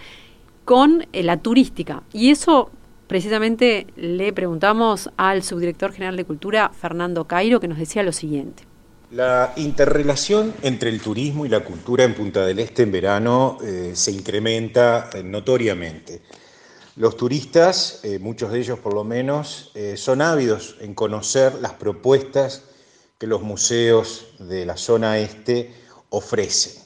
con 0.65 1.07
eh, 1.13 1.23
la 1.23 1.37
turística. 1.37 2.03
Y 2.15 2.31
eso 2.31 2.71
precisamente 3.07 3.87
le 3.97 4.33
preguntamos 4.33 5.11
al 5.17 5.43
subdirector 5.43 5.93
general 5.93 6.17
de 6.17 6.25
Cultura, 6.25 6.71
Fernando 6.71 7.27
Cairo, 7.27 7.61
que 7.61 7.69
nos 7.69 7.79
decía 7.79 8.03
lo 8.03 8.13
siguiente. 8.13 8.65
La 9.13 9.53
interrelación 9.57 10.53
entre 10.63 10.91
el 10.91 11.01
turismo 11.01 11.47
y 11.47 11.49
la 11.49 11.61
cultura 11.61 12.03
en 12.03 12.15
Punta 12.15 12.45
del 12.45 12.59
Este 12.59 12.83
en 12.83 12.91
verano 12.91 13.59
eh, 13.63 13.93
se 13.95 14.11
incrementa 14.11 15.11
eh, 15.15 15.23
notoriamente. 15.23 16.23
Los 16.97 17.17
turistas, 17.17 18.01
eh, 18.03 18.19
muchos 18.19 18.51
de 18.51 18.59
ellos 18.59 18.81
por 18.81 18.95
lo 18.95 19.05
menos, 19.05 19.73
son 19.97 20.23
ávidos 20.23 20.77
en 20.81 20.95
conocer 20.95 21.55
las 21.61 21.75
propuestas 21.75 22.65
que 23.19 23.27
los 23.27 23.43
museos 23.43 24.35
de 24.39 24.67
la 24.67 24.77
zona 24.77 25.19
este 25.19 25.73
ofrecen. 26.09 26.83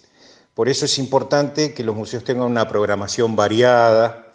Por 0.55 0.69
eso 0.69 0.85
es 0.85 0.99
importante 0.99 1.73
que 1.73 1.85
los 1.85 1.97
museos 1.97 2.25
tengan 2.25 2.51
una 2.51 2.69
programación 2.69 3.35
variada, 3.35 4.30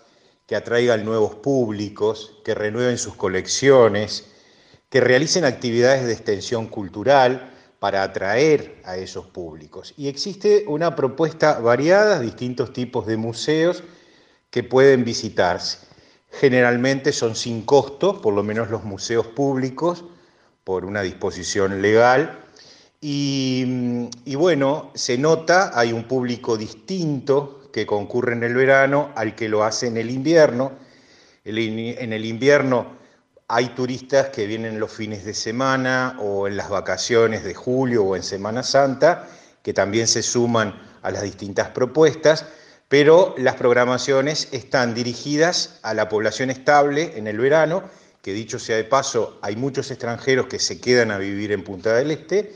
que 0.46 0.56
atraigan 0.56 1.06
nuevos 1.06 1.36
públicos, 1.36 2.40
que 2.44 2.54
renueven 2.54 2.98
sus 2.98 3.16
colecciones, 3.16 4.26
que 4.90 5.02
realicen 5.02 5.46
actividades 5.46 6.06
de 6.06 6.14
extensión 6.14 6.68
cultural 6.68 7.52
para 7.80 8.04
atraer 8.04 8.82
a 8.86 8.98
esos 8.98 9.28
públicos. 9.28 9.94
Y 9.98 10.08
existe 10.08 10.66
una 10.68 10.96
propuesta 10.96 11.60
variada, 11.60 12.20
distintos 12.20 12.74
tipos 12.74 13.06
de 13.06 13.18
museos 13.18 13.84
que 14.50 14.64
pueden 14.64 15.04
visitarse. 15.04 15.80
Generalmente 16.32 17.12
son 17.12 17.36
sin 17.36 17.64
costo, 17.64 18.22
por 18.22 18.34
lo 18.34 18.44
menos 18.44 18.70
los 18.70 18.84
museos 18.84 19.28
públicos, 19.28 20.06
por 20.64 20.86
una 20.86 21.02
disposición 21.02 21.82
legal. 21.82 22.40
Y, 23.02 24.08
bueno, 24.36 24.92
se 24.96 25.18
nota, 25.18 25.78
hay 25.78 25.94
un 25.94 26.06
público 26.06 26.58
distinto 26.58 27.65
que 27.76 27.86
concurre 27.86 28.32
en 28.32 28.42
el 28.42 28.56
verano 28.56 29.12
al 29.16 29.36
que 29.36 29.50
lo 29.50 29.66
hace 29.66 29.88
en 29.88 29.98
el 29.98 30.10
invierno. 30.10 30.72
En 31.44 32.14
el 32.14 32.24
invierno 32.24 32.96
hay 33.50 33.76
turistas 33.76 34.30
que 34.30 34.48
vienen 34.48 34.80
los 34.80 34.94
fines 34.94 35.26
de 35.26 35.34
semana 35.34 36.16
o 36.22 36.48
en 36.48 36.56
las 36.56 36.70
vacaciones 36.70 37.44
de 37.44 37.54
julio 37.54 38.06
o 38.06 38.16
en 38.16 38.24
Semana 38.24 38.64
Santa, 38.64 39.28
que 39.62 39.74
también 39.74 40.08
se 40.08 40.24
suman 40.24 40.74
a 41.02 41.12
las 41.12 41.24
distintas 41.24 41.68
propuestas, 41.72 42.46
pero 42.88 43.36
las 43.38 43.56
programaciones 43.56 44.48
están 44.54 44.94
dirigidas 44.96 45.82
a 45.84 45.94
la 45.94 46.08
población 46.08 46.52
estable 46.52 47.12
en 47.18 47.28
el 47.28 47.40
verano, 47.40 47.84
que 48.22 48.32
dicho 48.32 48.58
sea 48.58 48.78
de 48.78 48.86
paso, 48.86 49.38
hay 49.42 49.58
muchos 49.58 49.92
extranjeros 49.92 50.48
que 50.48 50.60
se 50.60 50.80
quedan 50.80 51.12
a 51.12 51.18
vivir 51.18 51.52
en 51.52 51.66
Punta 51.66 51.94
del 51.94 52.12
Este 52.12 52.54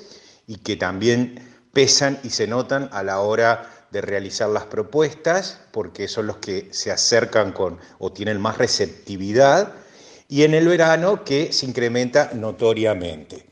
y 0.48 0.60
que 0.60 0.78
también 0.78 1.46
pesan 1.74 2.20
y 2.24 2.30
se 2.30 2.48
notan 2.48 2.88
a 2.94 3.04
la 3.04 3.20
hora 3.20 3.79
de 3.92 4.02
realizar 4.02 4.50
las 4.50 4.66
propuestas, 4.66 5.62
porque 5.72 6.08
son 6.08 6.28
los 6.28 6.38
que 6.38 6.70
se 6.72 6.92
acercan 6.92 7.52
con 7.52 7.80
o 7.98 8.12
tienen 8.12 8.40
más 8.40 8.58
receptividad 8.58 9.74
y 10.28 10.44
en 10.44 10.54
el 10.54 10.68
verano 10.68 11.24
que 11.24 11.52
se 11.52 11.66
incrementa 11.66 12.32
notoriamente. 12.34 13.48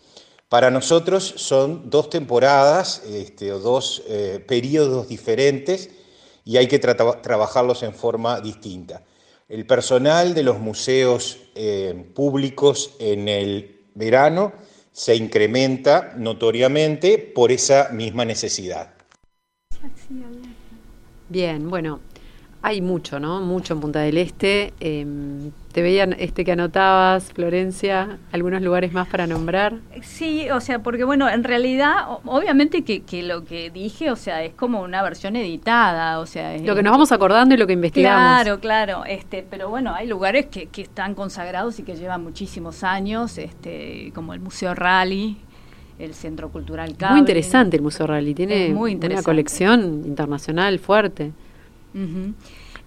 Para 0.50 0.72
nosotros 0.72 1.34
son 1.38 1.90
dos 1.90 2.10
temporadas 2.10 3.02
este, 3.06 3.52
o 3.52 3.60
dos 3.60 4.04
eh, 4.08 4.44
periodos 4.48 5.10
diferentes 5.10 5.90
y 6.46 6.56
hay 6.56 6.68
que 6.68 6.80
trabajarlos 6.80 7.84
en 7.84 7.94
forma 7.94 8.40
distinta. 8.40 9.04
El 9.50 9.66
personal 9.66 10.34
de 10.34 10.44
los 10.44 10.60
museos 10.60 11.38
eh, 11.56 12.10
públicos 12.14 12.92
en 13.00 13.28
el 13.28 13.82
verano 13.96 14.54
se 14.94 15.16
incrementa 15.16 16.14
notoriamente 16.18 17.18
por 17.18 17.52
esa 17.52 17.90
misma 17.90 18.26
necesidad. 18.26 18.97
Bien, 21.30 21.70
bueno, 21.70 22.00
hay 22.62 22.82
mucho, 22.82 23.20
¿no? 23.20 23.40
Mucho 23.42 23.76
en 23.76 23.80
Punta 23.80 24.00
del 24.00 24.18
Este. 24.18 24.74
Em, 24.80 25.52
te 25.72 25.82
veían 25.82 26.16
este 26.18 26.44
que 26.44 26.54
anotabas, 26.54 27.32
Florencia, 27.32 28.18
algunos 28.32 28.62
lugares 28.62 28.94
más 28.94 29.08
para 29.08 29.28
nombrar. 29.28 29.76
Sí, 30.02 30.50
o 30.50 30.60
sea, 30.60 30.80
porque 30.80 31.04
bueno, 31.04 31.30
en 31.30 31.44
realidad, 31.44 32.08
obviamente 32.26 32.84
que, 32.84 33.24
lo 33.24 33.46
que 33.46 33.70
dije, 33.70 34.10
o 34.10 34.16
sea, 34.16 34.44
es 34.44 34.54
como 34.54 34.82
una 34.82 35.04
versión 35.04 35.36
editada, 35.36 36.20
o 36.20 36.26
sea... 36.26 36.58
Lo 36.58 36.76
que 36.76 36.82
nos 36.82 36.92
vamos 36.92 37.12
acordando 37.12 37.54
y 37.54 37.58
lo 37.58 37.68
que 37.68 37.74
investigamos. 37.74 38.44
Claro, 38.44 38.60
claro, 38.60 39.06
este, 39.06 39.46
pero 39.48 39.70
bueno, 39.70 39.94
hay 39.94 40.08
lugares 40.08 40.48
que, 40.48 40.66
que 40.66 40.82
están 40.82 41.14
consagrados 41.14 41.78
y 41.80 41.84
que 41.84 41.96
llevan 41.96 42.24
muchísimos 42.24 42.84
años, 42.84 43.38
este, 43.38 44.12
como 44.16 44.34
el 44.34 44.40
Museo 44.40 44.74
Rally, 44.74 45.38
el 46.00 46.14
Centro 46.14 46.50
Cultural 46.50 46.96
Cable. 46.96 47.14
Muy 47.14 47.20
interesante 47.22 47.78
el 47.78 47.84
Museo 47.84 48.08
Rally, 48.08 48.34
tiene 48.34 48.74
una 48.74 49.24
colección 49.24 50.04
internacional 50.06 50.80
fuerte. 50.80 51.32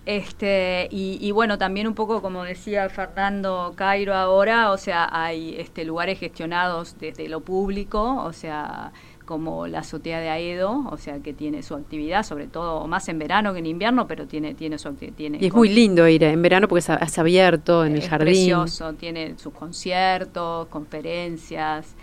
Este, 0.06 0.88
y, 0.90 1.30
bueno, 1.30 1.58
también 1.58 1.86
un 1.86 1.94
poco 1.94 2.22
como 2.22 2.44
decía 2.44 2.88
Fernando 2.88 3.74
Cairo 3.76 4.14
ahora, 4.14 4.72
o 4.72 4.78
sea, 4.78 5.08
hay 5.12 5.54
este, 5.58 5.84
lugares 5.84 6.18
gestionados 6.18 6.96
desde 6.98 7.28
lo 7.28 7.40
público, 7.40 8.22
o 8.24 8.32
sea, 8.32 8.92
como 9.30 9.68
la 9.68 9.80
azotea 9.80 10.18
de 10.18 10.28
Aedo, 10.28 10.86
o 10.90 10.96
sea, 10.96 11.20
que 11.20 11.32
tiene 11.32 11.62
su 11.62 11.74
actividad, 11.74 12.24
sobre 12.24 12.48
todo 12.48 12.88
más 12.88 13.08
en 13.08 13.20
verano 13.20 13.52
que 13.52 13.60
en 13.60 13.66
invierno, 13.66 14.08
pero 14.08 14.26
tiene, 14.26 14.54
tiene 14.54 14.78
su 14.78 14.88
actividad. 14.88 15.38
y 15.38 15.46
es 15.46 15.54
muy 15.54 15.68
lindo 15.68 16.08
ir 16.08 16.24
en 16.24 16.42
verano 16.42 16.66
porque 16.66 16.80
es, 16.80 17.18
abierto 17.18 17.84
en 17.84 17.94
el 17.94 18.02
jardín. 18.02 18.26
precioso, 18.26 18.94
tiene 18.94 19.38
sus 19.38 19.52
conciertos, 19.52 20.66
conferencias. 20.66 21.94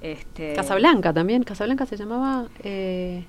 Este... 0.00 0.54
Casablanca 0.54 1.12
también, 1.12 1.42
Casablanca 1.42 1.86
se 1.86 1.96
llamaba... 1.96 2.46
Eh, 2.62 3.24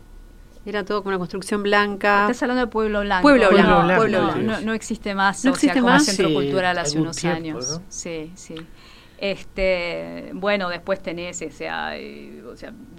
era 0.66 0.84
todo 0.84 1.02
como 1.02 1.12
una 1.12 1.18
construcción 1.18 1.64
blanca. 1.64 2.24
Estás 2.24 2.44
hablando 2.44 2.66
de 2.66 2.68
Pueblo 2.68 3.00
Blanco. 3.00 3.22
Pueblo 3.22 3.50
Blanco. 3.50 3.96
Pueblo 3.96 4.36
No, 4.36 4.60
no, 4.60 4.74
existe 4.74 5.16
más. 5.16 5.46
No 5.46 5.52
existe 5.52 5.82
más. 5.82 6.04
Centro 6.04 6.34
cultural 6.34 6.78
hace 6.78 7.00
unos 7.00 7.24
años. 7.24 7.80
Sí, 7.88 8.34
sí. 8.36 8.56
Este, 9.20 10.30
bueno, 10.34 10.70
después 10.70 11.02
tenés 11.02 11.42
o 11.42 11.50
sea, 11.50 11.94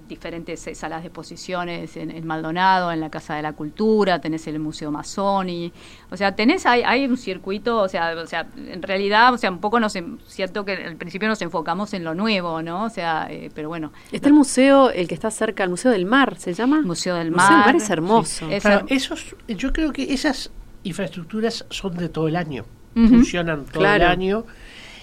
diferentes 0.08 0.66
eh, 0.66 0.74
salas 0.74 1.02
de 1.02 1.08
exposiciones 1.08 1.96
en, 1.96 2.26
Maldonado, 2.26 2.90
en 2.90 2.98
la 2.98 3.08
Casa 3.08 3.36
de 3.36 3.42
la 3.42 3.52
Cultura, 3.52 4.20
tenés 4.20 4.48
el 4.48 4.58
Museo 4.58 4.90
Masoni, 4.90 5.72
o 6.10 6.16
sea, 6.16 6.34
tenés 6.34 6.66
hay, 6.66 6.82
hay 6.82 7.06
un 7.06 7.16
circuito, 7.16 7.78
o 7.78 7.88
sea, 7.88 8.16
o 8.20 8.26
sea, 8.26 8.48
en 8.56 8.82
realidad, 8.82 9.32
o 9.32 9.38
sea, 9.38 9.52
un 9.52 9.60
poco 9.60 9.78
nos 9.78 9.96
cierto 10.26 10.64
que 10.64 10.72
al 10.72 10.96
principio 10.96 11.28
nos 11.28 11.40
enfocamos 11.40 11.94
en 11.94 12.02
lo 12.02 12.14
nuevo, 12.14 12.62
¿no? 12.62 12.84
O 12.84 12.90
sea, 12.90 13.28
eh, 13.30 13.50
pero 13.54 13.68
bueno. 13.68 13.92
Está 14.10 14.26
el 14.26 14.34
museo, 14.34 14.90
el 14.90 15.06
que 15.06 15.14
está 15.14 15.30
cerca, 15.30 15.62
el 15.62 15.70
Museo 15.70 15.92
del 15.92 16.04
Mar, 16.04 16.36
¿se 16.38 16.52
llama? 16.52 16.82
Museo 16.82 17.14
del 17.14 17.30
Mar. 17.30 17.44
Museo 17.44 17.56
del 17.58 17.66
Mar 17.66 17.76
es 17.76 17.90
hermoso. 17.90 18.48
esos, 18.88 19.36
yo 19.46 19.72
creo 19.72 19.92
que 19.92 20.12
esas 20.12 20.50
infraestructuras 20.82 21.64
son 21.70 21.96
de 21.96 22.08
todo 22.08 22.26
el 22.26 22.34
año, 22.34 22.64
funcionan 22.94 23.66
todo 23.66 23.84
el 23.84 24.02
año 24.02 24.44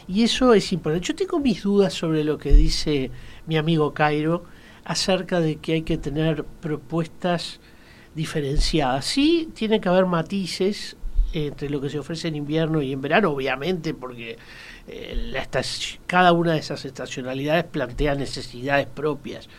y 0.07 0.23
eso 0.23 0.53
es 0.53 0.71
importante. 0.71 1.07
Yo 1.07 1.15
tengo 1.15 1.39
mis 1.39 1.63
dudas 1.63 1.93
sobre 1.93 2.23
lo 2.23 2.37
que 2.37 2.53
dice 2.53 3.11
mi 3.47 3.57
amigo 3.57 3.93
Cairo 3.93 4.43
acerca 4.83 5.39
de 5.39 5.57
que 5.57 5.73
hay 5.73 5.81
que 5.81 5.97
tener 5.97 6.43
propuestas 6.43 7.59
diferenciadas. 8.13 9.05
Sí, 9.05 9.49
tiene 9.53 9.81
que 9.81 9.89
haber 9.89 10.05
matices 10.05 10.95
entre 11.33 11.69
lo 11.69 11.81
que 11.81 11.89
se 11.89 11.99
ofrece 11.99 12.29
en 12.29 12.35
invierno 12.35 12.81
y 12.81 12.93
en 12.93 13.01
verano, 13.01 13.31
obviamente, 13.31 13.93
porque 13.93 14.37
eh, 14.87 15.47
cada 16.07 16.31
una 16.31 16.53
de 16.53 16.59
esas 16.59 16.85
estacionalidades 16.85 17.65
plantea 17.65 18.15
necesidades 18.15 18.87
propias. 18.87 19.49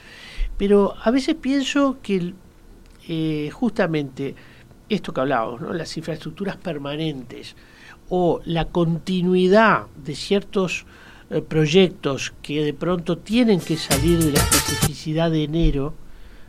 Pero 0.56 0.94
a 1.02 1.10
veces 1.10 1.34
pienso 1.34 1.98
que 2.02 2.32
eh, 3.08 3.50
justamente 3.52 4.34
esto 4.88 5.12
que 5.12 5.20
hablábamos, 5.20 5.60
¿no? 5.60 5.72
las 5.72 5.96
infraestructuras 5.96 6.56
permanentes, 6.56 7.56
o 8.08 8.40
la 8.44 8.66
continuidad 8.66 9.86
de 10.04 10.14
ciertos 10.14 10.86
eh, 11.30 11.42
proyectos 11.42 12.32
que 12.42 12.64
de 12.64 12.72
pronto 12.72 13.18
tienen 13.18 13.60
que 13.60 13.76
salir 13.76 14.22
de 14.22 14.32
la 14.32 14.38
especificidad 14.38 15.30
de 15.30 15.44
enero, 15.44 15.94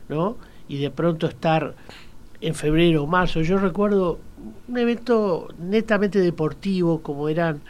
¿no? 0.10 0.38
Y 0.68 0.78
de 0.78 0.92
pronto 0.92 1.28
estar 1.28 1.76
en 2.42 2.54
febrero 2.54 3.04
o 3.04 3.08
marzo. 3.08 3.42
Yo 3.42 3.58
recuerdo 3.58 4.20
un 4.68 4.78
evento 4.78 5.48
netamente 5.58 6.20
deportivo 6.20 7.02
como 7.02 7.30
eran 7.30 7.62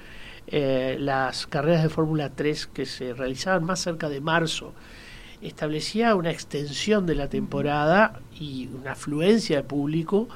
eh, 0.47 0.97
las 0.99 1.47
carreras 1.47 1.83
de 1.83 1.89
Fórmula 1.89 2.29
3 2.29 2.67
que 2.67 2.85
se 2.85 3.13
realizaban 3.13 3.63
más 3.63 3.79
cerca 3.79 4.09
de 4.09 4.21
marzo. 4.21 4.73
Establecía 5.41 6.15
una 6.15 6.31
extensión 6.31 7.05
de 7.05 7.15
la 7.15 7.29
temporada 7.29 8.19
y 8.39 8.67
una 8.67 8.93
afluencia 8.93 9.57
de 9.57 9.63
público 9.63 10.27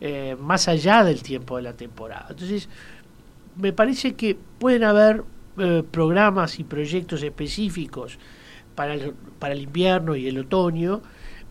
eh, 0.00 0.36
más 0.38 0.68
allá 0.68 1.04
del 1.04 1.22
tiempo 1.22 1.56
de 1.56 1.62
la 1.62 1.72
temporada. 1.72 2.26
Entonces, 2.30 2.68
me 3.56 3.72
parece 3.72 4.14
que 4.14 4.36
pueden 4.58 4.84
haber 4.84 5.24
eh, 5.58 5.82
programas 5.90 6.58
y 6.58 6.64
proyectos 6.64 7.22
específicos 7.22 8.18
para 8.74 8.94
el, 8.94 9.14
para 9.38 9.54
el 9.54 9.62
invierno 9.62 10.16
y 10.16 10.28
el 10.28 10.38
otoño, 10.38 11.02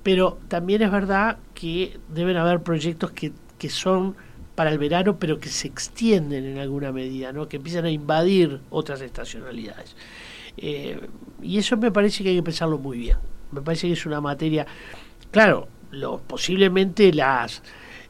pero 0.04 0.38
también 0.48 0.84
es 0.84 0.92
verdad 0.92 1.38
que 1.54 2.00
deben 2.14 2.38
haber 2.38 2.62
proyectos 2.62 3.12
que, 3.12 3.34
que 3.58 3.70
son 3.70 4.16
para 4.54 4.72
el 4.72 4.78
verano, 4.78 5.18
pero 5.20 5.40
que 5.40 5.50
se 5.50 5.68
extienden 5.68 6.46
en 6.46 6.58
alguna 6.60 6.92
medida, 6.92 7.34
¿no? 7.34 7.48
que 7.48 7.58
empiezan 7.58 7.86
a 7.86 7.90
invadir 7.90 8.62
otras 8.70 9.02
estacionalidades. 9.02 9.96
Eh, 10.58 11.00
y 11.42 11.58
eso 11.58 11.76
me 11.78 11.92
parece 11.92 12.24
que 12.24 12.30
hay 12.30 12.36
que 12.38 12.44
pensarlo 12.44 12.78
muy 12.78 12.98
bien. 12.98 13.18
Me 13.52 13.62
parece 13.62 13.88
que 13.88 13.94
es 13.94 14.06
una 14.06 14.22
materia, 14.22 14.66
claro, 15.32 15.68
lo, 15.92 16.20
posiblemente 16.20 17.12
las 17.14 17.62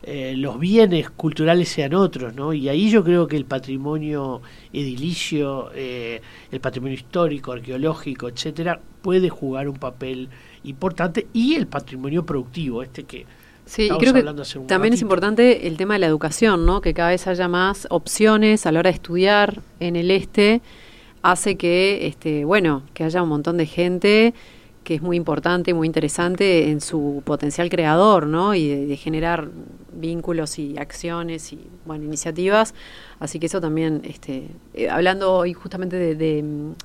eh, 0.08 0.36
los 0.38 0.60
bienes 0.60 1.10
culturales 1.10 1.68
sean 1.70 1.96
otros, 1.96 2.36
¿no? 2.36 2.54
Y 2.54 2.70
ahí 2.70 2.92
yo 2.92 3.04
creo 3.04 3.28
que 3.28 3.36
el 3.36 3.46
patrimonio 3.46 4.42
edilicio, 4.72 5.72
eh, 5.74 6.22
el 6.52 6.60
patrimonio 6.60 6.94
histórico, 6.96 7.52
arqueológico, 7.52 8.30
etcétera, 8.30 8.80
puede 9.02 9.30
jugar 9.30 9.68
un 9.68 9.78
papel 9.78 10.30
importante 10.64 11.26
y 11.34 11.56
el 11.56 11.66
patrimonio 11.66 12.24
productivo, 12.26 12.84
este 12.84 13.04
que 13.04 13.26
Sí, 13.66 13.90
creo 13.98 14.14
que 14.14 14.24
también 14.68 14.94
es 14.94 15.02
importante 15.02 15.68
el 15.68 15.76
tema 15.76 15.96
de 15.96 16.02
la 16.02 16.06
educación, 16.06 16.68
¿no? 16.68 16.82
Que 16.82 16.94
cada 16.94 17.10
vez 17.10 17.26
haya 17.26 17.48
más 17.48 17.88
opciones 17.90 18.68
a 18.68 18.72
la 18.72 18.80
hora 18.80 18.92
de 18.92 18.96
estudiar 18.96 19.64
en 19.80 19.96
el 19.96 20.12
este 20.12 20.62
hace 21.24 21.56
que, 21.56 22.06
este, 22.06 22.46
bueno, 22.46 22.84
que 22.94 23.04
haya 23.04 23.24
un 23.24 23.30
montón 23.30 23.58
de 23.58 23.66
gente 23.66 24.36
que 24.86 24.96
es 24.96 25.02
muy 25.02 25.18
importante, 25.18 25.74
muy 25.74 25.88
interesante 25.88 26.70
en 26.70 26.80
su 26.80 27.22
potencial 27.26 27.70
creador, 27.70 28.28
¿no? 28.28 28.54
Y 28.54 28.86
de, 28.86 28.96
generar 28.96 29.50
vínculos 29.92 30.60
y 30.60 30.78
acciones 30.78 31.52
y, 31.52 31.60
bueno, 31.86 32.06
iniciativas. 32.06 32.74
Así 33.20 33.40
que 33.40 33.48
eso 33.48 33.60
también, 33.60 34.02
este, 34.06 34.48
eh, 34.74 34.90
hablando 34.90 35.34
hoy 35.34 35.54
justamente 35.54 35.98
de, 35.98 36.76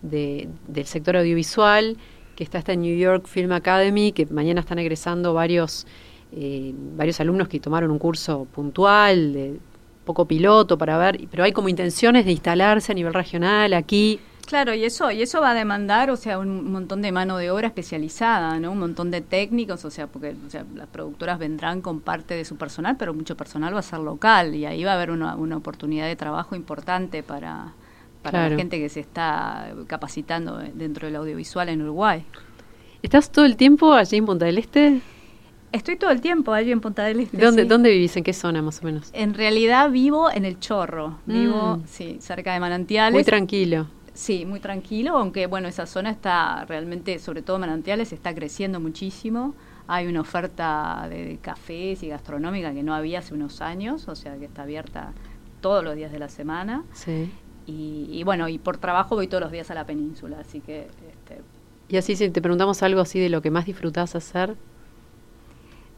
del 0.00 0.86
sector 0.86 1.16
audiovisual, 1.16 1.98
que 2.36 2.44
está 2.44 2.58
esta 2.58 2.74
New 2.76 2.96
York 2.96 3.26
Film 3.26 3.50
Academy, 3.52 4.12
que 4.12 4.24
mañana 4.26 4.60
están 4.60 4.78
egresando 4.78 5.34
varios, 5.34 5.86
eh, 6.32 6.72
varios 6.96 7.20
alumnos 7.20 7.48
que 7.48 7.58
tomaron 7.58 7.90
un 7.90 7.98
curso 7.98 8.46
puntual 8.54 9.32
de 9.32 9.58
poco 10.04 10.26
piloto 10.26 10.78
para 10.78 10.96
ver, 10.96 11.26
pero 11.28 11.42
hay 11.42 11.52
como 11.52 11.68
intenciones 11.68 12.24
de 12.24 12.30
instalarse 12.30 12.92
a 12.92 12.94
nivel 12.94 13.12
regional 13.12 13.74
aquí. 13.74 14.20
Claro, 14.48 14.72
y 14.72 14.82
eso, 14.82 15.10
y 15.10 15.20
eso 15.20 15.42
va 15.42 15.50
a 15.50 15.54
demandar, 15.54 16.10
o 16.10 16.16
sea, 16.16 16.38
un 16.38 16.72
montón 16.72 17.02
de 17.02 17.12
mano 17.12 17.36
de 17.36 17.50
obra 17.50 17.66
especializada, 17.66 18.58
¿no? 18.58 18.72
Un 18.72 18.78
montón 18.78 19.10
de 19.10 19.20
técnicos, 19.20 19.84
o 19.84 19.90
sea, 19.90 20.06
porque 20.06 20.34
las 20.74 20.88
productoras 20.88 21.38
vendrán 21.38 21.82
con 21.82 22.00
parte 22.00 22.32
de 22.32 22.46
su 22.46 22.56
personal, 22.56 22.96
pero 22.96 23.12
mucho 23.12 23.36
personal 23.36 23.74
va 23.74 23.80
a 23.80 23.82
ser 23.82 23.98
local 23.98 24.54
y 24.54 24.64
ahí 24.64 24.84
va 24.84 24.92
a 24.92 24.94
haber 24.94 25.10
una, 25.10 25.36
oportunidad 25.54 26.06
de 26.06 26.16
trabajo 26.16 26.56
importante 26.56 27.22
para, 27.22 27.74
para 28.22 28.48
la 28.48 28.56
gente 28.56 28.78
que 28.78 28.88
se 28.88 29.00
está 29.00 29.68
capacitando 29.86 30.56
dentro 30.72 31.08
del 31.08 31.16
audiovisual 31.16 31.68
en 31.68 31.82
Uruguay. 31.82 32.24
¿Estás 33.02 33.30
todo 33.30 33.44
el 33.44 33.58
tiempo 33.58 33.92
allí 33.92 34.16
en 34.16 34.24
Punta 34.24 34.46
del 34.46 34.56
Este? 34.56 35.02
Estoy 35.72 35.96
todo 35.96 36.10
el 36.10 36.22
tiempo 36.22 36.54
allí 36.54 36.72
en 36.72 36.80
Punta 36.80 37.04
del 37.04 37.20
Este. 37.20 37.36
¿Dónde, 37.36 37.66
¿Dónde 37.66 37.90
vivís? 37.90 38.16
¿En 38.16 38.24
qué 38.24 38.32
zona 38.32 38.62
más 38.62 38.80
o 38.80 38.86
menos? 38.86 39.10
En 39.12 39.34
realidad 39.34 39.90
vivo 39.90 40.30
en 40.30 40.46
El 40.46 40.58
Chorro, 40.58 41.18
vivo, 41.26 41.76
mm. 41.76 41.82
sí, 41.86 42.16
cerca 42.22 42.54
de 42.54 42.60
Manantiales. 42.60 43.12
Muy 43.12 43.24
tranquilo. 43.24 43.97
Sí, 44.18 44.44
muy 44.44 44.58
tranquilo, 44.58 45.16
aunque 45.16 45.46
bueno, 45.46 45.68
esa 45.68 45.86
zona 45.86 46.10
está 46.10 46.64
realmente, 46.64 47.20
sobre 47.20 47.40
todo 47.40 47.60
Manantiales, 47.60 48.12
está 48.12 48.34
creciendo 48.34 48.80
muchísimo. 48.80 49.54
Hay 49.86 50.08
una 50.08 50.22
oferta 50.22 51.06
de 51.08 51.38
cafés 51.40 52.02
y 52.02 52.08
gastronómica 52.08 52.74
que 52.74 52.82
no 52.82 52.96
había 52.96 53.20
hace 53.20 53.32
unos 53.32 53.60
años, 53.60 54.08
o 54.08 54.16
sea 54.16 54.36
que 54.36 54.46
está 54.46 54.62
abierta 54.62 55.12
todos 55.60 55.84
los 55.84 55.94
días 55.94 56.10
de 56.10 56.18
la 56.18 56.28
semana. 56.28 56.82
Sí. 56.94 57.30
Y, 57.68 58.24
bueno, 58.24 58.48
y 58.48 58.58
por 58.58 58.78
trabajo 58.78 59.14
voy 59.14 59.28
todos 59.28 59.40
los 59.40 59.52
días 59.52 59.70
a 59.70 59.74
la 59.74 59.86
península, 59.86 60.40
así 60.40 60.60
que... 60.62 60.80
Este, 60.80 61.40
y 61.88 61.96
así 61.96 62.16
si 62.16 62.28
te 62.28 62.42
preguntamos 62.42 62.82
algo 62.82 63.00
así 63.00 63.20
de 63.20 63.28
lo 63.28 63.40
que 63.40 63.52
más 63.52 63.66
disfrutás 63.66 64.16
hacer, 64.16 64.56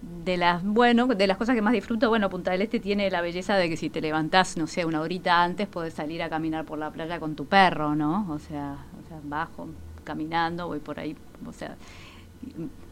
de 0.02 0.36
las 0.36 0.64
bueno 0.64 1.06
de 1.06 1.26
las 1.26 1.36
cosas 1.36 1.54
que 1.54 1.62
más 1.62 1.72
disfruto 1.72 2.08
bueno 2.08 2.30
Punta 2.30 2.52
del 2.52 2.62
Este 2.62 2.80
tiene 2.80 3.10
la 3.10 3.20
belleza 3.20 3.56
de 3.56 3.68
que 3.68 3.76
si 3.76 3.90
te 3.90 4.00
levantás 4.00 4.56
no 4.56 4.66
sé 4.66 4.84
una 4.84 5.00
horita 5.00 5.42
antes 5.42 5.68
podés 5.68 5.94
salir 5.94 6.22
a 6.22 6.30
caminar 6.30 6.64
por 6.64 6.78
la 6.78 6.90
playa 6.90 7.20
con 7.20 7.36
tu 7.36 7.46
perro 7.46 7.94
no 7.94 8.26
o 8.30 8.38
sea, 8.38 8.78
o 9.02 9.08
sea 9.08 9.20
bajo 9.22 9.68
caminando 10.04 10.68
voy 10.68 10.78
por 10.78 10.98
ahí 10.98 11.16
o 11.46 11.52
sea 11.52 11.76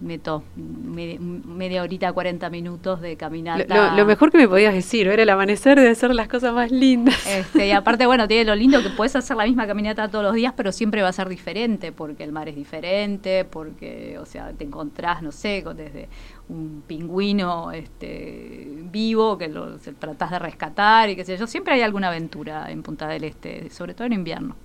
meto 0.00 0.44
media, 0.54 1.82
horita, 1.82 2.12
40 2.12 2.50
minutos 2.50 3.00
de 3.00 3.16
caminata. 3.16 3.96
Lo, 3.96 4.06
mejor 4.06 4.30
que 4.30 4.38
me 4.38 4.46
podías 4.46 4.72
decir, 4.72 5.08
ver 5.08 5.18
el 5.18 5.28
amanecer 5.28 5.80
de 5.80 5.88
hacer 5.88 6.14
las 6.14 6.28
cosas 6.28 6.54
más 6.54 6.70
lindas. 6.70 7.26
Este, 7.26 7.66
y 7.66 7.72
aparte, 7.72 8.06
bueno, 8.06 8.28
tiene 8.28 8.44
lo 8.44 8.54
lindo 8.54 8.82
que 8.82 8.90
puedes 8.90 9.16
hacer 9.16 9.36
la 9.36 9.44
misma 9.44 9.66
caminata 9.66 10.08
todos 10.08 10.24
los 10.24 10.34
días, 10.34 10.52
pero 10.56 10.70
siempre 10.70 11.02
va 11.02 11.08
a 11.08 11.12
ser 11.12 11.28
diferente, 11.28 11.90
porque 11.90 12.22
el 12.22 12.32
mar 12.32 12.48
es 12.48 12.54
diferente, 12.54 13.44
porque, 13.44 14.18
o 14.20 14.26
sea, 14.26 14.52
te 14.52 14.64
encontrás, 14.64 15.22
no 15.22 15.32
sé, 15.32 15.64
desde 15.74 16.08
un 16.48 16.82
pingüino 16.86 17.72
este, 17.72 18.66
vivo 18.90 19.36
que 19.36 19.48
lo 19.48 19.78
tratás 19.98 20.30
de 20.30 20.38
rescatar 20.38 21.10
y 21.10 21.16
qué 21.16 21.24
sé 21.24 21.36
yo. 21.36 21.46
Siempre 21.46 21.74
hay 21.74 21.82
alguna 21.82 22.08
aventura 22.08 22.70
en 22.70 22.82
Punta 22.82 23.06
del 23.08 23.24
Este, 23.24 23.70
sobre 23.70 23.94
todo 23.94 24.06
en 24.06 24.14
invierno. 24.14 24.56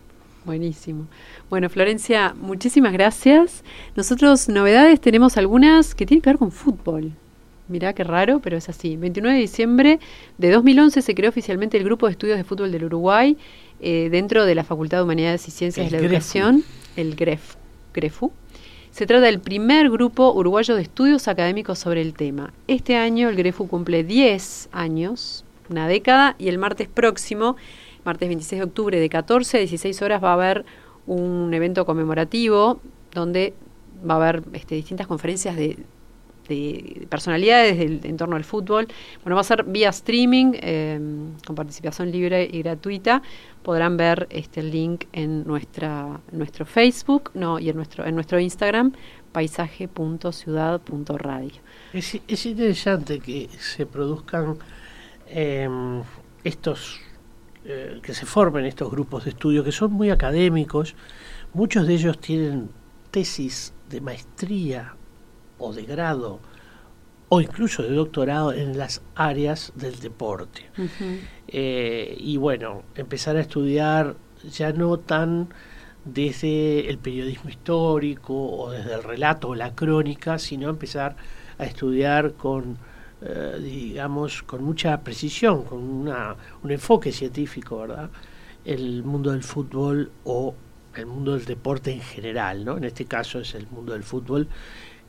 Buenísimo. 0.46 1.08
Bueno, 1.50 1.70
Florencia, 1.70 2.34
muchísimas 2.40 2.92
gracias. 2.92 3.64
Nosotros 3.96 4.50
novedades 4.50 5.00
tenemos 5.00 5.38
algunas 5.38 5.96
que 5.96 6.06
tienen 6.06 6.22
que 6.22 6.30
ver 6.30 6.38
con 6.38 6.52
fútbol. 6.52 7.14
Mirá 7.70 7.94
qué 7.94 8.04
raro, 8.04 8.40
pero 8.40 8.58
es 8.58 8.68
así. 8.68 8.98
29 8.98 9.36
de 9.36 9.42
diciembre 9.42 10.00
de 10.38 10.52
2011 10.52 11.02
se 11.02 11.16
creó 11.16 11.30
oficialmente 11.30 11.78
el 11.78 11.86
Grupo 11.86 12.08
de 12.08 12.12
Estudios 12.12 12.38
de 12.38 12.44
Fútbol 12.44 12.74
del 12.74 12.84
Uruguay 12.84 13.38
eh, 13.80 14.10
dentro 14.12 14.46
de 14.46 14.54
la 14.54 14.66
Facultad 14.66 14.98
de 14.98 15.04
Humanidades 15.04 15.48
y 15.48 15.52
Ciencias 15.52 15.90
de 15.90 15.98
la 15.98 16.06
Educación, 16.06 16.64
el 16.98 17.16
GREF, 17.16 17.56
GREFU. 17.94 18.32
Se 18.94 19.08
trata 19.08 19.26
del 19.26 19.40
primer 19.40 19.90
grupo 19.90 20.32
uruguayo 20.34 20.76
de 20.76 20.84
estudios 20.84 21.28
académicos 21.28 21.80
sobre 21.80 22.00
el 22.02 22.14
tema. 22.14 22.54
Este 22.68 22.96
año 22.96 23.28
el 23.28 23.36
GREFU 23.36 23.68
cumple 23.68 24.04
10 24.04 24.70
años, 24.72 25.46
una 25.68 25.88
década, 25.88 26.36
y 26.38 26.48
el 26.48 26.60
martes 26.60 26.90
próximo 26.90 27.56
martes 28.06 28.30
26 28.30 28.60
de 28.60 28.66
octubre 28.66 29.00
de 29.00 29.10
14 29.10 29.58
a 29.58 29.60
16 29.62 30.00
horas 30.04 30.24
va 30.24 30.30
a 30.30 30.34
haber 30.34 30.66
un 31.08 31.52
evento 31.56 31.88
conmemorativo 31.88 32.82
donde 33.12 33.56
va 34.08 34.14
a 34.14 34.18
haber 34.18 34.44
este, 34.54 34.76
distintas 34.76 35.08
conferencias 35.08 35.56
de, 35.56 35.80
personalidades 37.10 37.78
del 37.78 38.06
entorno 38.06 38.36
del 38.36 38.44
fútbol. 38.44 38.88
Bueno, 39.24 39.36
va 39.36 39.42
a 39.42 39.46
ser 39.46 39.64
vía 39.64 39.90
streaming, 39.90 40.54
em, 40.56 41.34
con 41.46 41.56
participación 41.56 42.12
libre 42.12 42.48
y 42.52 42.62
gratuita. 42.62 43.22
Podrán 43.62 43.98
ver 43.98 44.28
este 44.30 44.62
link 44.62 45.06
en 45.14 45.46
nuestra 45.46 46.20
nuestro 46.32 46.66
Facebook 46.66 47.32
no, 47.34 47.60
y 47.60 47.70
en 47.70 47.76
nuestro, 47.76 48.06
en 48.06 48.16
nuestro 48.16 48.40
Instagram, 48.40 48.94
paisaje.ciudad.radio. 49.32 51.54
Es, 51.94 52.20
es 52.28 52.46
interesante 52.46 53.20
que 53.20 53.50
se 53.58 53.86
produzcan 53.86 54.58
em, 55.28 56.02
estos 56.44 57.00
eh, 57.66 58.02
que 58.04 58.14
se 58.14 58.26
formen 58.26 58.66
estos 58.66 58.92
grupos 58.92 59.24
de 59.24 59.30
estudio 59.30 59.64
que 59.64 59.72
son 59.72 59.94
muy 59.94 60.10
académicos, 60.10 60.96
muchos 61.54 61.88
de 61.88 61.94
ellos 61.94 62.20
tienen 62.20 62.70
tesis 63.10 63.74
de 63.90 64.02
maestría 64.02 64.98
o 65.64 65.74
de 65.74 65.84
grado 65.84 66.40
o 67.30 67.42
incluso 67.42 67.82
de 67.84 67.94
doctorado 67.96 68.54
en 68.54 68.78
las 68.78 69.02
áreas 69.16 69.74
del 69.76 70.00
deporte. 70.00 70.70
Eh, 71.48 72.16
y 72.20 72.38
bueno, 72.38 72.84
empezar 72.96 73.38
a 73.38 73.42
estudiar 73.42 74.16
ya 74.52 74.72
no 74.72 75.00
tan 75.00 75.50
desde 76.06 76.90
el 76.90 76.98
periodismo 76.98 77.50
histórico 77.50 78.34
o 78.36 78.72
desde 78.72 78.94
el 78.94 79.04
relato 79.04 79.50
o 79.50 79.56
la 79.56 79.74
crónica, 79.74 80.38
sino 80.38 80.70
empezar 80.70 81.16
a 81.58 81.66
estudiar 81.66 82.34
con 82.34 82.78
eh, 83.26 83.58
digamos, 83.62 84.44
con 84.44 84.66
mucha 84.66 85.00
precisión, 85.02 85.64
con 85.64 85.80
una, 85.80 86.36
un 86.62 86.72
enfoque 86.72 87.14
científico, 87.14 87.80
¿verdad? 87.80 88.10
El 88.66 89.02
mundo 89.04 89.32
del 89.32 89.44
fútbol 89.44 90.12
o 90.26 90.54
el 90.94 91.06
mundo 91.06 91.32
del 91.32 91.46
deporte 91.46 91.94
en 91.94 92.02
general, 92.02 92.66
¿no? 92.66 92.76
En 92.76 92.84
este 92.84 93.06
caso 93.06 93.40
es 93.40 93.56
el 93.56 93.66
mundo 93.68 93.94
del 93.94 94.04
fútbol 94.04 94.50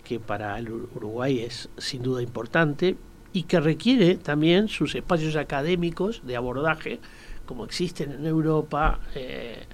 que 0.05 0.21
para 0.21 0.59
el 0.59 0.71
Uruguay 0.71 1.41
es 1.41 1.69
sin 1.79 2.03
duda 2.03 2.23
importante 2.23 2.97
y 3.33 3.45
que 3.45 3.59
requiere 3.59 4.17
también 4.17 4.69
sus 4.69 4.95
espacios 4.95 5.35
académicos 5.35 6.23
de 6.25 6.37
abordaje, 6.37 7.01
como 7.47 7.65
existen 7.65 8.13
en 8.13 8.27
Europa, 8.27 9.01
eh, 9.15 9.65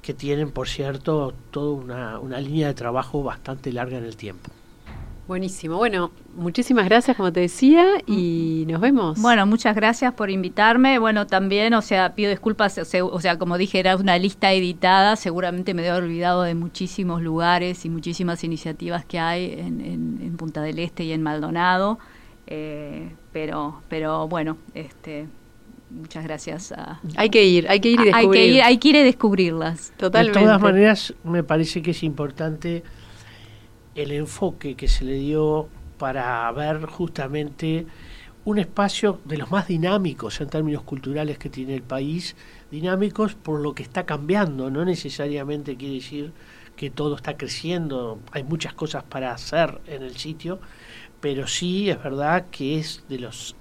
que 0.00 0.14
tienen, 0.14 0.52
por 0.52 0.68
cierto, 0.68 1.34
toda 1.50 1.72
una, 1.72 2.18
una 2.20 2.40
línea 2.40 2.68
de 2.68 2.74
trabajo 2.74 3.22
bastante 3.22 3.72
larga 3.72 3.98
en 3.98 4.04
el 4.04 4.16
tiempo. 4.16 4.50
Buenísimo. 5.30 5.76
Bueno, 5.76 6.10
muchísimas 6.34 6.86
gracias, 6.86 7.16
como 7.16 7.32
te 7.32 7.38
decía, 7.38 7.86
y 8.04 8.64
nos 8.66 8.80
vemos. 8.80 9.22
Bueno, 9.22 9.46
muchas 9.46 9.76
gracias 9.76 10.12
por 10.12 10.28
invitarme. 10.28 10.98
Bueno, 10.98 11.28
también, 11.28 11.72
o 11.74 11.82
sea, 11.82 12.16
pido 12.16 12.30
disculpas, 12.30 12.76
o 12.78 13.20
sea, 13.20 13.38
como 13.38 13.56
dije, 13.56 13.78
era 13.78 13.94
una 13.94 14.18
lista 14.18 14.50
editada, 14.50 15.14
seguramente 15.14 15.72
me 15.72 15.86
he 15.86 15.92
olvidado 15.92 16.42
de 16.42 16.56
muchísimos 16.56 17.22
lugares 17.22 17.84
y 17.84 17.90
muchísimas 17.90 18.42
iniciativas 18.42 19.04
que 19.04 19.20
hay 19.20 19.52
en, 19.56 20.34
Punta 20.36 20.62
del 20.62 20.80
Este 20.80 21.04
y 21.04 21.12
en 21.12 21.22
Maldonado, 21.22 22.00
eh, 22.48 23.10
pero, 23.32 23.82
pero 23.88 24.26
bueno, 24.26 24.56
este 24.74 25.28
muchas 25.90 26.24
gracias 26.24 26.72
hay 27.16 27.30
que 27.30 27.44
ir 27.44 27.68
hay 27.68 27.80
que 27.80 27.88
ir 27.88 28.00
y 28.00 28.04
descubrir. 28.04 28.14
hay 28.14 28.30
que 28.30 28.46
ir 28.46 28.62
hay 28.62 28.78
que 28.78 28.88
ir 28.88 28.96
a 28.96 29.02
descubrirlas 29.02 29.92
totalmente 29.96 30.38
de 30.38 30.44
todas 30.44 30.62
maneras 30.62 31.14
me 31.24 31.42
parece 31.42 31.82
que 31.82 31.90
es 31.90 32.04
importante 32.04 32.84
el 33.94 34.12
enfoque 34.12 34.74
que 34.74 34.88
se 34.88 35.04
le 35.04 35.14
dio 35.14 35.68
para 35.98 36.50
ver 36.52 36.86
justamente 36.86 37.86
un 38.44 38.58
espacio 38.58 39.20
de 39.24 39.36
los 39.36 39.50
más 39.50 39.68
dinámicos 39.68 40.40
en 40.40 40.48
términos 40.48 40.82
culturales 40.82 41.38
que 41.38 41.50
tiene 41.50 41.74
el 41.74 41.82
país, 41.82 42.36
dinámicos 42.70 43.34
por 43.34 43.60
lo 43.60 43.74
que 43.74 43.82
está 43.82 44.06
cambiando, 44.06 44.70
no 44.70 44.84
necesariamente 44.84 45.76
quiere 45.76 45.96
decir 45.96 46.32
que 46.76 46.88
todo 46.88 47.16
está 47.16 47.36
creciendo, 47.36 48.18
hay 48.32 48.42
muchas 48.42 48.72
cosas 48.72 49.02
para 49.04 49.32
hacer 49.32 49.80
en 49.86 50.02
el 50.02 50.16
sitio, 50.16 50.60
pero 51.20 51.46
sí 51.46 51.90
es 51.90 52.02
verdad 52.02 52.46
que 52.50 52.78
es 52.78 53.04
de 53.08 53.18
los 53.18 53.54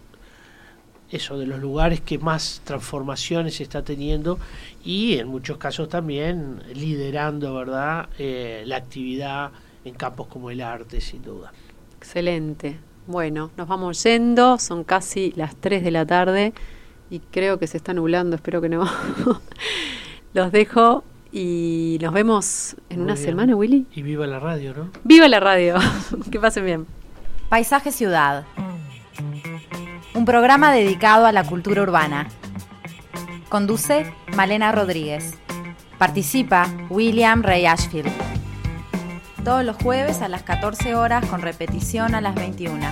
eso 1.12 1.40
de 1.40 1.48
los 1.48 1.60
lugares 1.60 2.02
que 2.02 2.20
más 2.20 2.62
transformaciones 2.64 3.60
está 3.62 3.84
teniendo 3.84 4.38
y 4.86 5.18
en 5.18 5.28
muchos 5.28 5.58
casos 5.58 5.90
también 5.90 6.62
liderando 6.76 7.56
verdad 7.56 8.10
eh, 8.20 8.64
la 8.68 8.78
actividad 8.78 9.52
en 9.90 9.96
campos 9.96 10.28
como 10.28 10.50
el 10.50 10.62
arte, 10.62 11.02
sin 11.02 11.22
duda. 11.22 11.52
Excelente. 11.98 12.80
Bueno, 13.08 13.52
nos 13.58 13.68
vamos 13.68 14.04
yendo, 14.04 14.58
son 14.60 14.84
casi 14.84 15.34
las 15.36 15.56
3 15.56 15.84
de 15.84 15.92
la 15.92 16.06
tarde 16.06 16.54
y 17.10 17.20
creo 17.20 17.58
que 17.60 17.68
se 17.68 17.78
está 17.78 17.94
nublando, 17.94 18.36
espero 18.36 18.62
que 18.62 18.70
no. 18.70 18.88
Los 20.34 20.52
dejo 20.52 21.04
y 21.32 21.98
nos 22.02 22.14
vemos 22.14 22.76
en 22.90 23.02
una 23.02 23.16
semana, 23.16 23.56
Willy. 23.56 23.88
Y 23.94 24.04
viva 24.04 24.28
la 24.28 24.40
radio, 24.40 24.74
¿no? 24.76 24.92
Viva 25.04 25.28
la 25.28 25.40
radio. 25.40 25.76
que 26.32 26.40
pasen 26.40 26.66
bien. 26.66 26.88
Paisaje 27.50 27.92
Ciudad. 27.92 28.46
Un 30.14 30.26
programa 30.26 30.72
dedicado 30.72 31.26
a 31.26 31.32
la 31.32 31.44
cultura 31.44 31.82
urbana. 31.82 32.28
Conduce 33.50 34.14
Malena 34.36 34.72
Rodríguez. 34.72 35.34
Participa 35.98 36.68
William 36.90 37.42
Ray 37.42 37.66
Ashfield 37.66 38.29
todos 39.50 39.66
los 39.66 39.78
jueves 39.78 40.22
a 40.22 40.28
las 40.28 40.43
14 40.43 40.93
horas 40.93 41.26
con 41.26 41.41
repetición 41.41 42.14
a 42.14 42.22
las 42.22 42.36
21. 42.36 42.86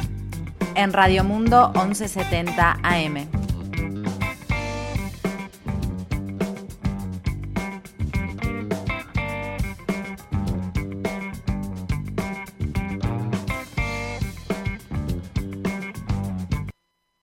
En 0.73 0.91
Radio 0.91 1.23
Mundo 1.23 1.71
1170 1.75 2.79
AM. 2.81 3.46